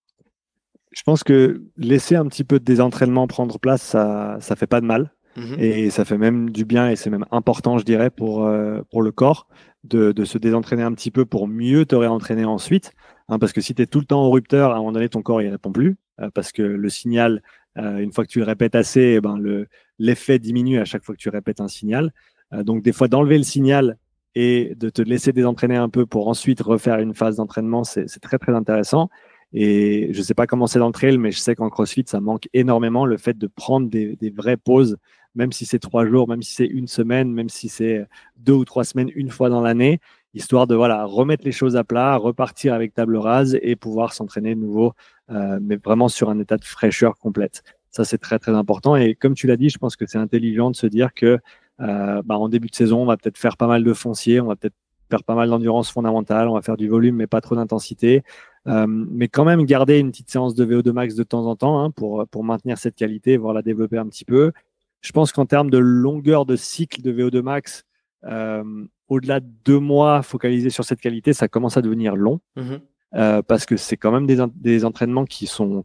[0.92, 4.80] Je pense que laisser un petit peu de désentraînement prendre place, ça ça fait pas
[4.80, 5.12] de mal.
[5.36, 5.56] Mhm.
[5.58, 9.02] Et ça fait même du bien et c'est même important, je dirais, pour, euh, pour
[9.02, 9.48] le corps
[9.84, 12.92] de, de, se désentraîner un petit peu pour mieux te réentraîner ensuite.
[13.28, 15.08] Hein, parce que si tu es tout le temps au rupteur, à un moment donné,
[15.08, 15.96] ton corps il répond plus.
[16.20, 17.42] Euh, parce que le signal,
[17.76, 19.66] euh, une fois que tu le répètes assez, eh ben, le,
[19.98, 22.12] l'effet diminue à chaque fois que tu répètes un signal.
[22.52, 23.98] donc des fois, d'enlever le signal
[24.34, 28.38] et de te laisser désentraîner un peu pour ensuite refaire une phase d'entraînement, c'est très
[28.38, 29.08] très intéressant.
[29.52, 32.04] Et je ne sais pas comment c'est dans le trail, mais je sais qu'en CrossFit,
[32.06, 34.98] ça manque énormément le fait de prendre des, des vraies pauses,
[35.36, 38.06] même si c'est trois jours, même si c'est une semaine, même si c'est
[38.36, 40.00] deux ou trois semaines, une fois dans l'année,
[40.34, 44.54] histoire de voilà remettre les choses à plat, repartir avec table rase et pouvoir s'entraîner
[44.54, 44.92] de nouveau,
[45.30, 47.62] euh, mais vraiment sur un état de fraîcheur complète.
[47.90, 48.96] Ça, c'est très très important.
[48.96, 51.38] Et comme tu l'as dit, je pense que c'est intelligent de se dire que
[51.80, 54.46] euh, bah, en début de saison, on va peut-être faire pas mal de foncier, on
[54.46, 54.74] va peut-être
[55.08, 58.22] faire pas mal d'endurance fondamentale, on va faire du volume, mais pas trop d'intensité.
[58.66, 61.82] Euh, mais quand même garder une petite séance de VO2 max de temps en temps
[61.82, 64.52] hein, pour, pour maintenir cette qualité, voire la développer un petit peu.
[65.00, 67.84] Je pense qu'en termes de longueur de cycle de VO2 max,
[68.24, 68.64] euh,
[69.08, 72.80] au-delà de deux mois focalisés sur cette qualité, ça commence à devenir long mhm.
[73.14, 75.84] euh, parce que c'est quand même des, des, entraînements qui sont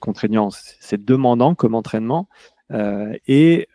[0.00, 2.28] contraignants, c'est demandant comme entraînement.
[2.72, 3.68] Euh, et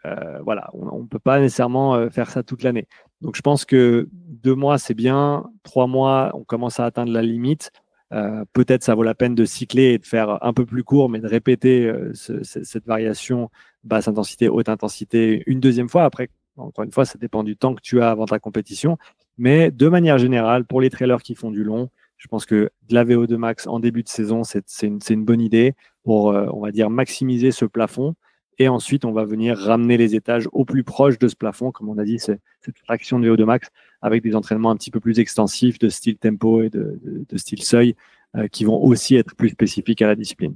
[0.43, 2.87] voilà, on ne peut pas nécessairement faire ça toute l'année.
[3.21, 5.45] Donc je pense que deux mois, c'est bien.
[5.63, 7.71] Trois mois, on commence à atteindre la limite.
[8.13, 11.09] Euh, peut-être ça vaut la peine de cycler et de faire un peu plus court,
[11.09, 13.49] mais de répéter euh, ce, cette variation
[13.83, 16.03] basse intensité, haute intensité une deuxième fois.
[16.03, 18.97] Après, encore une fois, ça dépend du temps que tu as avant ta compétition.
[19.37, 22.93] Mais de manière générale, pour les trailers qui font du long, je pense que de
[22.93, 26.71] la VO2 max en début de saison, c'est une, bonne idée pour, euh, on va
[26.71, 28.15] dire, maximiser ce plafond.
[28.59, 31.71] Et ensuite, on va venir ramener les étages au plus proche de ce plafond.
[31.71, 32.39] Comme on a dit, cette
[32.83, 33.69] fraction de VO2 max
[34.03, 37.95] avec des entraînements un petit peu plus extensifs de style tempo et de, style seuil
[38.35, 40.55] euh, qui vont aussi être plus spécifiques à la discipline.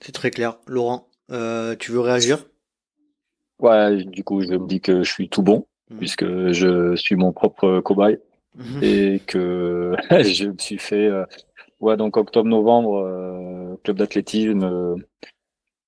[0.00, 0.58] C'est très clair.
[0.66, 2.46] Laurent, euh, tu veux réagir?
[3.58, 5.98] Ouais, du coup, je me dis que je suis tout bon mmh.
[5.98, 8.18] puisque je suis mon propre cobaye
[8.56, 8.82] mmh.
[8.82, 11.24] et que je me suis fait, euh,
[11.80, 14.96] ouais, donc octobre-novembre, club d'athlétisme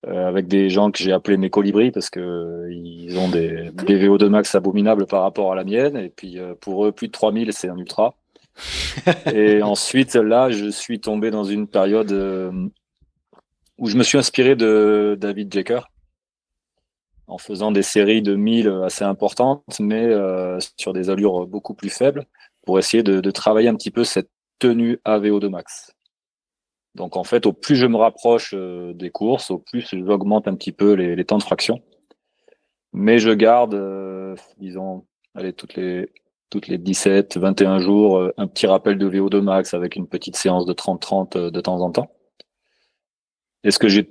[0.06, 3.70] euh, avec des gens que j'ai appelés mes colibris parce que euh, ils ont des,
[3.72, 5.96] des VO2 max abominables par rapport à la mienne.
[5.96, 8.14] Et puis euh, pour eux, plus de 3000, c'est un ultra.
[9.34, 12.12] et ensuite, là, je suis tombé dans une période
[13.78, 15.80] où je me suis inspiré de David Jecker
[17.26, 20.12] en faisant des séries de 1000 assez importantes, mais
[20.76, 22.24] sur des allures beaucoup plus faibles,
[22.64, 25.96] pour essayer de, de travailler un petit peu cette tenue à VO2 max.
[26.96, 30.54] Donc en fait, au plus je me rapproche euh, des courses, au plus j'augmente un
[30.54, 31.82] petit peu les, temps de fraction.
[32.92, 35.04] Mais je garde, euh, disons,
[35.34, 36.08] allez, toutes les,
[36.48, 40.36] toutes les 17, 21 jours, euh, un petit rappel de VO2 max avec une petite
[40.36, 42.10] séance de 30-30 de temps en temps.
[43.64, 44.08] Est-ce que j'ai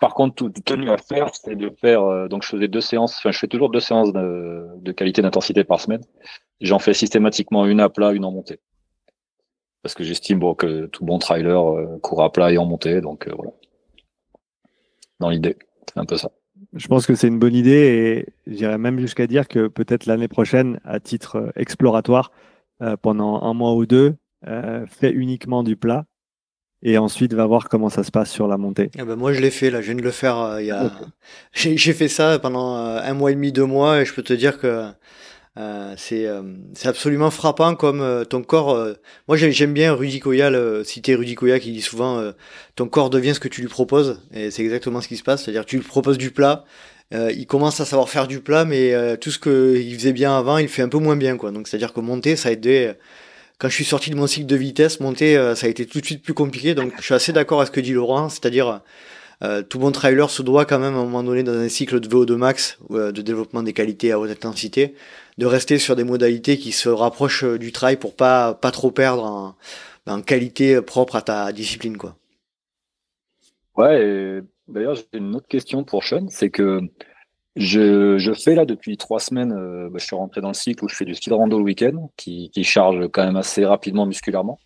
[0.00, 2.28] par contre, tout tenu à faire, c'est de faire.
[2.28, 3.16] donc, je faisais deux séances.
[3.18, 6.00] Enfin, je fais toujours deux séances de, de qualité d'intensité par semaine.
[6.60, 8.58] J'en fais systématiquement une à plat, une en montée
[9.82, 13.00] parce que j'estime bon, que tout bon trailer euh, court à plat et en montée.
[13.00, 13.50] Donc euh, voilà.
[15.20, 15.56] Dans l'idée,
[15.88, 16.30] c'est un peu ça.
[16.74, 20.28] Je pense que c'est une bonne idée et j'irais même jusqu'à dire que peut-être l'année
[20.28, 22.30] prochaine, à titre euh, exploratoire,
[23.00, 24.16] pendant un mois ou deux,
[24.88, 26.04] fais uniquement du plat
[26.82, 28.90] et ensuite va voir comment ça se passe sur la montée.
[28.98, 30.90] Ah ben moi je l'ai fait là, je viens de le faire il y a
[31.52, 34.58] j'ai fait ça pendant un mois et demi, deux mois et je peux te dire
[34.58, 34.86] que
[35.58, 36.42] euh, c'est euh,
[36.72, 38.74] c'est absolument frappant comme euh, ton corps.
[39.28, 40.50] moi j'aime bien Rudy Koya,
[40.84, 42.32] citer Rudy Koya qui dit souvent
[42.74, 45.44] ton corps devient ce que tu lui proposes et c'est exactement ce qui se passe.
[45.44, 46.64] C'est-à-dire tu lui proposes du plat,
[47.12, 50.68] il commence à savoir faire du plat, mais tout ce qu'il faisait bien avant, il
[50.68, 51.50] fait un peu moins bien quoi.
[51.50, 52.92] Donc c'est-à-dire que monter, ça a aidé.
[53.62, 56.04] Quand je suis sorti de mon cycle de vitesse, monter, ça a été tout de
[56.04, 56.74] suite plus compliqué.
[56.74, 58.80] Donc je suis assez d'accord avec ce que dit Laurent, c'est-à-dire
[59.68, 62.08] tout bon trailer se doit quand même à un moment donné dans un cycle de
[62.08, 64.96] VO2 max, de développement des qualités à haute intensité,
[65.38, 68.90] de rester sur des modalités qui se rapprochent euh, du trail pour pas pas trop
[68.90, 69.56] perdre en,
[70.08, 72.16] en qualité propre à ta discipline quoi.
[73.76, 76.80] Ouais, d'ailleurs j'ai une autre question pour Sean, c'est que
[77.56, 80.84] je, je, fais là depuis trois semaines, euh, bah, je suis rentré dans le cycle
[80.84, 83.64] où je fais du ski de rando le week-end, qui, qui, charge quand même assez
[83.64, 84.58] rapidement musculairement.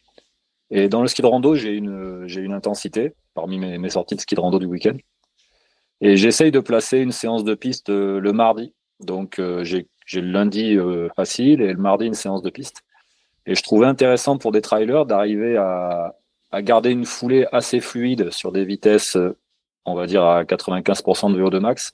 [0.70, 4.34] Et dans le ski de rando, j'ai une, une intensité parmi mes, sorties de ski
[4.34, 4.96] de rando du week-end.
[6.00, 8.74] Et j'essaye de placer une séance de piste euh, le mardi.
[9.00, 12.82] Donc j'ai j'ai le lundi euh, facile et le mardi une séance de piste.
[13.44, 16.14] Et je trouvais intéressant pour des trailers d'arriver à,
[16.52, 19.36] à, garder une foulée assez fluide sur des vitesses, euh,
[19.84, 21.92] on va dire à 95% de VO2 max,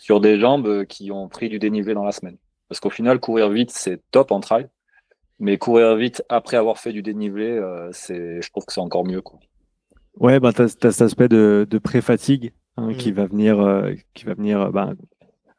[0.00, 2.36] sur des jambes qui ont pris du dénivelé dans la semaine.
[2.68, 4.68] Parce qu'au final, courir vite, c'est top en trail.
[5.38, 9.06] Mais courir vite après avoir fait du dénivelé, euh, c'est, je trouve que c'est encore
[9.06, 9.22] mieux.
[9.22, 9.38] Quoi.
[10.18, 13.14] Ouais, bah, tu as, cet aspect de, de pré-fatigue hein, qui mmh.
[13.14, 14.92] va venir, qui va venir bah,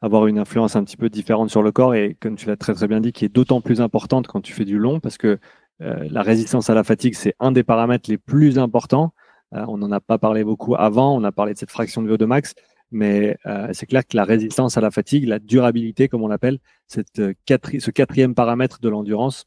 [0.02, 2.74] avoir une influence un petit peu différente sur le corps et comme tu l'as très
[2.74, 5.38] très bien dit, qui est d'autant plus importante quand tu fais du long parce que
[5.80, 9.14] euh, la résistance à la fatigue, c'est un des paramètres les plus importants.
[9.54, 12.14] Euh, on n'en a pas parlé beaucoup avant, on a parlé de cette fraction de
[12.14, 12.54] VO2 max,
[12.92, 16.58] mais euh, c'est clair que la résistance à la fatigue, la durabilité, comme on l'appelle,
[16.86, 19.46] cette ce quatrième paramètre de l'endurance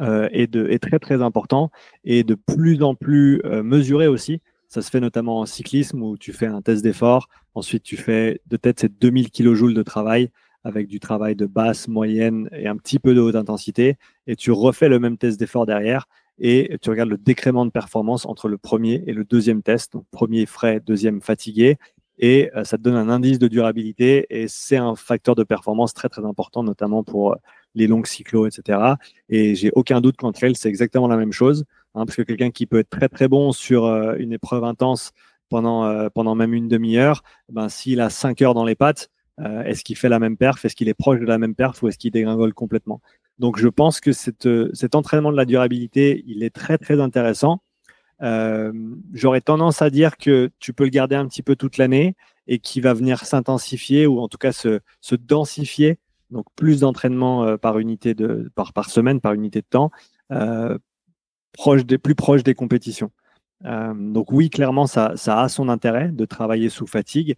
[0.00, 1.70] est, de, est très très important
[2.02, 4.40] et de plus en plus mesuré aussi
[4.72, 7.28] ça se fait notamment en cyclisme où tu fais un test d'effort.
[7.54, 10.30] Ensuite, tu fais de tête ces 2000 kJ de travail
[10.64, 13.96] avec du travail de basse, moyenne et un petit peu de haute intensité.
[14.26, 16.06] Et tu refais le même test d'effort derrière
[16.38, 19.92] et tu regardes le décrément de performance entre le premier et le deuxième test.
[19.92, 21.76] Donc, premier frais, deuxième fatigué.
[22.18, 25.94] Et euh, ça te donne un indice de durabilité et c'est un facteur de performance
[25.94, 27.36] très, très important, notamment pour euh,
[27.74, 28.78] les longs cyclos, etc.
[29.28, 31.64] Et j'ai aucun doute qu'entre elles, c'est exactement la même chose.
[31.94, 35.12] Hein, parce que quelqu'un qui peut être très très bon sur euh, une épreuve intense
[35.48, 39.96] pendant, pendant même une demi-heure, ben, s'il a cinq heures dans les pattes, est-ce qu'il
[39.96, 40.64] fait la même perf?
[40.64, 43.02] Est-ce qu'il est proche de la même perf ou est-ce qu'il dégringole complètement?
[43.38, 47.60] Donc je pense que cet entraînement de la durabilité, il est très très intéressant.
[49.12, 52.14] J'aurais tendance à dire que tu peux le garder un petit peu toute l'année
[52.46, 54.80] et qui va venir s'intensifier ou en tout cas se,
[55.14, 55.98] densifier.
[56.30, 59.90] Donc plus d'entraînement par unité de par, semaine, par unité de temps,
[61.52, 63.10] proche des, plus proche des compétitions.
[63.64, 67.36] Euh, donc oui, clairement, ça, a son intérêt de travailler sous fatigue.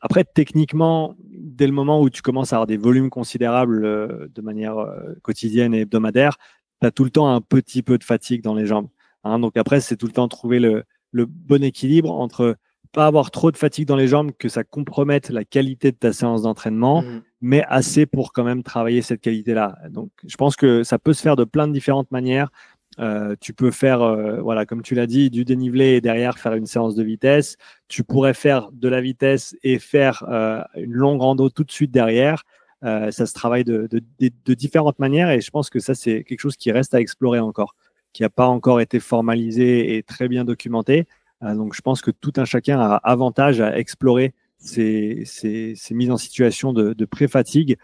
[0.00, 4.40] Après, techniquement, dès le moment où tu commences à avoir des volumes considérables euh, de
[4.40, 6.38] manière euh, quotidienne et hebdomadaire,
[6.80, 8.88] tu as tout le temps un petit peu de fatigue dans les jambes.
[9.28, 9.38] Hein.
[9.38, 12.56] donc après, c'est tout le temps trouver le, le, bon équilibre entre
[12.92, 16.12] pas avoir trop de fatigue dans les jambes, que ça compromette la qualité de ta
[16.12, 17.22] séance d'entraînement, mmh.
[17.42, 19.76] mais assez pour quand même travailler cette qualité-là.
[19.90, 22.50] Donc je pense que ça peut se faire de plein de différentes manières.
[22.98, 26.54] Euh, tu peux faire, euh, voilà, comme tu l'as dit, du dénivelé et derrière faire
[26.54, 27.56] une séance de vitesse.
[27.86, 31.90] Tu pourrais faire de la vitesse et faire euh, une longue rando tout de suite
[31.90, 32.42] derrière.
[32.82, 36.40] ça se travaille de, de, de, différentes manières et je pense que ça, c'est quelque
[36.40, 37.74] chose qui reste à explorer encore,
[38.18, 41.06] qui n'a pas encore été formalisé et très bien documenté.
[41.40, 46.10] donc, je pense que tout un chacun a avantage à explorer ces, ces, ces mises
[46.10, 47.76] en situation de, de pré-fatigue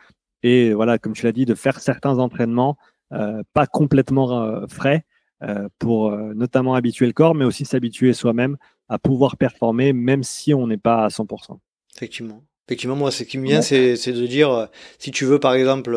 [0.42, 2.76] et voilà, comme tu l'as dit, de faire certains entraînements
[3.12, 5.04] euh, pas complètement euh, frais
[5.44, 8.56] euh, pour notamment habituer le corps, mais aussi s'habituer soi-même
[8.88, 11.60] à pouvoir performer, même si on n'est pas à 100%.
[11.94, 12.42] Effectivement.
[12.66, 15.92] Effectivement, moi, ce qui me vient, c'est de dire, si tu veux, par exemple,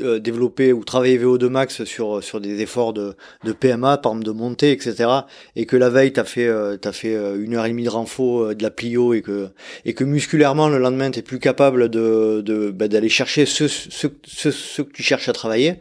[0.00, 3.14] euh, développer ou travailler VO2 max sur sur des efforts de,
[3.44, 5.10] de PMA, par exemple de montée, etc.
[5.56, 7.90] Et que la veille t'as fait euh, t'as fait euh, une heure et demie de
[7.90, 9.48] renfo de la plio et que
[9.84, 14.08] et que musculairement le lendemain t'es plus capable de de bah, d'aller chercher ce, ce
[14.26, 15.76] ce ce que tu cherches à travailler.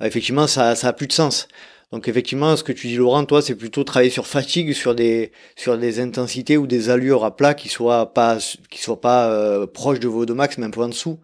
[0.00, 1.48] effectivement, ça ça a plus de sens.
[1.92, 5.30] Donc effectivement, ce que tu dis Laurent, toi, c'est plutôt travailler sur fatigue, sur des
[5.54, 8.38] sur des intensités ou des allures à plat qui soient pas
[8.70, 11.18] qui soient pas euh, proches de VO2 max, un peu en dessous.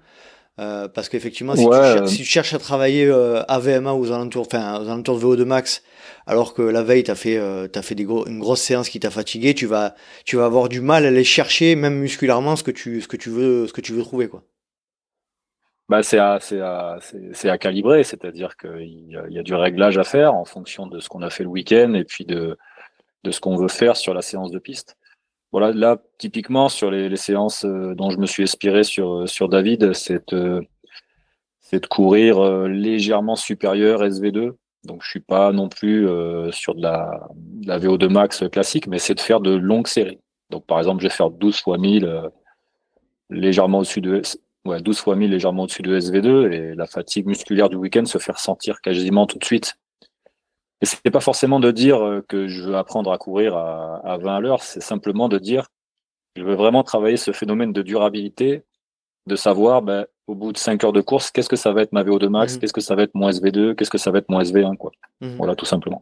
[0.59, 5.19] Euh, parce qu'effectivement, si, tu cherches à travailler euh, AVMA aux alentours, enfin aux alentours
[5.19, 5.83] de VO2 max,
[6.27, 9.01] alors que la veille t'as fait euh, t'as fait des gros, une grosse séance qui
[9.01, 9.95] t'a fatigué, tu vas
[10.27, 13.17] tu vas avoir du mal à aller chercher même musculairement ce que tu ce que
[13.17, 14.45] tu veux ce que tu veux trouver quoi.
[15.89, 16.99] Bah, c'est à, à,
[17.45, 21.09] à, calibrer, c'est-à-dire qu'il y, y, a du réglage à faire en fonction de ce
[21.09, 22.57] qu'on a fait le week-end et puis de,
[23.25, 24.97] de ce qu'on veut faire sur la séance de piste.
[25.53, 29.93] Voilà, là, typiquement, sur les, séances euh, dont je me suis inspiré sur, sur David,
[29.93, 30.67] c'est de,
[31.91, 34.53] courir euh, légèrement supérieur SV2.
[34.85, 38.87] Donc, je suis pas non plus euh, sur de la, de la VO2 max classique,
[38.87, 40.19] mais c'est de faire de longues séries.
[40.51, 42.31] Donc, par exemple, je vais faire 12 fois 1000
[43.31, 44.23] légèrement au-dessus de
[44.65, 48.19] ouais, 12 fois 1000 légèrement au-dessus de SV2 et la fatigue musculaire du week-end se
[48.19, 49.75] fait ressentir quasiment tout de suite.
[50.83, 54.19] Et c'est pas forcément de dire euh, que je veux apprendre à courir à, à
[54.19, 55.69] 20 à l'heure, c'est simplement de dire
[56.37, 58.65] je veux vraiment travailler ce phénomène de durabilité,
[59.27, 61.93] de savoir ben, au bout de 5 heures de course, qu'est-ce que ça va être
[61.93, 62.59] ma VO2 max, mmh.
[62.61, 64.93] qu'est-ce que ça va être mon SV2, qu'est-ce que ça va être mon SV1, quoi.
[65.21, 65.37] Mmh.
[65.37, 66.01] Voilà, tout simplement.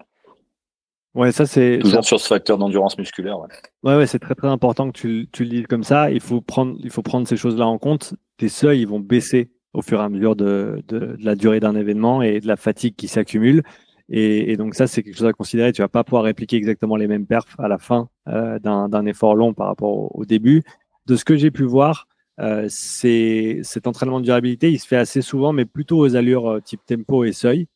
[1.14, 3.40] Ouais, ça c'est toujours sur ce facteur d'endurance musculaire.
[3.40, 3.48] Ouais,
[3.82, 6.10] ouais, ouais c'est très très important que tu, tu, le dises comme ça.
[6.10, 8.14] Il faut prendre, il faut prendre ces choses-là en compte.
[8.36, 11.58] Tes seuils, ils vont baisser au fur et à mesure de, de, de la durée
[11.58, 13.64] d'un événement et de la fatigue qui s'accumule.
[14.10, 15.72] Et, donc ça, c'est quelque chose à considérer.
[15.72, 19.36] Tu vas pas pouvoir répliquer exactement les mêmes perfs à la fin euh, d'un effort
[19.36, 20.64] long par rapport au, début.
[21.06, 22.08] De ce que j'ai pu voir,
[22.40, 26.60] euh, cet entraînement de durabilité, il se fait assez souvent, mais plutôt aux allures euh,
[26.60, 27.66] type tempo et seuil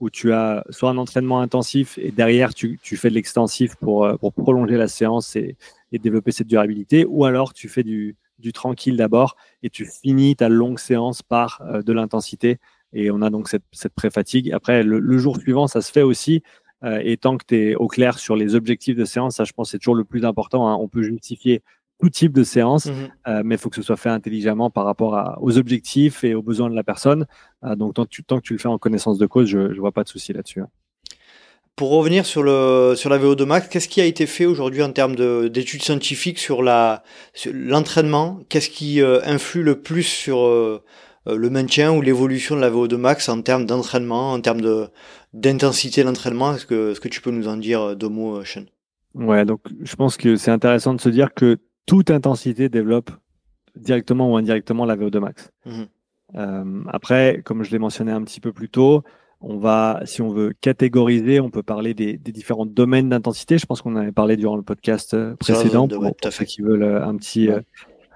[0.00, 4.16] où tu as soit un entraînement intensif et derrière tu, fais de l'extensif pour, euh,
[4.16, 5.56] prolonger la séance et,
[5.92, 8.16] développer cette durabilité, ou alors tu fais du,
[8.54, 12.58] tranquille d'abord et tu finis ta longue séance par de l'intensité
[12.92, 14.52] et on a donc cette, cette pré-fatigue.
[14.52, 16.42] Après, le, jour suivant, ça se fait aussi.
[16.84, 19.52] Euh, et tant que tu es au clair sur les objectifs de séance, ça je
[19.52, 20.68] pense c'est toujours le plus important.
[20.68, 20.76] Hein.
[20.80, 21.62] On peut justifier
[22.00, 22.94] tout type de séance, mhm.
[23.28, 26.42] euh, mais il faut que ce soit fait intelligemment par rapport aux objectifs et aux
[26.42, 27.26] besoins de la personne.
[27.64, 30.02] Euh, donc, tant, que tu le fais en connaissance de cause, je ne vois pas
[30.02, 30.60] de souci là-dessus.
[30.60, 30.68] Hein.
[31.76, 34.90] Pour revenir sur, le, sur la VO2 Max, qu'est-ce qui a été fait aujourd'hui en
[34.90, 35.14] termes
[35.48, 38.40] d'études scientifiques sur l'entraînement?
[38.48, 40.82] Qu'est-ce qui influe le plus sur
[41.26, 44.60] le maintien ou l'évolution de la VO2 Max en termes d'entraînement, en termes
[45.32, 48.64] d'intensité de, l'entraînement Est-ce que, que tu peux nous en dire deux mots, Sean?
[49.14, 53.10] Ouais, donc je pense que c'est intéressant de se dire que toute intensité développe
[53.76, 55.50] directement ou indirectement la VO2 max.
[55.66, 55.86] Mhm.
[56.34, 59.02] Euh, après, comme je l'ai mentionné un petit peu plus tôt,
[59.40, 63.58] on va, si on veut catégoriser, on peut parler des, différents domaines d'intensité.
[63.58, 67.04] Je pense qu'on avait parlé durant le podcast euh, précédent pour, ceux qui veulent euh,
[67.04, 67.50] un petit,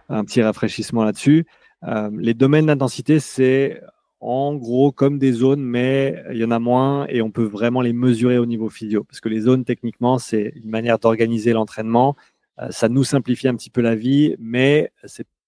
[0.09, 1.47] un petit rafraîchissement là-dessus.
[1.83, 3.81] Les domaines d'intensité, c'est
[4.21, 7.81] en gros comme des zones, mais il y en a moins et on peut vraiment
[7.81, 9.05] les mesurer au niveau physio.
[9.05, 12.17] Parce que les zones, techniquement, c'est une manière d'organiser l'entraînement
[12.61, 14.91] euh, ça nous simplifie un petit peu la vie, mais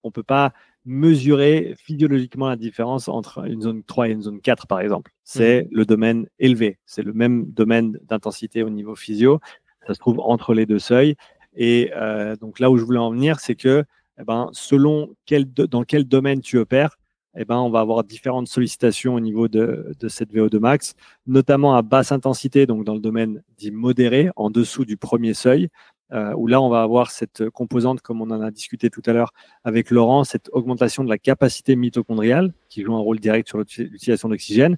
[0.02, 0.52] on ne peut pas
[0.84, 5.12] mesurer physiologiquement la différence entre une zone 3 et une zone 4, par exemple.
[5.24, 5.68] C'est mmh.
[5.70, 6.78] le domaine élevé.
[6.86, 9.40] C'est le même domaine d'intensité au niveau physio.
[9.86, 11.16] Ça se trouve entre les deux seuils.
[11.54, 13.84] Et euh, donc là où je voulais en venir, c'est que
[14.20, 15.14] eh ben, selon
[15.70, 16.98] dans quel domaine tu opères,
[17.36, 20.94] eh ben, on va avoir différentes sollicitations au niveau de, de cette VO2 max,
[21.26, 25.68] notamment à basse intensité, donc dans le domaine dit modéré, en dessous du premier seuil,
[26.12, 29.12] euh, où là, on va avoir cette composante, comme on en a discuté tout à
[29.12, 29.32] l'heure
[29.62, 34.28] avec Laurent, cette augmentation de la capacité mitochondriale, qui joue un rôle direct sur l'utilisation
[34.28, 34.76] d'oxygène,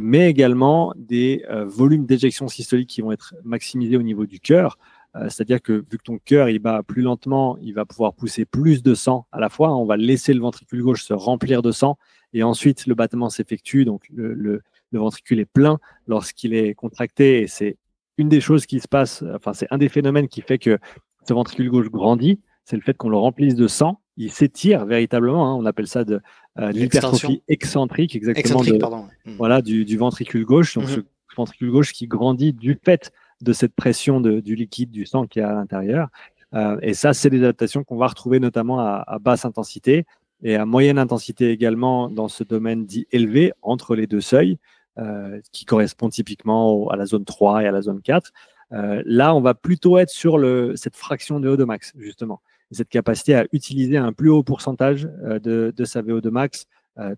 [0.00, 4.78] mais également des euh, volumes d'éjection systolique qui vont être maximisés au niveau du cœur.
[5.16, 8.44] Euh, c'est-à-dire que vu que ton cœur il bat plus lentement, il va pouvoir pousser
[8.44, 9.74] plus de sang à la fois.
[9.76, 11.98] On va laisser le ventricule gauche se remplir de sang
[12.32, 13.84] et ensuite le battement s'effectue.
[13.84, 14.62] Donc le, le,
[14.92, 17.76] le ventricule est plein lorsqu'il est contracté et c'est
[18.18, 20.78] une des choses qui se passe, enfin, c'est un des phénomènes qui fait que
[21.26, 24.00] ce ventricule gauche grandit, c'est le fait qu'on le remplisse de sang.
[24.16, 25.50] Il s'étire véritablement.
[25.50, 26.20] Hein, on appelle ça de
[26.58, 29.08] euh, l'hypertrophie excentrique, exactement.
[29.24, 29.32] Hmm.
[29.38, 30.74] Voilà, du, ventricule gauche.
[30.74, 30.90] Donc, mhm.
[30.90, 31.00] ce
[31.36, 33.12] ventricule gauche qui grandit du fait
[33.42, 36.08] de cette pression du liquide, du sang qui est à l'intérieur.
[36.54, 40.04] Euh, et ça, c'est des adaptations qu'on va retrouver notamment à, basse intensité
[40.42, 44.58] et à moyenne intensité également dans ce domaine dit élevé entre les deux seuils.
[44.98, 48.32] Euh, qui correspond typiquement à la zone 3 et à la zone 4.
[48.72, 50.38] Euh, là, on va plutôt être sur
[50.74, 52.42] cette fraction de VO2 max, justement.
[52.72, 56.66] cette capacité à utiliser un plus haut pourcentage de, de, sa VO2 max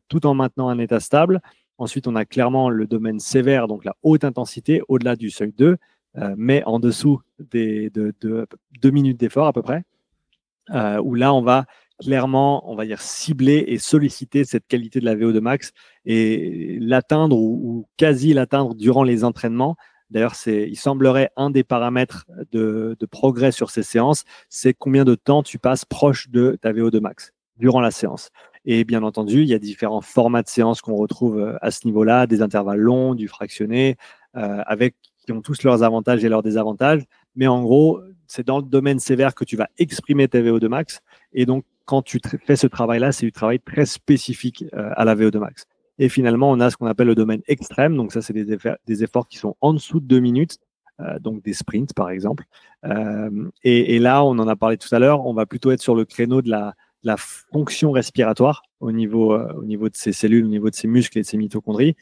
[0.08, 1.40] tout en maintenant un état stable.
[1.78, 5.78] Ensuite, on a clairement le domaine sévère, donc la haute intensité, au-delà du seuil 2,
[6.36, 8.46] mais en dessous des, de, de,
[8.80, 9.84] deux minutes d'effort à peu près,
[11.02, 11.66] où là, on va
[12.02, 15.72] clairement, on va dire, cibler et solliciter cette qualité de la VO2 max
[16.04, 19.76] et l'atteindre ou, quasi l'atteindre durant les entraînements
[20.10, 25.42] D'ailleurs, il semblerait un des paramètres de, progrès sur ces séances, c'est combien de temps
[25.42, 28.28] tu passes proche de ta VO2 max durant la séance.
[28.66, 31.86] Et bien entendu, il y a différents formats de séances qu'on retrouve euh, à ce
[31.86, 33.96] niveau-là, des intervalles longs, du fractionné,
[34.36, 37.04] euh, avec qui ont tous leurs avantages et leurs désavantages.
[37.36, 41.00] Mais en gros, c'est dans le domaine sévère que tu vas exprimer ta VO2 max.
[41.32, 45.14] Et donc, quand tu fais ce travail-là, c'est du travail très spécifique euh, à la
[45.14, 45.66] VO2 max.
[45.98, 47.96] Et finalement, on a ce qu'on appelle le domaine extrême.
[47.96, 50.58] Donc ça, c'est des, efforts qui sont en dessous de deux minutes,
[51.00, 52.44] euh, donc des sprints par exemple.
[52.84, 55.94] Euh, et, là, on en a parlé tout à l'heure, on va plutôt être sur
[55.94, 56.74] le créneau de la,
[57.16, 61.22] fonction respiratoire au niveau, au niveau de ces cellules, au niveau de ces muscles et
[61.22, 61.96] de ces mitochondries,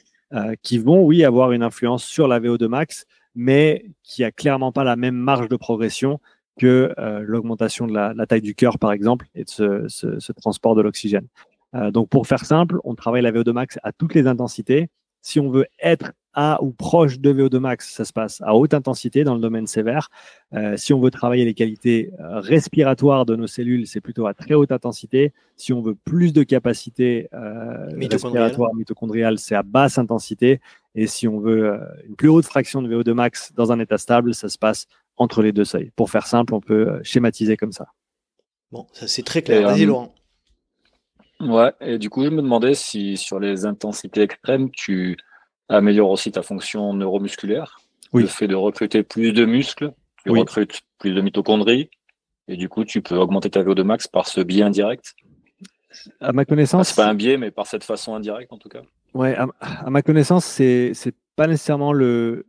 [0.63, 4.85] qui vont, oui, avoir une influence sur la VO2 max, mais qui a clairement pas
[4.85, 6.21] la même marge de progression
[6.59, 10.83] que l'augmentation de la, taille du cœur, par exemple, et de ce, ce transport de
[10.83, 11.27] l'oxygène.
[11.75, 14.89] Euh, donc pour faire simple, on travaille la VO2 max à toutes les intensités.
[15.23, 18.75] Si on veut être à ou proche de VO2 max, ça se passe à haute
[18.75, 20.11] intensité dans le domaine sévère.
[20.55, 24.35] Euh, si on veut travailler les qualités euh, respiratoires de nos cellules, c'est plutôt à
[24.35, 25.33] très haute intensité.
[25.57, 30.61] Si on veut plus de capacité euh, respiratoire mitochondriale, c'est à basse intensité.
[30.95, 34.35] Et si on veut une plus haute fraction de VO2 max dans un état stable,
[34.35, 34.87] ça se passe
[35.17, 35.91] entre les deux seuils.
[35.97, 37.89] Pour faire simple, on peut schématiser comme ça.
[38.73, 39.69] Bon, ça c'est très clair.
[39.69, 40.15] Vas-y Laurent.
[41.41, 45.17] Ouais, et du coup, je me demandais si sur les intensités extrêmes, tu
[45.69, 47.81] améliores aussi ta fonction neuromusculaire.
[48.13, 48.23] Oui.
[48.23, 49.93] Le fait de recruter plus de muscles,
[50.25, 51.91] tu recrutes plus de mitochondries,
[52.49, 55.15] et du coup, tu peux augmenter ta VO2 max par ce biais indirect.
[56.21, 56.89] À ma connaissance.
[56.89, 58.83] c'est pas un biais, mais par cette façon indirecte en tout cas.
[59.15, 62.47] Ouais, à, ma connaissance, c'est c'est pas nécessairement le.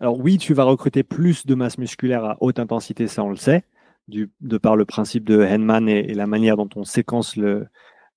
[0.00, 3.36] Alors oui, tu vas recruter plus de masse musculaire à haute intensité, ça on le
[3.36, 3.64] sait
[4.08, 7.66] de par le principe de Henman et, la manière dont on séquence le,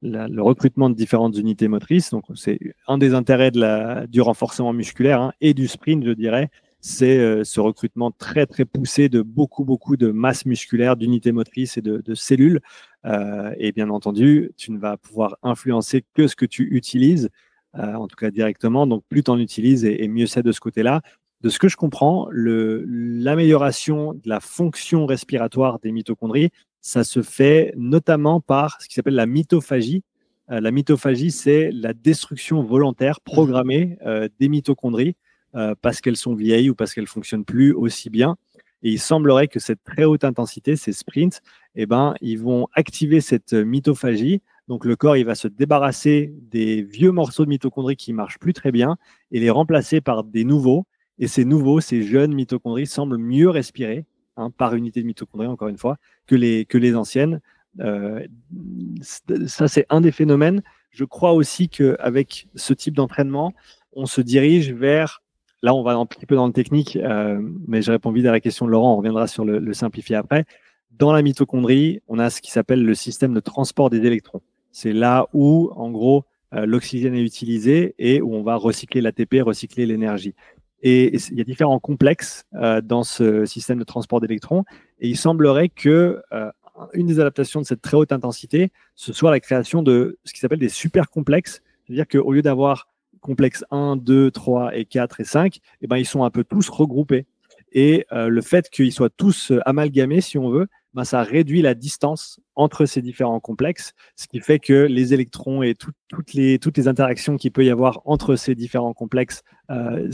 [0.02, 2.12] recrutement de différentes unités motrices.
[2.12, 6.12] Donc, c'est un des intérêts de la, du renforcement musculaire hein, et du sprint, je
[6.12, 6.50] dirais,
[6.86, 11.78] c'est euh, ce recrutement très très poussé de beaucoup beaucoup de masse musculaire, d'unités motrices
[11.78, 12.62] et de, cellules.
[13.06, 17.30] Euh, et bien entendu, tu ne vas pouvoir influencer que ce que tu utilises,
[17.76, 18.86] euh, en tout cas directement.
[18.86, 21.02] Donc plus tu en utilises et mieux c'est de ce côté-là
[21.46, 26.50] de ce que je comprends, l'amélioration de la fonction respiratoire des mitochondries,
[26.82, 30.02] ça se fait notamment par ce qui s'appelle la mitophagie.
[30.50, 35.16] Euh, la mitophagie, c'est la destruction volontaire programmée euh, des mitochondries
[35.54, 38.38] euh, parce qu'elles sont vieilles ou parce qu'elles fonctionnent plus aussi bien.
[38.82, 41.44] Et il semblerait que cette très haute intensité, ces sprints,
[41.76, 44.42] eh ben, ils vont activer cette mitophagie.
[44.68, 48.54] Donc le corps, il va se débarrasser des vieux morceaux de mitochondries qui marchent plus
[48.54, 48.98] très bien
[49.30, 50.88] et les remplacer par des nouveaux
[51.20, 54.06] et ces nouveaux, ces jeunes mitochondries semblent mieux respirer
[54.38, 55.98] hein, par unité de mitochondrie, encore une fois,
[56.28, 57.42] que les, que les anciennes.
[57.80, 58.26] Euh,
[59.48, 60.62] ça, c'est un des phénomènes.
[60.92, 63.54] Je crois aussi qu'avec ce type d'entraînement,
[63.94, 65.22] on se dirige vers.
[65.62, 68.32] Là, on va un petit peu dans le technique, euh, mais je réponds vite à
[68.32, 68.94] la question de Laurent.
[68.94, 70.46] On reviendra sur le, le simplifié après.
[70.92, 74.42] Dans la mitochondrie, on a ce qui s'appelle le système de transport des électrons.
[74.72, 79.42] C'est là où, en gros, euh, l'oxygène est utilisé et où on va recycler l'ATP,
[79.42, 80.36] recycler l'énergie.
[80.88, 84.66] Et il y a différents complexes euh, dans ce système de transport d'électrons.
[85.00, 86.52] Et il semblerait que euh,
[86.94, 90.40] une des adaptations de cette très haute intensité, ce soit la création de ce qui
[90.40, 91.64] s'appelle des supercomplexes.
[91.88, 92.88] C'est-à-dire qu'au lieu d'avoir
[93.20, 96.70] complexe 1, 2, 3 et 4 et 5, eh ben, ils sont un peu tous
[96.70, 97.26] regroupés.
[97.72, 101.74] Et euh, le fait qu'ils soient tous amalgamés, si on veut, ben, ça réduit la
[101.74, 107.36] distance entre ces différents complexes, ce qui fait que les électrons et toutes, les, interactions
[107.36, 110.10] qu'il peut y avoir entre ces différents complexes euh,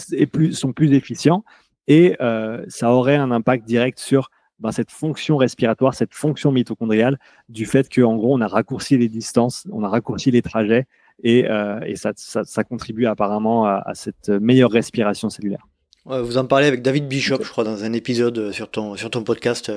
[0.51, 1.43] sont plus efficients
[1.87, 7.19] et euh, ça aurait un impact direct sur ben, cette fonction respiratoire, cette fonction mitochondriale,
[7.47, 10.87] du fait qu'en gros, on a raccourci les distances, on a raccourci les trajets
[11.23, 15.67] et, euh, ça, contribue apparemment à cette meilleure respiration cellulaire.
[16.05, 19.23] Vous en parlez avec David Bishop, je crois, dans un épisode sur ton, sur ton
[19.23, 19.71] podcast.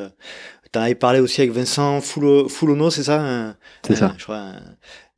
[0.73, 3.55] Tu en avais parlé aussi avec Vincent Foulono, c'est ça
[3.87, 4.15] C'est ça.
[4.17, 4.53] Je crois,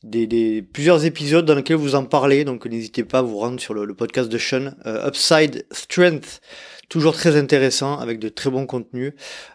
[0.07, 3.61] des, des, plusieurs épisodes dans lesquels vous en parlez, donc n'hésitez pas à vous rendre
[3.61, 4.73] sur le, podcast de Sean.
[4.87, 6.41] Euh, Upside Strength,
[6.89, 9.12] toujours très intéressant, avec de très bons contenus.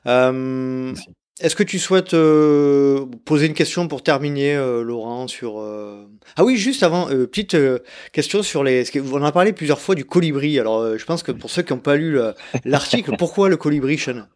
[0.08, 0.94] Euh,
[1.40, 5.60] est-ce que tu souhaites euh, poser une question pour terminer, euh, Laurent, sur...
[5.60, 7.58] Euh, ah oui, juste avant, petite
[8.12, 8.84] question sur les...
[9.12, 10.60] On en a parlé plusieurs fois du colibri.
[10.60, 12.20] Alors, je pense que pour ceux qui n'ont pas lu
[12.66, 14.28] l'article, pourquoi le colibri, Sean?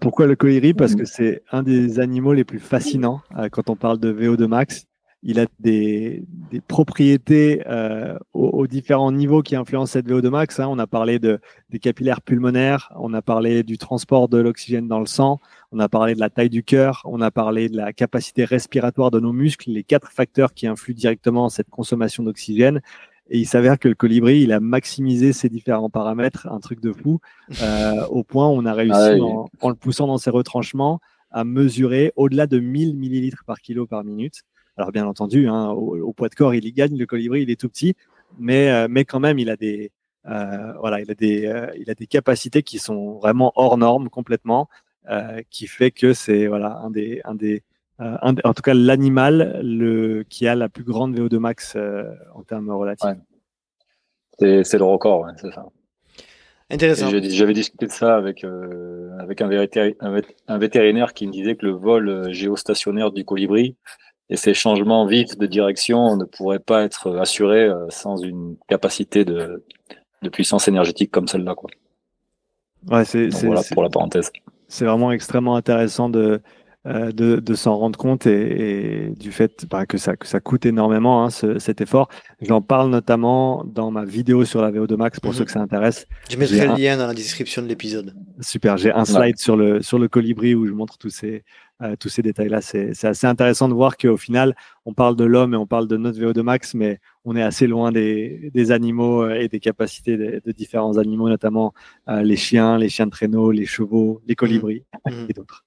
[0.00, 0.74] Pourquoi le colibri?
[0.74, 3.20] Parce que c'est un des animaux les plus fascinants
[3.52, 4.86] quand on parle de VO2 max
[5.22, 10.58] il a des, des propriétés euh, aux, différents niveaux qui influencent cette VO2 max.
[10.58, 10.66] Hein.
[10.68, 11.40] On a parlé de,
[11.70, 15.40] des capillaires pulmonaires, on a parlé du transport de l'oxygène dans le sang,
[15.70, 19.12] on a parlé de la taille du cœur, on a parlé de la capacité respiratoire
[19.12, 22.80] de nos muscles, les quatre facteurs qui influent directement cette consommation d'oxygène.
[23.30, 26.92] Et il s'avère que le colibri, il a maximisé ses différents paramètres, un truc de
[26.92, 27.20] fou,
[27.62, 29.14] euh, au point où on a réussi, ah
[29.60, 31.00] en, le poussant dans ses retranchements,
[31.30, 34.42] à mesurer au-delà de 1000 millilitres par kilo par minute.
[34.76, 36.96] Alors bien entendu, hein, au, poids de corps, il y gagne.
[36.96, 37.94] Le colibri, il est tout petit,
[38.38, 39.92] mais, euh, mais quand même, il a des,
[40.26, 44.08] euh, voilà, il a des, euh, il a des capacités qui sont vraiment hors normes
[44.08, 44.68] complètement,
[45.10, 47.62] euh, qui fait que c'est voilà un des, un des,
[47.98, 51.76] un, en tout cas l'animal le qui a la plus grande VO2 max
[52.34, 53.10] en termes relatifs.
[54.38, 55.66] C'est le record, c'est ça.
[56.70, 57.10] Intéressant.
[57.10, 58.44] J'avais discuté de ça avec,
[59.18, 59.50] avec un,
[60.48, 63.76] un, vétérinaire qui me disait que le vol géostationnaire du colibri
[64.32, 69.62] et ces changements vifs de direction ne pourraient pas être assurés sans une capacité de,
[70.22, 71.54] de puissance énergétique comme celle-là.
[71.54, 71.70] Quoi.
[72.90, 74.32] Ouais, c'est, voilà pour la parenthèse.
[74.68, 76.40] C'est vraiment extrêmement intéressant de,
[76.86, 80.66] euh, de, de s'en rendre compte et, du fait bah, que, ça, que ça coûte
[80.66, 82.08] énormément hein, ce, cet effort.
[82.40, 85.36] J'en parle notamment dans ma vidéo sur la VO2 Max pour mhm.
[85.36, 86.06] ceux que ça intéresse.
[86.30, 88.14] Je mettrai le lien dans la description de l'épisode.
[88.40, 91.44] Super, j'ai un slide sur, le, sur le colibri où je montre tous ces,
[91.82, 92.60] euh, tous ces détails-là.
[92.60, 94.54] C'est assez intéressant de voir qu'au final,
[94.86, 97.66] on parle de l'homme et on parle de notre VO2 max, mais on est assez
[97.66, 101.74] loin des, des animaux euh, et des capacités de, différents animaux, notamment
[102.08, 105.26] euh, les chiens, les chiens de traîneau, les chevaux, les colibris mmh.
[105.28, 105.64] et d'autres.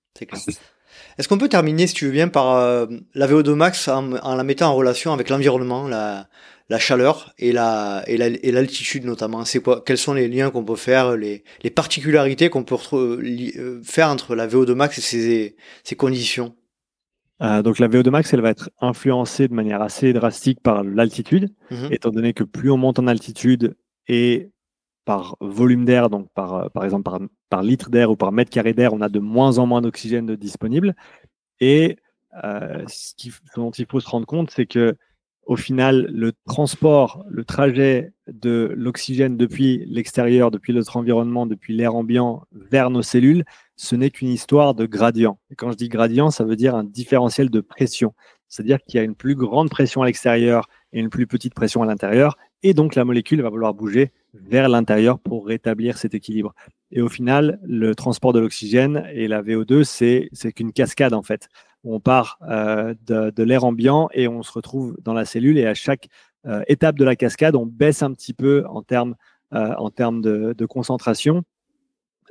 [1.17, 4.43] Est-ce qu'on peut terminer, si tu veux bien, par la VO2 max en, en, la
[4.43, 6.27] mettant en relation avec l'environnement, la,
[6.69, 9.45] la chaleur et la et l'altitude notamment.
[9.45, 13.81] C'est quoi Quels sont les liens qu'on peut faire, les, les particularités qu'on peut euh,
[13.83, 16.55] faire entre la VO2 max et ces, ces conditions?
[17.41, 21.53] Euh, donc la VO2 max, elle va être influencée de manière assez drastique par l'altitude,
[21.69, 21.89] mhm.
[21.91, 23.75] étant donné que plus on monte en altitude
[24.07, 24.49] et
[25.03, 27.19] par volume d'air, donc par, euh, par exemple par,
[27.49, 30.35] par litre d'air ou par mètre carré d'air, on a de moins en moins d'oxygène
[30.35, 30.95] disponible.
[31.59, 31.97] Et
[32.41, 34.97] ce, qui, ce dont il faut se rendre compte, c'est que
[35.45, 41.95] au final, le transport, le trajet de l'oxygène depuis l'extérieur, depuis notre environnement, depuis l'air
[41.95, 43.43] ambiant vers nos cellules,
[43.75, 45.37] ce n'est qu'une histoire de gradient.
[45.51, 48.13] Et quand je dis gradient, ça veut dire un différentiel de pression.
[48.47, 51.83] C'est-à-dire qu'il y a une plus grande pression à l'extérieur et une plus petite pression
[51.83, 52.37] à l'intérieur.
[52.63, 56.55] Et donc, la molécule va vouloir bouger vers l'intérieur pour rétablir cet équilibre.
[56.91, 61.49] Et au final, le transport de l'oxygène et la VO2, c'est qu'une cascade en fait
[61.85, 65.73] on part euh, de, l'air ambiant et on se retrouve dans la cellule et à
[65.73, 66.07] chaque
[66.45, 69.15] euh, étape de la cascade, on baisse un petit peu en termes,
[69.53, 71.43] euh, de, concentration.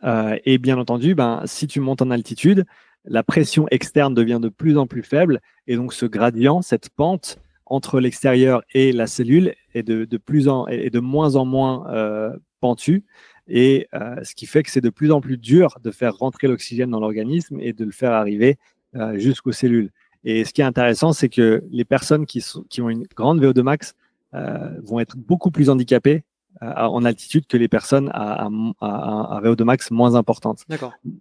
[0.02, 2.64] et bien entendu, ben, si tu montes en altitude,
[3.04, 7.38] la pression externe devient de plus en plus faible et donc ce gradient, cette pente
[7.66, 13.04] entre l'extérieur et la cellule est de, plus en, de moins en moins pentue
[13.46, 16.90] et ce qui fait que c'est de plus en plus dur de faire rentrer l'oxygène
[16.90, 18.58] dans l'organisme et de le faire arriver
[18.96, 19.90] euh, jusqu'aux cellules.
[20.24, 23.42] Et ce qui est intéressant, c'est que les personnes qui, sont, qui ont une grande
[23.42, 23.94] VO2 max
[24.34, 26.24] euh, vont être beaucoup plus handicapées
[26.62, 28.48] euh, en altitude que les personnes à,
[28.80, 30.64] à, à, VO2 max moins importante.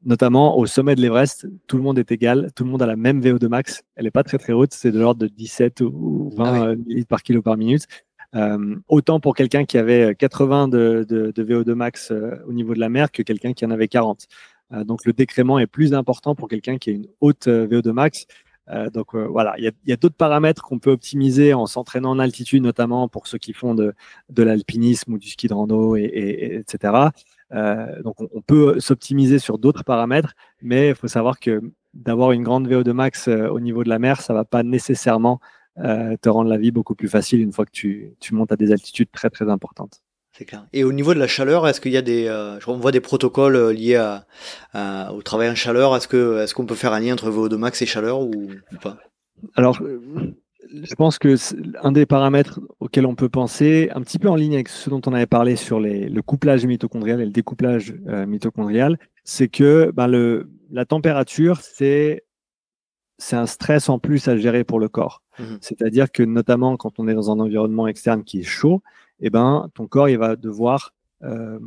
[0.06, 2.96] Notamment au sommet de l'Everest, tout le monde est égal, tout le monde a la
[2.96, 3.84] même VO2 max.
[3.96, 7.08] Elle n'est pas très très haute, c'est de l'ordre de 17 ou 20 ah litres
[7.08, 7.88] par kilo par minute.
[8.36, 12.12] Euh, autant pour quelqu'un qui avait 80 de, de, de VO2 max
[12.48, 14.28] au niveau de la mer que quelqu'un qui en avait 40.
[14.74, 17.92] Euh, donc le décrément est plus important pour quelqu'un qui a une haute euh, VO2
[17.92, 18.26] max.
[18.70, 22.64] Euh, donc voilà, il y a, d'autres paramètres qu'on peut optimiser en s'entraînant en altitude,
[22.64, 23.94] notamment pour ceux qui font de,
[24.38, 26.94] l'alpinisme ou du ski de rando, et, etc.
[28.04, 31.62] donc on, peut s'optimiser sur d'autres paramètres, mais il faut savoir que
[31.94, 35.42] d'avoir une grande VO2 max au niveau de la mer, ça va pas nécessairement
[35.76, 39.12] te rendre la vie beaucoup plus facile une fois que tu montes à des altitudes
[39.12, 40.02] très très importantes.
[40.36, 40.66] C'est clair.
[40.74, 43.02] Et au niveau de la chaleur, est-ce qu'il y a des, euh, on voit des
[43.02, 43.96] protocoles euh, liés
[44.74, 45.96] à, au travail en chaleur.
[45.96, 48.48] Est-ce que, est-ce qu'on peut faire un lien entre VO2 max et chaleur ou,
[48.82, 48.98] pas?
[49.56, 50.02] Alors, euh,
[50.72, 51.36] je pense que
[51.86, 55.02] un des paramètres auxquels on peut penser, un petit peu en ligne avec ce dont
[55.06, 57.94] on avait parlé sur les, le couplage mitochondrial et le découplage
[58.28, 62.24] mitochondrial, c'est que ben, le, la température, c'est
[63.20, 65.22] c'est un stress en plus à gérer pour le corps.
[65.38, 68.82] Mmh C'est-à-dire que notamment quand on est dans un environnement externe qui est chaud,
[69.24, 70.94] eh ben, ton corps il va devoir
[71.24, 71.60] euh,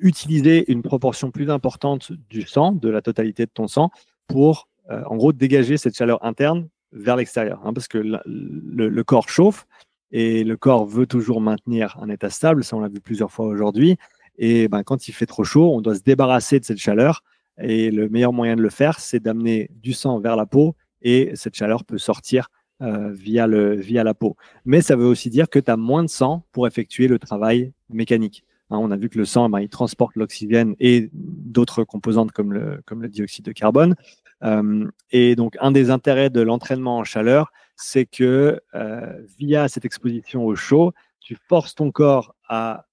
[0.00, 3.90] utiliser une proportion plus importante du sang, de la totalité de ton sang,
[4.26, 7.60] pour euh, en gros dégager cette chaleur interne vers l'extérieur.
[7.64, 9.66] Hein, parce que le, corps chauffe
[10.10, 13.46] et le corps veut toujours maintenir un état stable, ça on l'a vu plusieurs fois
[13.46, 13.96] aujourd'hui.
[14.38, 17.22] Et ben, quand il fait trop chaud, on doit se débarrasser de cette chaleur.
[17.58, 21.30] Et le meilleur moyen de le faire, c'est d'amener du sang vers la peau et
[21.34, 22.50] cette chaleur peut sortir
[22.82, 24.36] euh, via, le, via la peau.
[24.66, 27.72] Mais ça veut aussi dire que tu as moins de sang pour effectuer le travail
[27.88, 28.44] mécanique.
[28.68, 32.52] Hein, on a vu que le sang, ben, il transporte l'oxygène et d'autres composantes comme
[32.52, 33.94] le, comme le dioxyde de carbone.
[34.44, 39.86] Euh, et donc, un des intérêts de l'entraînement en chaleur, c'est que euh, via cette
[39.86, 42.84] exposition au chaud, tu forces ton corps à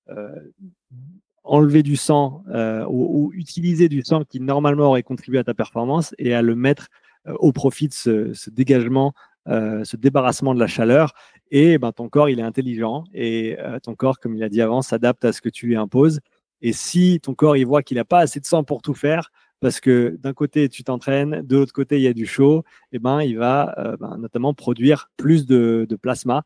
[1.43, 2.45] enlever du sang
[2.87, 6.87] ou, utiliser du sang qui normalement aurait contribué à ta performance et à le mettre
[7.25, 7.93] au profit de
[8.33, 9.13] ce, dégagement,
[9.47, 11.13] ce débarrassement de la chaleur.
[11.51, 14.81] Et ben, ton corps, il est intelligent et ton corps, comme il a dit avant,
[14.81, 16.19] s'adapte à ce que tu lui imposes.
[16.63, 19.31] Et si ton corps, il voit qu'il n'a pas assez de sang pour tout faire,
[19.59, 22.97] parce que d'un côté tu t'entraînes, de l'autre côté il y a du chaud, et
[22.97, 26.43] eh ben il va euh, ben, notamment produire plus de, plasma,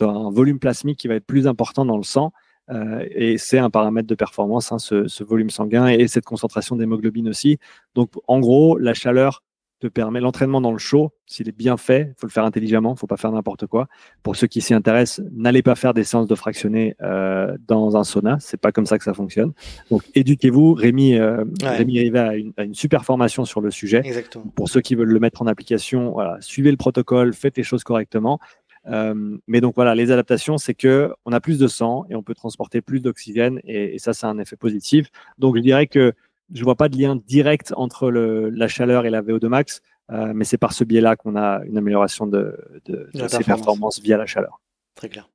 [0.00, 2.32] un volume plasmique qui va être plus important dans le sang,
[2.70, 7.28] euh, et c'est un paramètre de performance, hein, ce, volume sanguin et cette concentration d'hémoglobine
[7.28, 7.58] aussi.
[7.94, 9.42] Donc en gros, la chaleur
[9.80, 12.90] te permet l'entraînement dans le chaud, s'il est bien fait, il faut le faire intelligemment,
[12.90, 13.88] il ne faut pas faire n'importe quoi.
[14.22, 18.04] Pour ceux qui s'y intéressent, n'allez pas faire des séances de fractionné euh, dans un
[18.04, 19.52] sauna, c'est pas comme ça que ça fonctionne.
[19.90, 24.02] Donc éduquez-vous, Rémi, euh, Rémi a une, une, super formation sur le sujet.
[24.04, 24.44] Exactement.
[24.54, 27.82] Pour ceux qui veulent le mettre en application, voilà, suivez le protocole, faites les choses
[27.82, 28.38] correctement.
[28.86, 32.22] Euh, mais donc voilà, les adaptations, c'est que on a plus de sang et on
[32.22, 35.10] peut transporter plus d'oxygène et, et, ça, c'est un effet positif.
[35.38, 36.14] Donc je dirais que
[36.52, 40.32] je vois pas de lien direct entre le, la chaleur et la VO2 max, euh,
[40.34, 42.56] mais c'est par ce biais-là qu'on a une amélioration de,
[42.86, 44.60] de, de ces performances via la chaleur.
[44.94, 45.28] Très clair.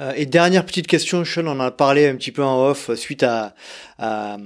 [0.00, 2.94] Euh, et dernière petite question, Sean, on en a parlé un petit peu en off
[2.94, 3.54] suite à,
[3.98, 4.38] à,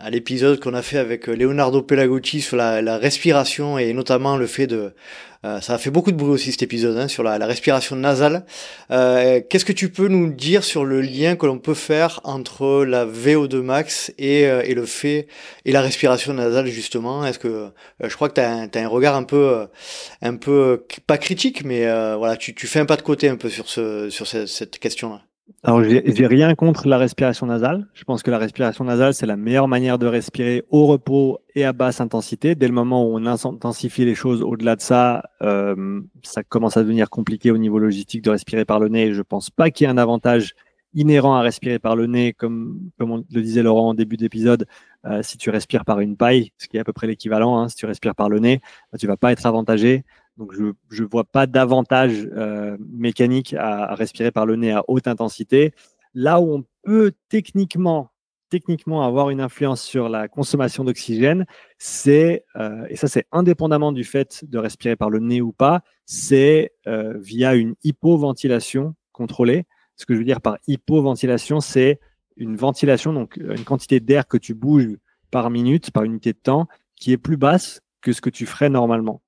[0.00, 4.46] à l'épisode qu'on a fait avec Leonardo Pelagocci sur la, la, respiration et notamment le
[4.46, 4.94] fait de,
[5.44, 7.96] euh, ça a fait beaucoup de bruit aussi cet épisode hein, sur la, la, respiration
[7.96, 8.44] nasale.
[8.90, 12.84] Euh, Qu'est-ce que tu peux nous dire sur le lien que l'on peut faire entre
[12.84, 15.26] la VO2 max et, euh, et, le fait
[15.64, 17.26] et la respiration nasale justement?
[17.26, 17.68] Est-ce que euh,
[18.00, 19.66] je crois que tu as, un regard un peu
[20.22, 21.84] un peu pas critique, mais
[22.16, 24.78] voilà, tu, tu fais un pas de côté un peu sur ce sur cette, cette
[24.78, 25.22] question-là.
[25.64, 27.86] Alors, j'ai rien contre la respiration nasale.
[27.94, 31.64] Je pense que la respiration nasale, c'est la meilleure manière de respirer au repos et
[31.64, 32.54] à basse intensité.
[32.54, 36.82] Dès le moment où on intensifie les choses au-delà de ça, euh, ça commence à
[36.82, 39.12] devenir compliqué au niveau logistique de respirer par le nez.
[39.12, 40.54] Je pense pas qu'il y ait un avantage
[40.94, 44.66] inhérent à respirer par le nez, comme, comme le disait Laurent en début d'épisode.
[45.04, 47.68] Euh, si tu respires par une paille, ce qui est à peu près l'équivalent, hein,
[47.68, 48.60] si tu respires par le nez,
[48.90, 50.04] bah, tu vas pas être avantagé.
[50.36, 55.06] Donc je ne vois pas d'avantage euh, mécanique à, respirer par le nez à haute
[55.06, 55.72] intensité.
[56.14, 58.10] Là où on peut techniquement,
[58.48, 61.46] techniquement avoir une influence sur la consommation d'oxygène,
[61.78, 65.82] c'est, euh, et ça c'est indépendamment du fait de respirer par le nez ou pas,
[66.06, 69.66] c'est euh, via une hypoventilation contrôlée.
[69.96, 72.00] Ce que je veux dire par hypoventilation, c'est
[72.36, 74.96] une ventilation, donc une quantité d'air que tu bouges
[75.30, 78.70] par minute, par unité de temps, qui est plus basse que ce que tu ferais
[78.70, 79.22] normalement.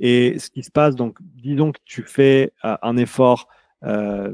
[0.00, 3.48] Et ce qui se passe, donc, disons que tu fais euh, un effort,
[3.84, 4.32] euh,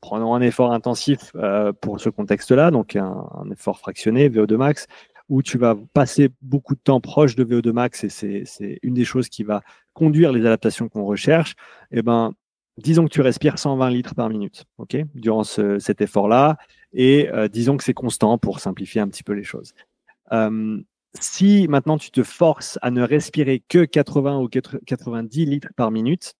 [0.00, 4.86] prenons un effort intensif euh, pour ce contexte-là, donc un, effort fractionné, VO2 max,
[5.30, 8.10] où tu vas passer beaucoup de temps proche de VO2 max, et
[8.44, 9.62] c'est une des choses qui va
[9.94, 11.52] conduire les adaptations qu'on recherche,
[11.90, 12.34] et eh ben,
[12.76, 16.58] disons que tu respires 120 litres par minute, ok, durant cet effort-là,
[16.92, 19.72] et disons que c'est constant pour simplifier un petit peu les choses
[21.20, 26.34] si maintenant tu te forces à ne respirer que 80 ou 90 litres par minute,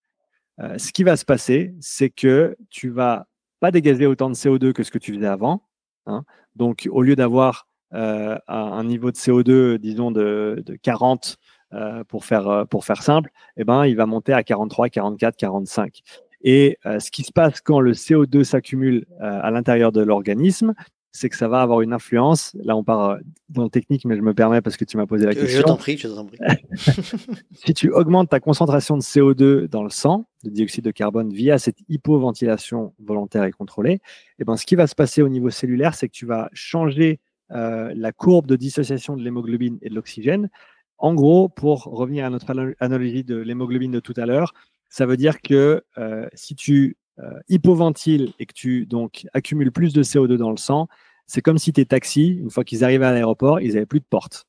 [0.61, 3.27] euh, ce qui va se passer, c'est que tu vas
[3.61, 5.63] pas dégager autant de CO2 que ce que tu faisais avant.
[6.07, 6.25] Hein.
[6.55, 11.37] Donc, au lieu d'avoir euh, un niveau de CO2, disons, de, 40
[11.73, 16.01] euh, pour, faire, simple, eh ben, il va monter à 43, 44, 45.
[16.47, 20.75] Et ce qui se passe quand le CO2 s'accumule à l'intérieur de l'organisme,
[21.17, 22.57] c'est que ça va avoir une influence.
[22.65, 23.19] Là, on part euh,
[23.49, 25.61] dans le technique, mais je me permets parce que tu m'as posé la question.
[25.61, 26.39] Je t'en prie, je t'en prie.
[27.65, 31.59] si tu augmentes ta concentration de CO2 dans le sang, de dioxyde de carbone, via
[31.59, 34.01] cette hypoventilation volontaire et contrôlée,
[34.41, 37.21] eh ben, ce qui va se passer au niveau cellulaire, c'est que tu vas changer
[37.53, 40.51] euh, la courbe de dissociation de l'hémoglobine et de l'oxygène.
[40.99, 44.53] En gros, pour revenir à notre analogie de l'hémoglobine de tout à l'heure,
[44.89, 49.93] ça veut dire que euh, si tu euh, hypoventile et que tu donc accumules plus
[49.93, 50.89] de CO2 dans le sang,
[51.27, 54.05] c'est comme si tes taxis, une fois qu'ils arrivaient à l'aéroport, ils n'avaient plus de
[54.09, 54.47] porte.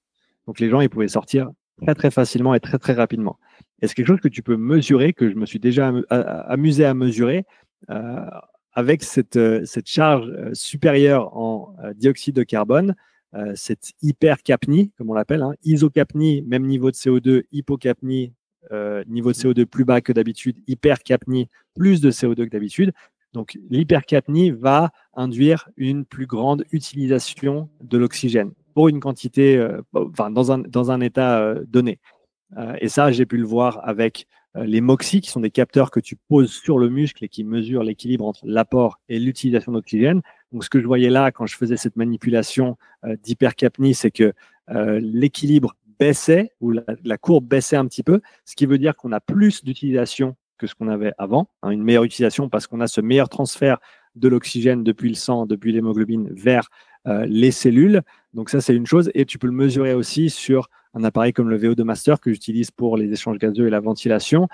[0.47, 1.49] Donc les gens, ils pouvaient sortir
[1.81, 3.37] très très facilement et très très rapidement.
[3.81, 6.93] Et c'est quelque chose que tu peux mesurer, que je me suis déjà amusé à
[6.93, 7.45] mesurer
[7.89, 8.25] euh,
[8.73, 12.95] avec cette, euh, charge supérieure en dioxyde de carbone,
[13.53, 18.31] cette hypercapnie, comme on l'appelle, hein, isocapnie, même niveau de CO2, hypocapnie,
[18.71, 22.93] euh, niveau de CO2 plus bas que d'habitude, hypercapnie, plus de CO2 que d'habitude.
[23.35, 30.31] Donc l'hypercapnie va induire une plus grande utilisation de l'oxygène pour une quantité, euh, enfin,
[30.31, 31.99] dans, un, état euh, donné.
[32.79, 36.15] et ça, j'ai pu le voir avec les MOXIE, qui sont des capteurs que tu
[36.15, 40.21] poses sur le muscle et qui mesurent l'équilibre entre l'apport et l'utilisation d'oxygène.
[40.53, 44.31] Donc, ce que je voyais là quand je faisais cette manipulation d'hypercapnie, c'est que
[44.69, 49.19] l'équilibre baissait, ou la, courbe baissait un petit peu, ce qui veut dire qu'on a
[49.19, 53.01] plus d'utilisation que ce qu'on avait avant, hein, une meilleure utilisation parce qu'on a ce
[53.01, 53.79] meilleur transfert
[54.15, 56.69] de l'oxygène depuis le sang, depuis l'hémoglobine vers
[57.07, 58.01] euh, les cellules.
[58.33, 59.11] Donc ça, c'est une chose.
[59.13, 62.71] Et tu peux le mesurer aussi sur un appareil comme le VO2 Master que j'utilise
[62.71, 64.47] pour les échanges gazeux et la ventilation.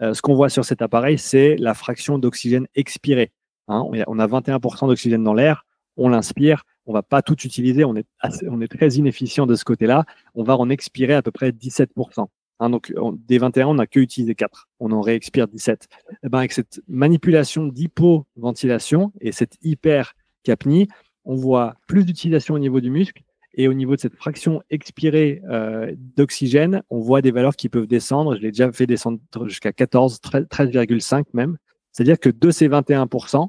[0.00, 3.32] Euh, ce qu'on voit sur cet appareil, c'est la fraction d'oxygène expirée.
[3.68, 3.84] Hein.
[4.06, 5.64] on a 21% d'oxygène dans l'air,
[5.96, 8.06] on l'inspire, on va pas tout utiliser, on est,
[8.48, 10.04] on est très inefficient de ce côté-là.
[10.34, 12.26] On va en expirer à peu près 17%.
[12.60, 12.70] Hein.
[12.70, 12.92] donc,
[13.26, 14.68] des 21, on n'a que utilisé 4.
[14.78, 15.88] On en réexpire 17.
[15.90, 20.88] Et eh ben, avec cette manipulation d'hypoventilation et cette hypercapnie,
[21.24, 23.22] on voit plus d'utilisation au niveau du muscle
[23.54, 27.86] et au niveau de cette fraction expirée euh, d'oxygène, on voit des valeurs qui peuvent
[27.86, 28.36] descendre.
[28.36, 31.56] Je l'ai déjà fait descendre jusqu'à 14, 13,5 même.
[31.92, 33.48] C'est-à-dire que de ces 21%,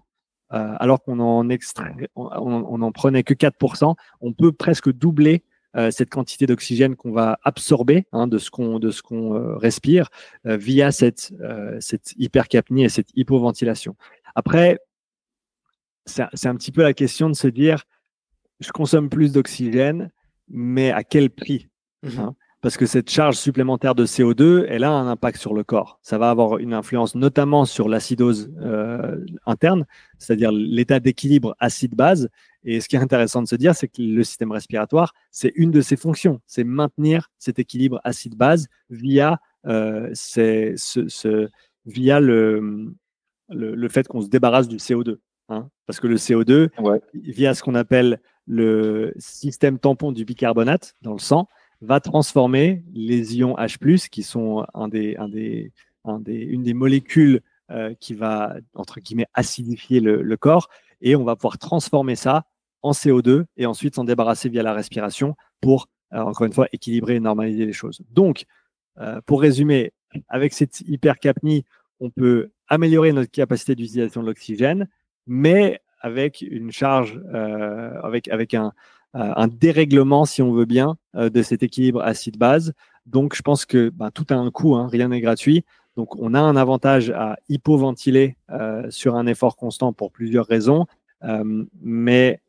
[0.53, 5.43] euh, alors qu'on en, en prenait que 4%, on peut presque doubler
[5.89, 10.09] cette quantité d'oxygène qu'on va absorber hein, de ce qu'on de ce qu'on respire
[10.43, 11.33] via cette
[11.79, 13.95] cette hypercapnie et cette hypoventilation.
[14.35, 14.79] Après,
[16.05, 17.83] c'est un petit peu la question de se dire,
[18.59, 20.11] je consomme plus d'oxygène,
[20.49, 21.69] mais à quel prix
[22.03, 22.35] mmh hein?
[22.61, 25.99] Parce que cette charge supplémentaire de CO2, elle a un impact sur le corps.
[26.03, 29.87] Ça va avoir une influence notamment sur l'acidose euh, interne,
[30.19, 32.29] c'est-à-dire l'état d'équilibre acide-base.
[32.63, 35.71] Et ce qui est intéressant de se dire, c'est que le système respiratoire, c'est une
[35.71, 41.49] de ses fonctions, c'est maintenir cet équilibre acide-base via, euh, ce,
[41.87, 42.93] via le,
[43.49, 45.17] le fait qu'on se débarrasse du CO2.
[45.49, 46.69] Hein, parce que le CO2,
[47.13, 51.47] via ce qu'on appelle le système tampon du bicarbonate dans le sang,
[51.81, 55.71] va transformer les ions H+, qui sont des, un des,
[56.05, 57.41] un des, une des molécules
[57.71, 60.69] euh, qui va, entre guillemets, acidifier le, corps,
[61.01, 62.45] et on va pouvoir transformer ça
[62.81, 67.15] en CO2 et ensuite s'en débarrasser via la respiration pour, euh, encore une fois, équilibrer
[67.15, 68.01] et normaliser les choses.
[68.09, 68.45] Donc,
[68.99, 69.93] euh, pour résumer,
[70.27, 71.63] avec cette hypercapnie,
[71.99, 74.89] on peut améliorer notre capacité d'utilisation de l'oxygène,
[75.25, 77.21] mais avec une charge,
[78.03, 78.73] avec, avec un,
[79.13, 82.73] un, dérèglement, si on veut bien, euh, de cet équilibre acide-base.
[83.05, 85.65] Donc, je pense que ben, tout a un coût, hein, rien n'est gratuit.
[85.97, 88.37] Donc, on a un avantage à hypoventiler
[88.89, 90.85] sur un effort constant pour plusieurs raisons.
[91.81, 92.39] mais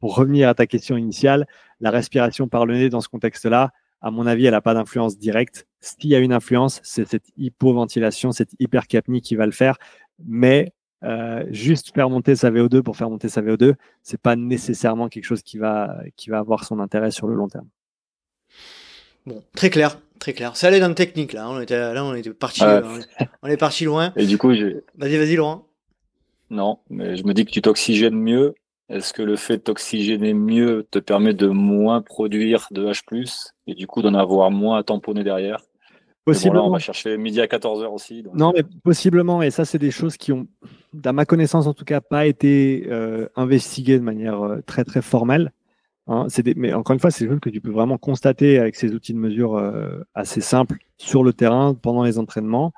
[0.00, 1.46] pour revenir à ta question initiale,
[1.80, 5.18] la respiration par le nez dans ce contexte-là, à mon avis, elle n'a pas d'influence
[5.18, 5.66] directe.
[5.80, 9.76] S'il y a une influence, c'est cette hypoventilation, cette hypercapnie qui va le faire.
[10.24, 10.72] Mais
[11.02, 15.24] euh, juste faire monter sa VO2 pour faire monter sa VO2, c'est pas nécessairement quelque
[15.24, 17.68] chose qui va, qui va avoir son intérêt sur le long terme.
[19.26, 20.56] Bon, très clair, très clair.
[20.56, 21.48] Ça allait dans le technique là.
[21.48, 22.62] On était là, on était parti,
[23.42, 24.12] on, est, parti loin.
[24.16, 24.48] Et du coup.
[24.48, 25.66] Vas-y, vas-y, Laurent.
[26.50, 28.54] Non, mais je me dis que tu t'oxygènes mieux.
[28.88, 33.86] Est-ce que le fait d'oxygéner mieux te permet de moins produire de H+, et du
[33.86, 35.62] coup d'en avoir moins à tamponner derrière?
[36.24, 36.68] Possiblement.
[36.68, 38.24] on va chercher midi à 14h aussi.
[38.34, 40.46] Non, mais possiblement, et ça, c'est des choses qui ont,
[41.04, 45.02] à ma connaissance en tout cas, pas été euh, investiguées de manière euh, très très
[45.02, 45.52] formelle.
[46.06, 46.26] Hein.
[46.56, 49.14] mais encore une fois, c'est des choses que tu peux vraiment constater avec ces outils
[49.14, 52.72] de mesure euh, assez simples sur le terrain pendant les entraînements.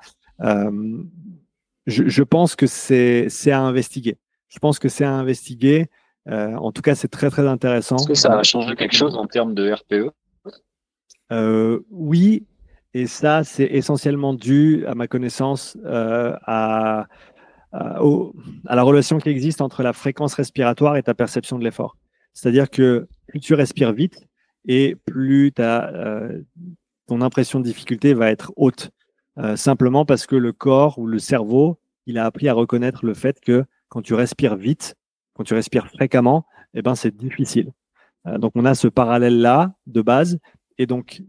[1.85, 4.17] Je, pense que c'est à investiguer.
[4.49, 5.87] Je pense que c'est à investiguer.
[6.27, 7.97] en tout cas, c'est très très intéressant.
[7.97, 10.11] Est-ce que ça a changé quelque chose en termes de RPE
[11.89, 12.45] Oui,
[12.93, 17.07] et ça, c'est essentiellement dû, à ma connaissance, euh, à,
[17.71, 17.99] à,
[18.75, 21.97] la relation qui existe entre la fréquence respiratoire et ta perception de l'effort.
[22.33, 24.27] C'est-à-dire que plus tu respires vite
[24.67, 26.41] et plus ta, euh,
[27.07, 28.91] ton impression de difficulté va être haute.
[29.39, 33.15] Euh, simplement parce que le corps ou le cerveau, il a appris à reconnaître le
[33.15, 34.95] fait que quand tu respires vite,
[35.33, 36.45] quand tu respires fréquemment,
[36.75, 37.71] eh ben, c'est difficile.
[38.25, 40.37] donc on a ce parallèle-là de base.
[40.77, 41.23] Et donc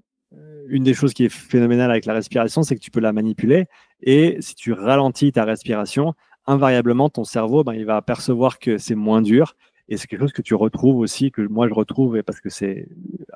[0.68, 3.66] une des choses qui est phénoménale avec la respiration, c'est que tu peux la manipuler.
[4.02, 6.14] Et si tu ralentis ta respiration,
[6.46, 9.56] invariablement, ton cerveau, ben, il va percevoir que c'est moins dur.
[9.88, 12.88] Et c'est quelque chose que tu retrouves aussi, que moi je retrouve, parce que c'est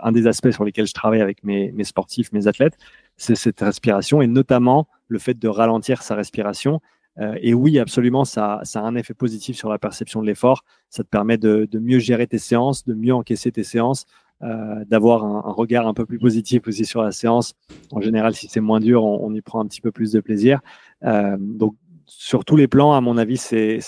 [0.02, 2.78] un des aspects sur lesquels je travaille avec mes, sportifs, mes athlètes,
[3.18, 6.80] c'est cette respiration et notamment le fait de ralentir sa respiration.
[7.18, 10.64] Euh, et oui, absolument, ça, ça a un effet positif sur la perception de l'effort.
[10.88, 14.06] Ça te permet de mieux gérer tes séances, de mieux encaisser tes séances,
[14.44, 17.54] euh, d'avoir un, regard un peu plus positif aussi sur la séance.
[17.90, 20.60] En général, si c'est moins dur, on, y prend un petit peu plus de plaisir.
[21.04, 21.74] Euh, donc,
[22.06, 23.82] sur tous les plans, à mon avis, c'est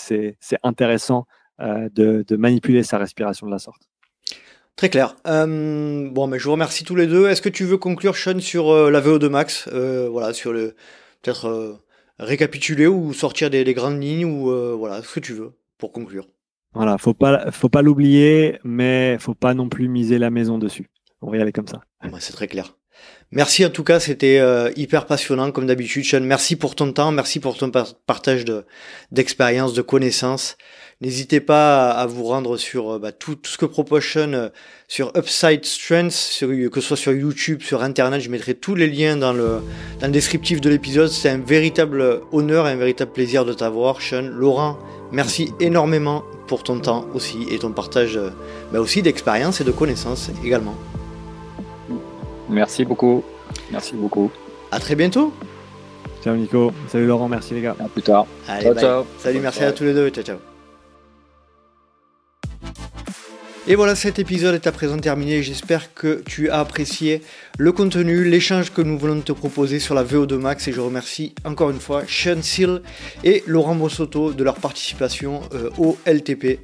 [0.63, 1.25] intéressant
[1.61, 3.83] euh, de, de, manipuler sa respiration de la sorte.
[4.75, 5.15] Très clair.
[5.25, 7.29] bon, mais je vous remercie tous les deux.
[7.29, 10.75] Est-ce que tu veux conclure, Sean, sur la VO2 Max Voilà, sur le
[11.21, 11.79] peut-être
[12.19, 16.27] récapituler ou sortir des, des, grandes lignes ou voilà, ce que tu veux pour conclure?
[16.73, 20.89] Voilà, faut pas, faut pas l'oublier, mais faut pas non plus miser la maison dessus.
[21.21, 21.81] On va y aller comme ça.
[22.19, 22.75] C'est très clair.
[23.31, 26.03] Merci en tout cas, c'était euh, hyper passionnant comme d'habitude.
[26.03, 27.71] Sean, merci pour ton temps, merci pour ton
[28.05, 28.65] partage de
[29.11, 30.57] d'expérience, de connaissances.
[31.01, 34.49] N'hésitez pas à, vous rendre sur euh, bah, tout, tout, ce que propose Sean euh,
[34.87, 38.21] sur Upside Strengths, que ce soit sur YouTube, sur Internet.
[38.21, 39.61] Je mettrai tous les liens dans le,
[39.99, 41.09] dans le descriptif de l'épisode.
[41.09, 44.29] C'est un véritable honneur et un véritable plaisir de t'avoir, Sean.
[44.31, 44.77] Laurent,
[45.11, 48.19] merci énormément pour ton temps aussi et ton partage
[48.71, 50.75] bah, aussi d'expérience et de connaissances également.
[52.47, 53.23] Merci beaucoup.
[53.71, 54.29] Merci beaucoup.
[54.69, 55.33] À très bientôt.
[56.23, 56.71] Ciao Nico.
[56.89, 57.27] Salut Laurent.
[57.27, 57.75] Merci les gars.
[57.79, 58.27] À plus tard.
[58.45, 59.03] ciao, ciao.
[59.17, 60.09] Salut, merci à tous les deux.
[60.09, 60.50] Ciao, ciao.
[63.67, 65.43] Et voilà, cet épisode est à présent terminé.
[65.43, 67.21] J'espère que tu as apprécié
[67.59, 70.67] le contenu, l'échange que nous voulons te proposer sur la VO2 Max.
[70.67, 72.81] Et je remercie encore une fois Sean Seal
[73.23, 76.61] et Laurent Bossotto de leur participation euh, au LTP.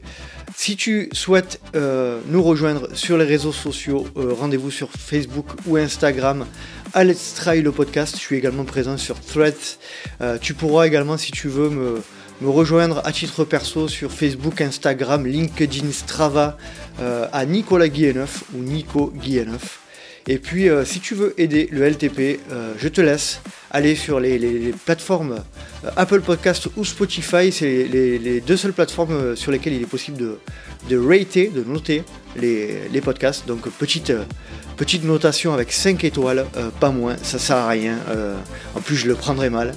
[0.56, 5.78] Si tu souhaites euh, nous rejoindre sur les réseaux sociaux, euh, rendez-vous sur Facebook ou
[5.78, 6.48] Instagram
[6.95, 8.15] à Let's Try le podcast.
[8.15, 9.78] Je suis également présent sur Threads.
[10.41, 12.02] tu pourras également, si tu veux, me
[12.41, 16.57] me rejoindre à titre perso sur Facebook, Instagram, LinkedIn, Strava
[16.99, 19.86] euh, à Nicolas Guilleneuf ou Nico Guilleneuf.
[20.28, 23.41] Et puis euh, si tu veux aider le LTP, euh, je te laisse
[23.72, 25.44] aller sur les, plateformes
[25.95, 27.52] Apple Podcast ou Spotify.
[27.52, 30.40] C'est les, deux seules plateformes sur lesquelles il est possible de,
[30.90, 32.04] de rater, de noter
[32.36, 33.48] les, podcasts.
[33.48, 34.14] Donc petite,
[34.78, 36.45] petite notation avec 5 étoiles,
[36.80, 37.98] pas moins, ça sert à rien.
[38.76, 39.74] en plus je le prendrai mal.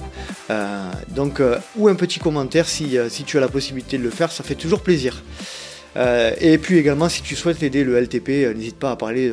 [0.51, 4.09] Euh, donc, euh, ou un petit commentaire euh, si, tu as la possibilité de le
[4.09, 5.23] faire, ça fait toujours plaisir.
[5.95, 9.31] et puis également, si tu souhaites aider le LTP, n'hésite pas à parler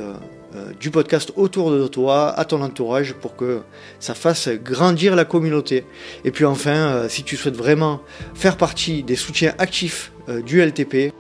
[0.80, 3.60] du podcast autour de toi, à ton entourage, pour que
[4.01, 5.85] ça fasse grandir la communauté.
[6.24, 8.01] Et puis enfin, si tu souhaites vraiment
[8.35, 10.12] faire partie des soutiens actifs
[10.44, 11.12] du LTP,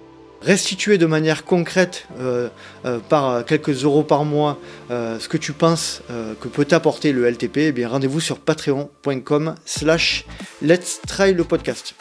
[0.42, 2.48] restituer de manière concrète euh,
[2.84, 4.58] euh, par quelques euros par mois
[4.90, 6.02] euh, ce que tu penses
[6.40, 10.24] que peut t'apporter le LTP, eh bien rendez-vous sur patreon.com slash
[10.62, 11.94] let's try le podcast.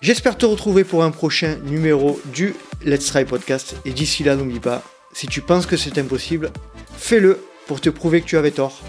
[0.00, 2.54] J'espère te retrouver pour un prochain numéro du
[2.84, 4.82] Let's Try Podcast et d'ici là n'oublie pas,
[5.16, 6.50] si tu penses que c'est impossible,
[6.94, 8.82] fais-le pour te prouver que tu avais tort.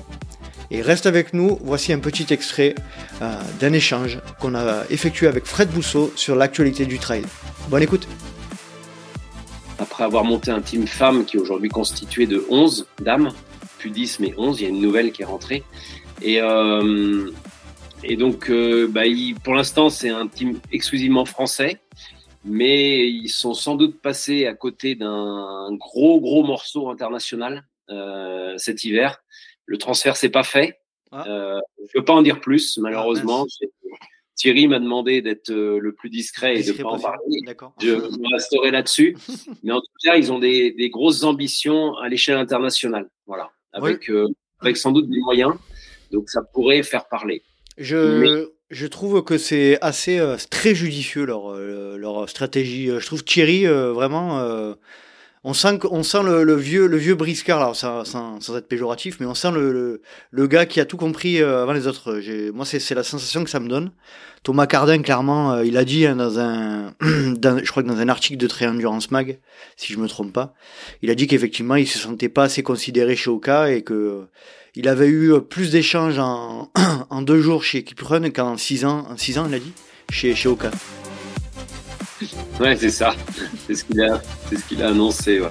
[0.72, 2.76] Et reste avec nous, voici un petit extrait
[3.62, 7.24] d'un échange qu'on a effectué avec Fred Bousseau sur l'actualité du trail.
[7.70, 8.10] Bonne écoute.
[9.80, 13.30] Après avoir monté un team femme qui est aujourd'hui constitué de 11 dames,
[13.80, 15.64] plus 10 mais 11, il y a une nouvelle qui est rentrée.
[16.22, 17.32] Et, euh,
[18.18, 19.04] donc, euh, bah,
[19.46, 21.80] pour l'instant, c'est un team exclusivement français,
[22.48, 28.84] mais ils sont sans doute passés à côté d'un gros, gros morceau international euh, cet
[28.84, 29.24] hiver.
[29.66, 30.80] Le transfert s'est pas fait.
[31.12, 31.24] Ah.
[31.26, 33.46] je ne peux pas en dire plus, malheureusement.
[33.62, 33.66] Ah,
[34.38, 37.42] Thierry m'a demandé d'être euh, le plus discret et de ne pas en parler.
[37.82, 37.94] Je
[38.34, 39.18] resterai là-dessus.
[39.64, 43.10] Mais en tout cas, ils ont des, grosses ambitions à l'échelle internationale.
[43.26, 43.52] Voilà.
[43.74, 44.28] Avec, euh,
[44.60, 45.56] avec sans doute des moyens.
[46.12, 47.44] Donc, ça pourrait faire parler.
[47.78, 52.88] Je, je trouve que c'est assez euh, très judicieux leur, leur stratégie.
[52.88, 54.76] Je trouve Thierry vraiment
[55.48, 59.26] on sent, on sent le, vieux, le vieux briscard, là, sans, sans, être péjoratif, mais
[59.26, 62.20] on sent le, le, gars qui a tout compris euh, avant les autres.
[62.52, 63.92] Moi, c'est la sensation que ça me donne.
[64.44, 68.10] Thomas Cardin, clairement, euh, il a dit hein, dans un, je crois que dans un
[68.10, 69.40] article de Endurance Mag,
[69.78, 70.54] si je me trompe pas,
[71.02, 74.28] il a dit qu'effectivement, il se sentait pas assez considéré chez Oka et que
[74.78, 76.72] il avait eu plus d'échanges en,
[77.10, 79.74] en deux jours chez Kiprun qu'en six ans, en six ans, il a dit,
[80.12, 80.70] chez, chez Oka.
[82.60, 83.16] Ouais, c'est ça.
[83.66, 85.42] C'est ce qu'il a, c'est ce qu'il a annoncé.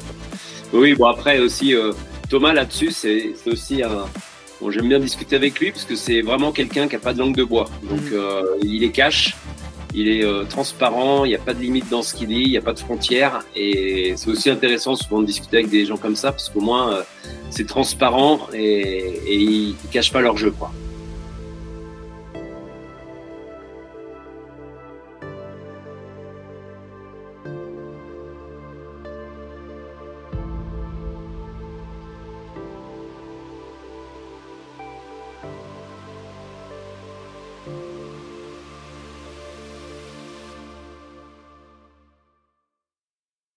[0.72, 1.92] Oui, bon après aussi euh,
[2.28, 4.06] Thomas là-dessus, c'est aussi un.
[4.60, 7.18] Bon, j'aime bien discuter avec lui parce que c'est vraiment quelqu'un qui a pas de
[7.18, 7.68] langue de bois.
[7.82, 8.14] Donc mm.
[8.14, 9.36] euh, il est cash,
[9.96, 12.50] il est euh, transparent, il n'y a pas de limite dans ce qu'il dit, il
[12.50, 13.44] n'y a pas de frontières.
[13.56, 17.02] Et c'est aussi intéressant souvent de discuter avec des gens comme ça parce qu'au moins
[17.50, 18.60] c'est transparent et,
[19.26, 20.70] et ils, ils cachent pas leur jeu, quoi.